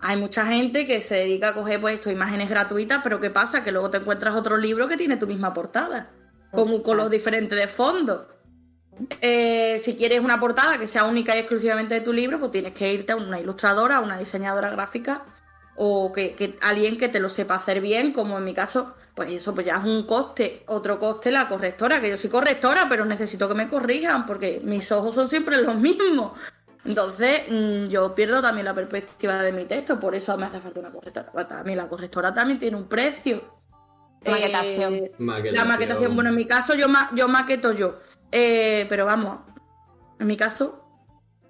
Hay 0.00 0.16
mucha 0.16 0.46
gente 0.46 0.86
que 0.86 1.00
se 1.00 1.14
dedica 1.14 1.50
a 1.50 1.54
coger 1.54 1.80
pues 1.80 1.96
esto, 1.96 2.10
imágenes 2.10 2.48
gratuitas, 2.48 3.00
pero 3.02 3.20
¿qué 3.20 3.30
pasa? 3.30 3.62
Que 3.62 3.70
luego 3.70 3.90
te 3.90 3.98
encuentras 3.98 4.34
otro 4.34 4.56
libro 4.56 4.88
que 4.88 4.96
tiene 4.96 5.16
tu 5.16 5.26
misma 5.26 5.52
portada, 5.54 6.10
con 6.50 6.70
un 6.70 6.82
color 6.82 7.10
diferente 7.10 7.54
de 7.54 7.68
fondo. 7.68 8.28
Eh, 9.20 9.78
si 9.78 9.96
quieres 9.96 10.20
una 10.20 10.38
portada 10.40 10.78
que 10.78 10.86
sea 10.86 11.04
única 11.04 11.34
y 11.36 11.40
exclusivamente 11.40 11.94
de 11.94 12.00
tu 12.00 12.12
libro, 12.12 12.38
pues 12.38 12.50
tienes 12.52 12.72
que 12.74 12.92
irte 12.92 13.12
a 13.12 13.16
una 13.16 13.40
ilustradora, 13.40 13.96
a 13.96 14.00
una 14.00 14.18
diseñadora 14.18 14.70
gráfica 14.70 15.24
o 15.76 16.12
que, 16.12 16.34
que 16.34 16.58
alguien 16.62 16.98
que 16.98 17.08
te 17.08 17.20
lo 17.20 17.28
sepa 17.28 17.54
hacer 17.54 17.80
bien, 17.80 18.12
como 18.12 18.36
en 18.36 18.44
mi 18.44 18.52
caso, 18.52 18.94
pues 19.14 19.30
eso 19.30 19.54
pues 19.54 19.64
ya 19.66 19.76
es 19.78 19.84
un 19.84 20.02
coste. 20.04 20.64
Otro 20.66 20.98
coste 20.98 21.30
la 21.30 21.48
correctora, 21.48 22.00
que 22.00 22.10
yo 22.10 22.16
soy 22.18 22.28
correctora, 22.30 22.86
pero 22.88 23.04
necesito 23.04 23.48
que 23.48 23.54
me 23.54 23.68
corrijan 23.68 24.26
porque 24.26 24.60
mis 24.64 24.90
ojos 24.92 25.14
son 25.14 25.28
siempre 25.28 25.62
los 25.62 25.76
mismos. 25.76 26.32
Entonces, 26.84 27.42
mm, 27.50 27.86
yo 27.88 28.14
pierdo 28.14 28.40
también 28.42 28.64
la 28.64 28.74
perspectiva 28.74 29.42
de 29.42 29.52
mi 29.52 29.64
texto, 29.64 30.00
por 30.00 30.14
eso 30.14 30.36
me 30.38 30.46
hace 30.46 30.60
falta 30.60 30.80
una 30.80 30.90
correctora. 30.90 31.46
También 31.48 31.76
la 31.78 31.88
correctora 31.88 32.34
también 32.34 32.58
tiene 32.58 32.76
un 32.76 32.88
precio. 32.88 33.58
Maquetación. 34.26 34.94
Eh, 34.94 35.12
Maquetación. 35.18 35.54
la 35.56 35.64
maquetación, 35.64 36.14
bueno, 36.14 36.30
en 36.30 36.36
mi 36.36 36.44
caso 36.44 36.74
yo, 36.74 36.88
ma- 36.88 37.08
yo 37.14 37.26
maqueto 37.28 37.72
yo. 37.72 38.00
Eh, 38.32 38.86
pero 38.88 39.04
vamos, 39.06 39.38
en 40.18 40.26
mi 40.26 40.36
caso, 40.36 40.84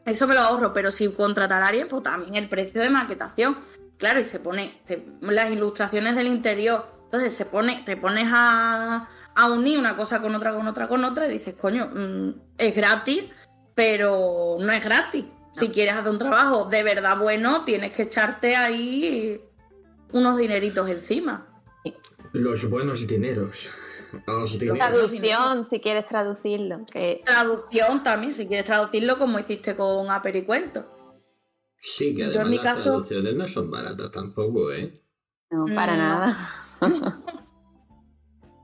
eso 0.07 0.27
me 0.27 0.35
lo 0.35 0.41
ahorro, 0.41 0.73
pero 0.73 0.91
si 0.91 1.09
contratar 1.13 1.63
a 1.63 1.69
alguien, 1.69 1.89
pues 1.89 2.03
también 2.03 2.35
el 2.37 2.49
precio 2.49 2.81
de 2.81 2.91
maquetación. 2.91 3.57
claro, 3.99 4.21
y 4.21 4.25
se 4.27 4.41
pone 4.41 4.81
se- 4.85 5.05
las 5.21 5.51
ilustraciones 5.51 6.17
del 6.17 6.27
interior. 6.29 6.87
Entonces 7.05 7.35
se 7.35 7.45
pone, 7.45 7.83
te 7.85 7.97
pones 7.99 8.29
a, 8.33 9.09
a 9.35 9.51
unir 9.51 9.79
una 9.79 9.95
cosa 9.97 10.23
con 10.23 10.35
otra, 10.35 10.55
con 10.55 10.67
otra, 10.67 10.89
con 10.89 11.05
otra, 11.05 11.29
y 11.29 11.33
dices, 11.33 11.55
coño, 11.57 11.91
mm, 11.93 12.31
es 12.57 12.75
gratis, 12.75 13.35
pero 13.75 14.57
no 14.59 14.73
es 14.73 14.83
gratis. 14.83 15.25
Si 15.53 15.69
quieres 15.71 15.95
hacer 15.95 16.09
un 16.11 16.19
trabajo 16.19 16.65
de 16.67 16.83
verdad 16.85 17.19
bueno, 17.19 17.65
tienes 17.65 17.91
que 17.93 18.03
echarte 18.05 18.55
ahí 18.57 19.41
unos 20.13 20.37
dineritos 20.39 20.89
encima. 20.89 21.47
Los 22.33 22.71
buenos 22.71 23.07
dineros. 23.07 23.73
Los. 24.27 24.59
Traducción, 24.59 25.65
si 25.65 25.81
quieres 25.81 26.05
traducirlo. 26.07 26.85
Que 26.91 27.23
Traducción 27.25 28.03
también, 28.03 28.33
si 28.35 28.47
quieres 28.47 28.67
traducirlo 28.67 29.19
como 29.19 29.39
hiciste 29.39 29.77
con 29.77 30.11
Apericuento. 30.11 30.87
Sí, 31.79 32.15
que 32.15 32.23
Yo 32.23 32.27
en 32.27 32.31
además 32.33 32.51
mi 32.51 32.57
las 32.57 32.65
caso- 32.67 32.83
traducciones 32.85 33.35
no 33.37 33.49
son 33.49 33.71
baratas 33.71 34.11
tampoco, 34.13 34.71
¿eh? 34.73 34.93
no, 35.51 35.65
para 35.75 35.97
No. 35.97 36.03
nada. 36.03 36.37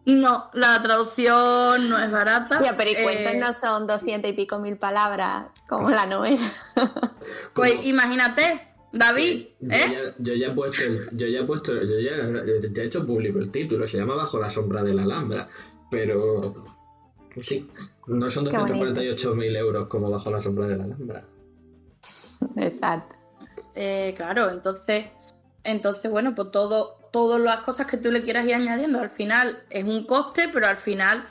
No, 0.04 0.50
la 0.54 0.80
traducción 0.82 1.88
no 1.88 1.98
es 1.98 2.10
barata. 2.12 2.60
Y 2.62 2.66
a 2.68 2.76
pericuentos 2.76 3.32
Eh, 3.32 3.38
no 3.38 3.52
son 3.52 3.88
doscientas 3.88 4.30
y 4.30 4.34
pico 4.34 4.58
mil 4.60 4.78
palabras 4.78 5.48
como 5.68 5.90
la 5.90 6.06
novela. 6.06 6.46
Pues 7.54 7.84
imagínate, 7.84 8.75
David, 8.98 9.46
Yo, 9.60 9.70
¿eh? 9.70 9.78
ya, 9.92 10.14
yo 10.18 10.34
ya 10.34 10.46
he 10.48 10.50
puesto, 10.52 10.84
el- 10.84 11.08
yo 11.16 11.26
ya 11.26 11.40
he 11.40 11.44
puesto, 11.44 11.72
yo 11.82 11.98
ya, 12.00 12.16
ya 12.72 12.82
he 12.82 12.86
hecho 12.86 13.04
público 13.06 13.38
el 13.38 13.50
título, 13.50 13.86
se 13.86 13.98
llama 13.98 14.14
Bajo 14.16 14.38
la 14.40 14.50
sombra 14.50 14.82
de 14.82 14.94
la 14.94 15.02
Alhambra, 15.04 15.48
pero 15.90 16.54
sí, 17.40 17.68
no 18.06 18.30
son 18.30 18.46
Qué 18.46 18.56
bonito. 18.56 18.74
248.000 19.00 19.56
euros 19.56 19.86
como 19.88 20.10
Bajo 20.10 20.30
la 20.30 20.40
sombra 20.40 20.66
de 20.66 20.76
la 20.76 20.84
Alhambra. 20.84 21.24
Exacto. 22.56 23.16
Eh, 23.74 24.14
claro, 24.16 24.50
entonces, 24.50 25.06
entonces, 25.64 26.10
bueno, 26.10 26.34
pues 26.34 26.50
todo, 26.50 26.98
todas 27.12 27.40
las 27.40 27.58
cosas 27.58 27.86
que 27.86 27.96
tú 27.96 28.10
le 28.10 28.22
quieras 28.22 28.46
ir 28.46 28.54
añadiendo, 28.54 29.00
al 29.00 29.10
final 29.10 29.62
es 29.70 29.84
un 29.84 30.06
coste, 30.06 30.48
pero 30.52 30.66
al 30.66 30.76
final 30.76 31.26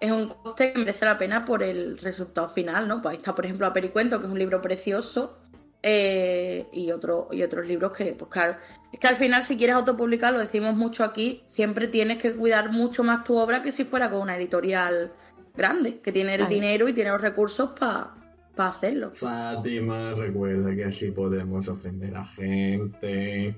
es 0.00 0.10
un 0.10 0.28
coste 0.28 0.72
que 0.72 0.78
merece 0.78 1.04
la 1.04 1.18
pena 1.18 1.44
por 1.44 1.62
el 1.62 1.98
resultado 1.98 2.48
final, 2.48 2.88
¿no? 2.88 3.02
Pues 3.02 3.12
ahí 3.12 3.18
está, 3.18 3.34
por 3.34 3.44
ejemplo, 3.44 3.66
Apericuento, 3.66 4.18
que 4.18 4.26
es 4.26 4.32
un 4.32 4.38
libro 4.38 4.62
precioso, 4.62 5.36
eh, 5.82 6.68
y, 6.72 6.90
otro, 6.90 7.28
y 7.32 7.42
otros 7.42 7.66
libros 7.66 7.92
que, 7.92 8.12
pues 8.12 8.30
claro, 8.30 8.56
es 8.92 9.00
que 9.00 9.08
al 9.08 9.16
final 9.16 9.44
si 9.44 9.56
quieres 9.56 9.76
autopublicar, 9.76 10.32
lo 10.32 10.38
decimos 10.40 10.74
mucho 10.74 11.04
aquí, 11.04 11.42
siempre 11.46 11.88
tienes 11.88 12.18
que 12.18 12.34
cuidar 12.34 12.70
mucho 12.70 13.02
más 13.02 13.24
tu 13.24 13.36
obra 13.36 13.62
que 13.62 13.72
si 13.72 13.84
fuera 13.84 14.10
con 14.10 14.20
una 14.20 14.36
editorial 14.36 15.12
grande, 15.56 16.00
que 16.00 16.12
tiene 16.12 16.34
el 16.34 16.48
dinero 16.48 16.88
y 16.88 16.92
tiene 16.92 17.10
los 17.10 17.20
recursos 17.20 17.70
para 17.70 18.14
hacerlo. 18.56 19.10
Fátima, 19.12 20.12
recuerda 20.14 20.74
que 20.74 20.84
así 20.84 21.10
podemos 21.12 21.68
ofender 21.68 22.14
a 22.14 22.26
gente. 22.26 23.56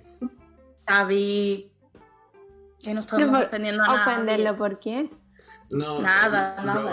David, 0.86 1.64
que 2.82 2.94
no 2.94 3.00
estamos 3.00 3.44
ofendiendo 3.44 3.82
a 3.82 3.86
nadie. 3.86 4.00
¿Ofenderlo 4.00 4.56
por 4.56 4.80
quién? 4.80 5.10
No, 5.70 6.00
Nada, 6.00 6.62
nada. 6.64 6.92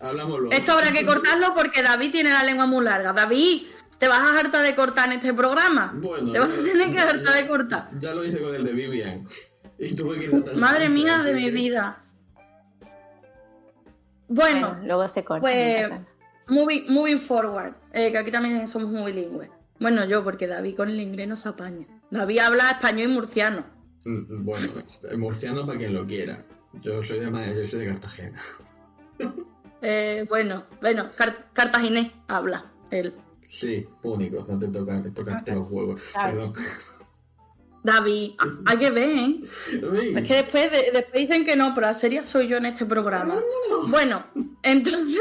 hablamos 0.00 0.40
luego. 0.40 0.52
Esto 0.52 0.72
habrá 0.72 0.92
que 0.92 1.06
cortarlo 1.06 1.54
porque 1.54 1.82
David 1.82 2.12
tiene 2.12 2.30
la 2.30 2.42
lengua 2.42 2.66
muy 2.66 2.84
larga. 2.84 3.12
David, 3.12 3.62
¿te 4.02 4.08
vas 4.08 4.18
a 4.18 4.36
hartar 4.40 4.66
de 4.66 4.74
cortar 4.74 5.06
en 5.06 5.12
este 5.12 5.32
programa? 5.32 5.92
Bueno, 5.94 6.32
te 6.32 6.38
vas 6.40 6.48
a 6.52 6.62
tener 6.64 6.90
que 6.90 6.98
hartar 6.98 7.34
de 7.40 7.46
cortar. 7.46 7.88
Ya 8.00 8.12
lo 8.12 8.24
hice 8.24 8.40
con 8.42 8.52
el 8.52 8.64
de 8.64 8.72
Vivian. 8.72 9.28
Y 9.78 9.94
tuve 9.94 10.18
que 10.18 10.24
ir 10.24 10.56
Madre 10.56 10.88
mía 10.88 11.18
de 11.22 11.34
mi 11.34 11.52
vida. 11.52 12.02
Bueno, 14.26 14.70
Bueno, 14.70 14.80
luego 14.86 15.06
se 15.06 15.22
corta. 15.24 15.42
pues- 15.42 15.88
moving, 16.48 16.86
moving 16.88 17.20
forward, 17.20 17.74
eh, 17.92 18.10
que 18.10 18.18
aquí 18.18 18.32
también 18.32 18.66
somos 18.66 18.90
muy 18.90 19.12
bilingües. 19.12 19.50
Bueno, 19.78 20.04
yo, 20.04 20.24
porque 20.24 20.48
David 20.48 20.74
con 20.76 20.88
el 20.88 21.00
inglés 21.00 21.28
no 21.28 21.36
se 21.36 21.48
apaña. 21.50 21.86
David 22.10 22.40
habla 22.40 22.70
español 22.72 23.08
y 23.08 23.14
murciano. 23.14 23.64
Mm, 24.04 24.44
Bueno, 24.44 24.68
murciano 25.16 25.64
para 25.64 25.78
quien 25.78 25.94
lo 25.94 26.04
quiera. 26.08 26.44
Yo 26.80 27.04
soy 27.04 27.20
de, 27.20 27.30
Ma- 27.30 27.46
yo 27.46 27.68
soy 27.68 27.84
de 27.84 27.92
Cartagena. 27.92 28.40
Eh, 29.80 30.26
bueno, 30.28 30.64
bueno, 30.80 31.06
car- 31.16 31.46
cartaginés 31.52 32.10
habla 32.26 32.64
él. 32.90 33.14
Sí, 33.46 33.86
único, 34.02 34.44
no 34.48 34.58
te 34.58 34.68
toca, 34.68 35.02
te 35.02 35.10
tocarte 35.10 35.54
los 35.54 35.68
huevos. 35.70 36.00
Perdón. 36.14 36.52
David, 37.84 38.32
ah, 38.38 38.46
hay 38.66 38.76
que 38.78 38.90
ver, 38.90 39.08
¿eh? 39.08 39.40
Es 40.16 40.28
que 40.28 40.34
después, 40.34 40.70
de- 40.70 40.90
después 40.92 41.14
dicen 41.26 41.44
que 41.44 41.56
no, 41.56 41.74
pero 41.74 41.88
la 41.88 41.94
serie 41.94 42.24
soy 42.24 42.46
yo 42.46 42.56
en 42.58 42.66
este 42.66 42.86
programa. 42.86 43.34
Bueno, 43.88 44.22
entonces, 44.62 45.18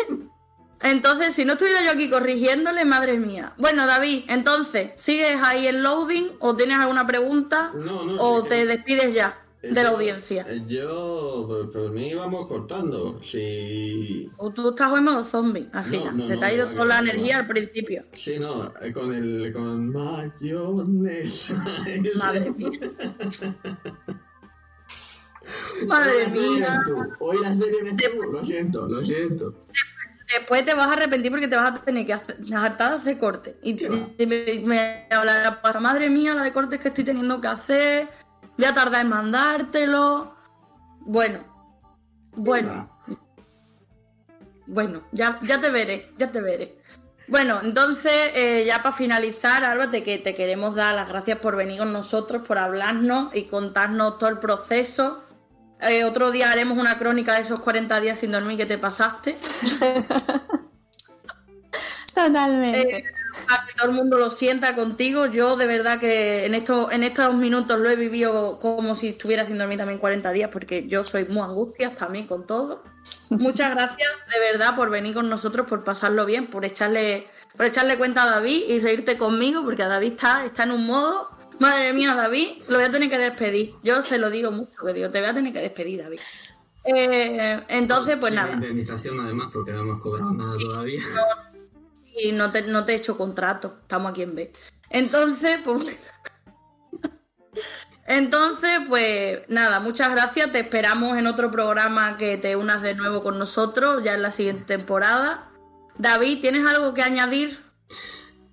entonces, 0.83 1.33
si 1.33 1.43
no 1.43 1.53
estuviera 1.53 1.83
yo 1.83 1.91
aquí 1.91 2.07
corrigiéndole, 2.09 2.85
madre 2.85 3.17
mía. 3.17 3.53
Bueno, 3.57 3.87
David, 3.87 4.25
entonces, 4.27 4.91
¿sigues 4.95 5.41
ahí 5.41 5.65
en 5.67 5.81
loading 5.81 6.27
o 6.39 6.55
tienes 6.55 6.77
alguna 6.77 7.07
pregunta 7.07 7.71
No, 7.73 8.05
no, 8.05 8.21
o 8.21 8.43
sí 8.43 8.49
te 8.49 8.55
que- 8.57 8.65
despides 8.67 9.13
ya 9.15 9.39
de 9.61 9.83
la 9.83 9.89
audiencia? 9.89 10.43
eh, 10.47 10.63
Yo, 10.67 11.45
pues, 11.47 11.65
por 11.75 11.91
mí 11.91 12.13
vamos 12.15 12.47
cortando. 12.47 13.19
Si. 13.21 14.29
O 14.37 14.49
tú 14.51 14.69
estás 14.69 14.91
hoy 14.91 14.99
en 14.99 15.05
modo 15.05 15.23
zombie, 15.23 15.69
al 15.71 15.85
final. 15.85 16.17
no, 16.17 16.27
Se 16.27 16.33
no, 16.33 16.39
te 16.39 16.45
ha 16.45 16.53
ido 16.53 16.67
toda 16.67 16.85
la 16.85 16.99
energía 16.99 17.37
al 17.37 17.47
principio. 17.47 18.03
Sí, 18.11 18.39
no, 18.39 18.73
eh, 18.81 18.91
con 18.91 19.13
el. 19.13 19.51
con 19.53 19.91
mayonesa. 19.91 21.63
Madre 22.17 22.51
mía. 22.51 22.71
Madre 25.87 26.27
mía. 26.27 26.83
Hoy 27.19 27.37
la 27.41 27.55
serie 27.55 27.79
eres 27.81 27.95
tú. 27.97 28.23
Lo 28.31 28.43
siento, 28.43 28.87
lo 28.87 29.03
siento. 29.03 29.65
Después 30.37 30.63
te 30.63 30.73
vas 30.73 30.87
a 30.87 30.93
arrepentir 30.93 31.29
porque 31.29 31.49
te 31.49 31.57
vas 31.57 31.71
a 31.71 31.83
tener 31.83 32.05
que 32.05 32.13
hacer, 32.13 32.37
hartar 32.55 32.91
de 32.91 32.97
hacer 32.97 33.17
corte. 33.17 33.57
Y, 33.63 33.75
¿Qué 33.75 33.89
va? 33.89 33.97
y 34.17 34.25
me, 34.25 34.45
me 34.65 35.07
hablará, 35.11 35.61
pues, 35.61 35.81
madre 35.81 36.09
mía, 36.09 36.33
la 36.33 36.43
de 36.43 36.53
cortes 36.53 36.79
que 36.79 36.87
estoy 36.87 37.03
teniendo 37.03 37.41
que 37.41 37.47
hacer. 37.47 38.07
Voy 38.57 38.65
a 38.65 38.73
tardar 38.73 39.01
en 39.01 39.09
mandártelo. 39.09 40.35
Bueno, 41.01 41.39
bueno, 42.33 42.89
bueno, 44.67 45.03
ya, 45.11 45.37
ya 45.41 45.59
te 45.59 45.69
veré, 45.69 46.13
ya 46.17 46.31
te 46.31 46.39
veré. 46.39 46.77
Bueno, 47.27 47.59
entonces, 47.63 48.31
eh, 48.35 48.63
ya 48.65 48.83
para 48.83 48.95
finalizar, 48.95 49.63
Alba, 49.63 49.89
te, 49.89 50.03
que 50.03 50.17
te 50.17 50.35
queremos 50.35 50.75
dar 50.75 50.95
las 50.95 51.09
gracias 51.09 51.39
por 51.39 51.55
venir 51.55 51.79
con 51.79 51.93
nosotros, 51.93 52.45
por 52.45 52.57
hablarnos 52.57 53.33
y 53.35 53.43
contarnos 53.43 54.17
todo 54.17 54.29
el 54.29 54.39
proceso. 54.39 55.23
Eh, 55.81 56.03
otro 56.03 56.31
día 56.31 56.51
haremos 56.51 56.77
una 56.77 56.97
crónica 56.97 57.35
de 57.35 57.41
esos 57.41 57.59
40 57.61 58.01
días 58.01 58.19
sin 58.19 58.31
dormir 58.31 58.57
que 58.57 58.65
te 58.65 58.77
pasaste. 58.77 59.37
Totalmente. 62.13 62.97
Eh, 62.97 63.03
para 63.51 63.67
que 63.67 63.73
todo 63.73 63.89
el 63.89 63.95
mundo 63.95 64.17
lo 64.17 64.29
sienta 64.29 64.75
contigo. 64.75 65.25
Yo 65.25 65.57
de 65.57 65.65
verdad 65.65 65.99
que 65.99 66.45
en 66.45 66.55
estos, 66.55 66.91
en 66.91 67.03
estos 67.03 67.33
minutos 67.35 67.79
lo 67.79 67.89
he 67.89 67.95
vivido 67.95 68.59
como 68.59 68.95
si 68.95 69.09
estuviera 69.09 69.45
sin 69.45 69.57
dormir 69.57 69.77
también 69.77 69.99
40 69.99 70.31
días, 70.31 70.49
porque 70.51 70.87
yo 70.87 71.03
soy 71.03 71.25
muy 71.25 71.41
angustias 71.41 71.95
también 71.95 72.27
con 72.27 72.47
todo. 72.47 72.83
Muchas 73.29 73.69
gracias 73.75 74.09
de 74.33 74.39
verdad 74.39 74.75
por 74.75 74.89
venir 74.89 75.13
con 75.13 75.29
nosotros, 75.29 75.67
por 75.67 75.83
pasarlo 75.83 76.25
bien, 76.25 76.47
por 76.47 76.63
echarle, 76.65 77.27
por 77.57 77.65
echarle 77.65 77.97
cuenta 77.97 78.23
a 78.23 78.31
David 78.31 78.63
y 78.69 78.79
reírte 78.79 79.17
conmigo, 79.17 79.63
porque 79.63 79.83
David 79.83 80.13
está, 80.13 80.45
está 80.45 80.63
en 80.63 80.71
un 80.71 80.85
modo. 80.85 81.29
Madre 81.59 81.93
mía, 81.93 82.15
David, 82.15 82.63
lo 82.69 82.77
voy 82.77 82.85
a 82.85 82.91
tener 82.91 83.09
que 83.09 83.17
despedir. 83.17 83.75
Yo 83.83 84.01
se 84.01 84.17
lo 84.17 84.29
digo 84.29 84.51
mucho, 84.51 84.71
que 84.83 84.93
digo, 84.93 85.09
te 85.09 85.19
voy 85.19 85.29
a 85.29 85.33
tener 85.33 85.53
que 85.53 85.59
despedir, 85.59 86.01
David. 86.01 86.19
Eh, 86.83 87.61
entonces, 87.67 88.17
pues 88.19 88.31
Sin 88.31 88.41
nada. 88.41 88.53
indemnización 88.53 89.19
además, 89.19 89.49
porque 89.53 89.71
no 89.71 89.81
hemos 89.81 89.99
cobrado 89.99 90.33
nada 90.33 90.57
todavía. 90.57 91.01
Y 92.19 92.31
no 92.31 92.51
te, 92.51 92.63
no 92.63 92.85
te 92.85 92.93
he 92.93 92.95
hecho 92.95 93.17
contrato. 93.17 93.77
Estamos 93.81 94.11
aquí 94.11 94.23
en 94.23 94.35
B. 94.35 94.53
Entonces, 94.89 95.59
pues. 95.63 95.85
Entonces, 98.07 98.79
pues 98.87 99.39
nada, 99.47 99.79
muchas 99.79 100.09
gracias. 100.11 100.51
Te 100.51 100.59
esperamos 100.59 101.17
en 101.17 101.27
otro 101.27 101.51
programa 101.51 102.17
que 102.17 102.37
te 102.37 102.55
unas 102.55 102.81
de 102.81 102.95
nuevo 102.95 103.23
con 103.23 103.37
nosotros, 103.39 104.03
ya 104.03 104.15
en 104.15 104.21
la 104.21 104.31
siguiente 104.31 104.63
temporada. 104.65 105.49
David, 105.97 106.41
¿tienes 106.41 106.65
algo 106.65 106.93
que 106.93 107.03
añadir? 107.03 107.59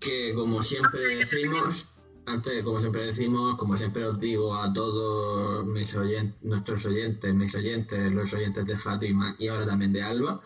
que 0.01 0.33
como 0.33 0.63
siempre 0.63 1.17
decimos, 1.17 1.87
antes, 2.25 2.63
como 2.63 2.79
siempre 2.79 3.05
decimos, 3.05 3.57
como 3.57 3.77
siempre 3.77 4.05
os 4.07 4.21
digo 4.21 4.55
a 4.55 4.73
todos 4.73 5.67
mis 5.67 5.93
oyen- 5.97 6.37
nuestros 6.41 6.87
oyentes, 6.87 7.35
mis 7.35 7.53
oyentes, 7.57 8.13
los 8.13 8.33
oyentes 8.33 8.65
de 8.65 8.77
Fátima 8.77 9.35
y 9.41 9.49
ahora 9.49 9.67
también 9.67 9.93
de 9.93 10.03
Alba, 10.03 10.41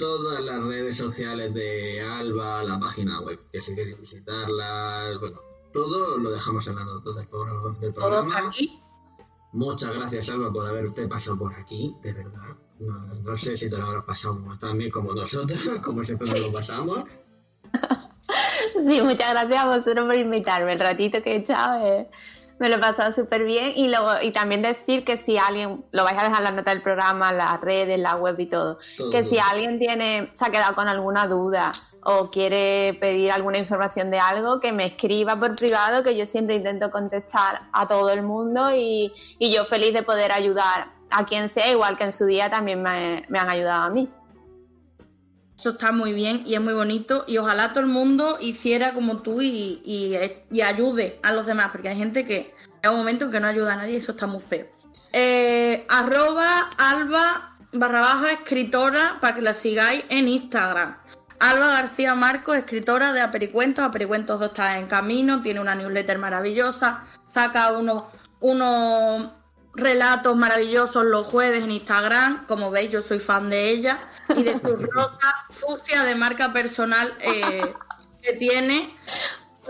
todas 0.00 0.42
las 0.42 0.64
redes 0.64 0.96
sociales 0.96 1.52
de 1.52 2.00
Alba, 2.00 2.64
la 2.64 2.80
página 2.80 3.20
web, 3.20 3.38
que 3.52 3.60
si 3.60 3.74
queréis 3.74 4.00
visitarlas, 4.00 5.20
bueno, 5.20 5.40
todo 5.74 6.16
lo 6.16 6.30
dejamos 6.30 6.66
en 6.68 6.76
las 6.76 6.86
notas 6.86 7.16
del 7.16 7.28
programa. 7.28 7.76
Del 7.78 7.92
programa. 7.92 8.48
aquí. 8.48 8.80
Muchas 9.52 9.92
gracias, 9.92 10.30
Alba, 10.30 10.50
por 10.50 10.66
haberte 10.66 11.06
pasado 11.06 11.38
por 11.38 11.52
aquí, 11.52 11.94
de 12.02 12.14
verdad. 12.14 12.56
No, 12.78 13.14
no 13.14 13.36
sé 13.36 13.58
si 13.58 13.68
te 13.68 13.76
lo 13.76 13.84
habrás 13.84 14.04
pasado 14.04 14.40
tan 14.58 14.78
bien 14.78 14.90
como 14.90 15.12
nosotros, 15.12 15.60
como 15.84 16.02
siempre 16.02 16.30
nos 16.30 16.40
lo 16.40 16.52
pasamos. 16.52 17.04
Sí, 18.78 19.00
muchas 19.02 19.30
gracias 19.30 19.58
a 19.58 19.66
vosotros 19.66 20.06
por 20.06 20.16
invitarme. 20.16 20.72
El 20.72 20.78
ratito 20.78 21.22
que 21.22 21.32
he 21.32 21.36
echado 21.36 21.86
eh, 21.86 22.08
me 22.60 22.68
lo 22.68 22.76
he 22.76 22.78
pasado 22.78 23.10
súper 23.10 23.42
bien. 23.44 23.72
Y, 23.74 23.88
luego, 23.88 24.10
y 24.22 24.30
también 24.30 24.60
decir 24.62 25.02
que 25.02 25.16
si 25.16 25.38
alguien, 25.38 25.82
lo 25.90 26.04
vais 26.04 26.16
a 26.18 26.22
dejar 26.22 26.38
en 26.38 26.44
la 26.44 26.50
nota 26.52 26.70
del 26.70 26.82
programa, 26.82 27.32
las 27.32 27.60
redes, 27.60 27.98
la 27.98 28.16
web 28.16 28.38
y 28.38 28.46
todo, 28.46 28.78
Todo, 28.98 29.10
que 29.10 29.24
si 29.24 29.38
alguien 29.38 29.78
tiene, 29.78 30.28
se 30.32 30.44
ha 30.44 30.50
quedado 30.50 30.74
con 30.74 30.86
alguna 30.86 31.26
duda 31.26 31.72
o 32.02 32.28
quiere 32.28 32.96
pedir 33.00 33.32
alguna 33.32 33.56
información 33.56 34.10
de 34.10 34.18
algo, 34.18 34.60
que 34.60 34.72
me 34.72 34.84
escriba 34.84 35.36
por 35.36 35.56
privado, 35.56 36.02
que 36.02 36.14
yo 36.16 36.26
siempre 36.26 36.54
intento 36.56 36.90
contestar 36.90 37.62
a 37.72 37.88
todo 37.88 38.10
el 38.10 38.22
mundo 38.22 38.70
y, 38.74 39.12
y 39.38 39.52
yo 39.52 39.64
feliz 39.64 39.94
de 39.94 40.02
poder 40.02 40.30
ayudar 40.30 40.92
a 41.10 41.24
quien 41.24 41.48
sea, 41.48 41.70
igual 41.70 41.96
que 41.96 42.04
en 42.04 42.12
su 42.12 42.26
día 42.26 42.50
también 42.50 42.82
me, 42.82 43.24
me 43.28 43.38
han 43.38 43.48
ayudado 43.48 43.84
a 43.84 43.90
mí. 43.90 44.08
Eso 45.60 45.70
está 45.72 45.92
muy 45.92 46.14
bien 46.14 46.42
y 46.46 46.54
es 46.54 46.60
muy 46.62 46.72
bonito. 46.72 47.26
Y 47.28 47.36
ojalá 47.36 47.68
todo 47.68 47.80
el 47.80 47.86
mundo 47.86 48.38
hiciera 48.40 48.94
como 48.94 49.18
tú 49.18 49.42
y, 49.42 49.82
y, 49.84 50.62
ayude 50.62 51.20
a 51.22 51.32
los 51.34 51.44
demás, 51.44 51.68
porque 51.70 51.90
hay 51.90 51.98
gente 51.98 52.24
que 52.24 52.54
hay 52.82 52.90
un 52.90 52.96
momento 52.96 53.26
en 53.26 53.30
que 53.30 53.40
no 53.40 53.46
ayuda 53.46 53.74
a 53.74 53.76
nadie 53.76 53.92
y 53.92 53.96
eso 53.96 54.12
está 54.12 54.26
muy 54.26 54.40
feo. 54.40 54.66
Eh, 55.12 55.84
arroba 55.90 56.70
alba 56.78 57.58
barra 57.72 58.00
baja 58.00 58.32
escritora 58.32 59.18
para 59.20 59.34
que 59.34 59.42
la 59.42 59.52
sigáis 59.52 60.02
en 60.08 60.28
Instagram. 60.28 60.96
Alba 61.40 61.66
García 61.66 62.14
Marcos, 62.14 62.56
escritora 62.56 63.12
de 63.12 63.20
Apericuentos. 63.20 63.84
Apericuentos 63.84 64.40
2 64.40 64.48
está 64.48 64.78
en 64.78 64.86
camino, 64.86 65.42
tiene 65.42 65.60
una 65.60 65.74
newsletter 65.74 66.16
maravillosa, 66.16 67.04
saca 67.28 67.72
unos, 67.72 68.04
unos 68.40 69.28
relatos 69.74 70.36
maravillosos 70.36 71.04
los 71.04 71.26
jueves 71.26 71.64
en 71.64 71.70
Instagram. 71.70 72.46
Como 72.46 72.70
veis, 72.70 72.90
yo 72.90 73.02
soy 73.02 73.20
fan 73.20 73.50
de 73.50 73.70
ella 73.70 73.98
y 74.34 74.42
de 74.42 74.54
su 74.54 74.76
rosa 74.92 75.46
fucsia 75.50 76.02
de 76.04 76.14
marca 76.14 76.52
personal 76.52 77.12
eh, 77.20 77.74
que 78.22 78.32
tiene. 78.34 78.96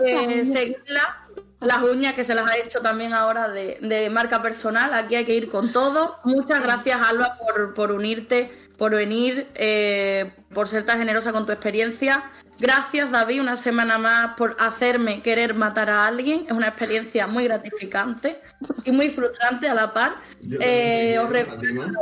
Eh, 0.05 0.45
seguirla. 0.45 1.17
Las 1.59 1.83
uñas 1.83 2.13
que 2.13 2.25
se 2.25 2.33
las 2.33 2.49
ha 2.49 2.57
hecho 2.57 2.81
también 2.81 3.13
ahora 3.13 3.47
de, 3.47 4.09
marca 4.11 4.41
personal. 4.41 4.93
Aquí 4.95 5.15
hay 5.15 5.25
que 5.25 5.35
ir 5.35 5.47
con 5.47 5.71
todo. 5.71 6.19
Muchas 6.23 6.63
gracias, 6.63 7.07
Alba, 7.07 7.37
por, 7.37 7.75
por 7.75 7.91
unirte, 7.91 8.60
por 8.81 8.95
venir, 8.95 9.47
eh, 9.53 10.33
por 10.51 10.67
ser 10.67 10.83
tan 10.87 10.97
generosa 10.97 11.31
con 11.31 11.45
tu 11.45 11.51
experiencia. 11.51 12.23
Gracias, 12.57 13.11
David, 13.11 13.41
una 13.41 13.55
semana 13.55 13.99
más 13.99 14.33
por 14.35 14.57
hacerme 14.59 15.21
querer 15.21 15.53
matar 15.53 15.91
a 15.91 16.07
alguien. 16.07 16.45
Es 16.47 16.51
una 16.51 16.69
experiencia 16.69 17.27
muy 17.27 17.43
gratificante 17.43 18.41
y 18.83 18.91
muy 18.91 19.11
frustrante 19.11 19.69
a 19.69 19.75
la 19.75 19.93
par. 19.93 20.13
os 20.41 21.29
recuerdo 21.29 21.93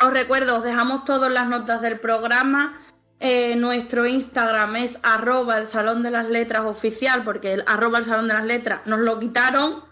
os 0.00 0.12
recuerdo, 0.12 0.58
os 0.58 0.62
dejamos 0.62 1.04
todas 1.04 1.32
las 1.32 1.48
notas 1.48 1.82
del 1.82 1.98
programa. 1.98 2.80
Eh, 3.18 3.56
nuestro 3.56 4.06
Instagram 4.06 4.76
es 4.76 5.00
arroba 5.02 5.58
el 5.58 5.66
salón 5.66 6.04
de 6.04 6.12
las 6.12 6.28
letras 6.28 6.66
oficial, 6.66 7.24
porque 7.24 7.52
el 7.52 7.64
arroba 7.66 7.98
el 7.98 8.04
salón 8.04 8.28
de 8.28 8.34
las 8.34 8.44
letras 8.44 8.82
nos 8.86 9.00
lo 9.00 9.18
quitaron, 9.18 9.82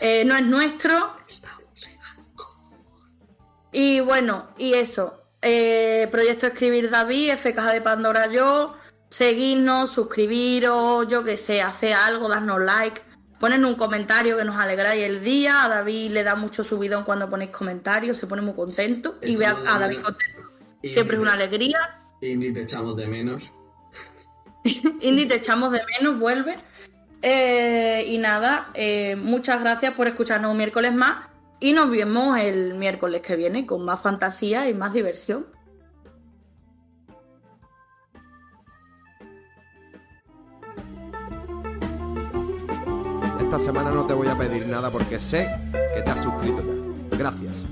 eh, 0.00 0.24
no 0.24 0.34
es 0.34 0.44
nuestro. 0.44 1.14
Y 3.70 4.00
bueno, 4.00 4.46
y 4.56 4.72
eso. 4.72 5.25
Eh, 5.42 6.08
proyecto 6.10 6.46
Escribir 6.46 6.90
David, 6.90 7.32
FK 7.32 7.72
de 7.72 7.80
Pandora 7.80 8.30
yo. 8.30 8.76
Seguirnos, 9.08 9.90
suscribiros, 9.90 11.06
yo 11.08 11.22
que 11.22 11.36
sé, 11.36 11.62
hacer 11.62 11.94
algo, 11.94 12.28
darnos 12.28 12.60
like. 12.60 13.00
Ponen 13.38 13.64
un 13.64 13.74
comentario 13.74 14.36
que 14.36 14.44
nos 14.44 14.56
alegráis 14.56 15.04
el 15.04 15.22
día. 15.22 15.64
A 15.64 15.68
David 15.68 16.10
le 16.10 16.22
da 16.24 16.34
mucho 16.34 16.64
subidón 16.64 17.04
cuando 17.04 17.28
ponéis 17.28 17.50
comentarios, 17.50 18.18
se 18.18 18.26
pone 18.26 18.42
muy 18.42 18.54
contento. 18.54 19.18
y 19.22 19.36
ve 19.36 19.46
a, 19.46 19.78
David 19.78 20.00
contento. 20.00 20.42
Siempre 20.82 21.16
es 21.16 21.22
una 21.22 21.34
alegría. 21.34 21.78
Indy 22.20 22.52
te 22.52 22.62
echamos 22.62 22.96
de 22.96 23.06
menos. 23.06 23.52
Indy 25.00 25.26
te 25.26 25.36
echamos 25.36 25.72
de 25.72 25.80
menos, 25.98 26.18
vuelve. 26.18 26.56
Eh, 27.22 28.04
y 28.08 28.18
nada, 28.18 28.68
eh, 28.74 29.16
muchas 29.16 29.60
gracias 29.60 29.94
por 29.94 30.06
escucharnos 30.06 30.50
un 30.50 30.56
miércoles 30.56 30.92
más. 30.94 31.28
Y 31.58 31.72
nos 31.72 31.90
vemos 31.90 32.38
el 32.38 32.74
miércoles 32.74 33.22
que 33.22 33.36
viene 33.36 33.66
con 33.66 33.84
más 33.84 34.00
fantasía 34.00 34.68
y 34.68 34.74
más 34.74 34.92
diversión. 34.92 35.46
esta 43.56 43.72
semana 43.72 43.90
no 43.90 44.04
te 44.04 44.12
voy 44.12 44.26
a 44.26 44.36
pedir 44.36 44.66
nada 44.66 44.90
porque 44.90 45.20
sé 45.20 45.48
que 45.94 46.02
te 46.02 46.10
has 46.10 46.22
suscrito 46.22 46.62
ya. 46.62 47.16
Gracias. 47.16 47.66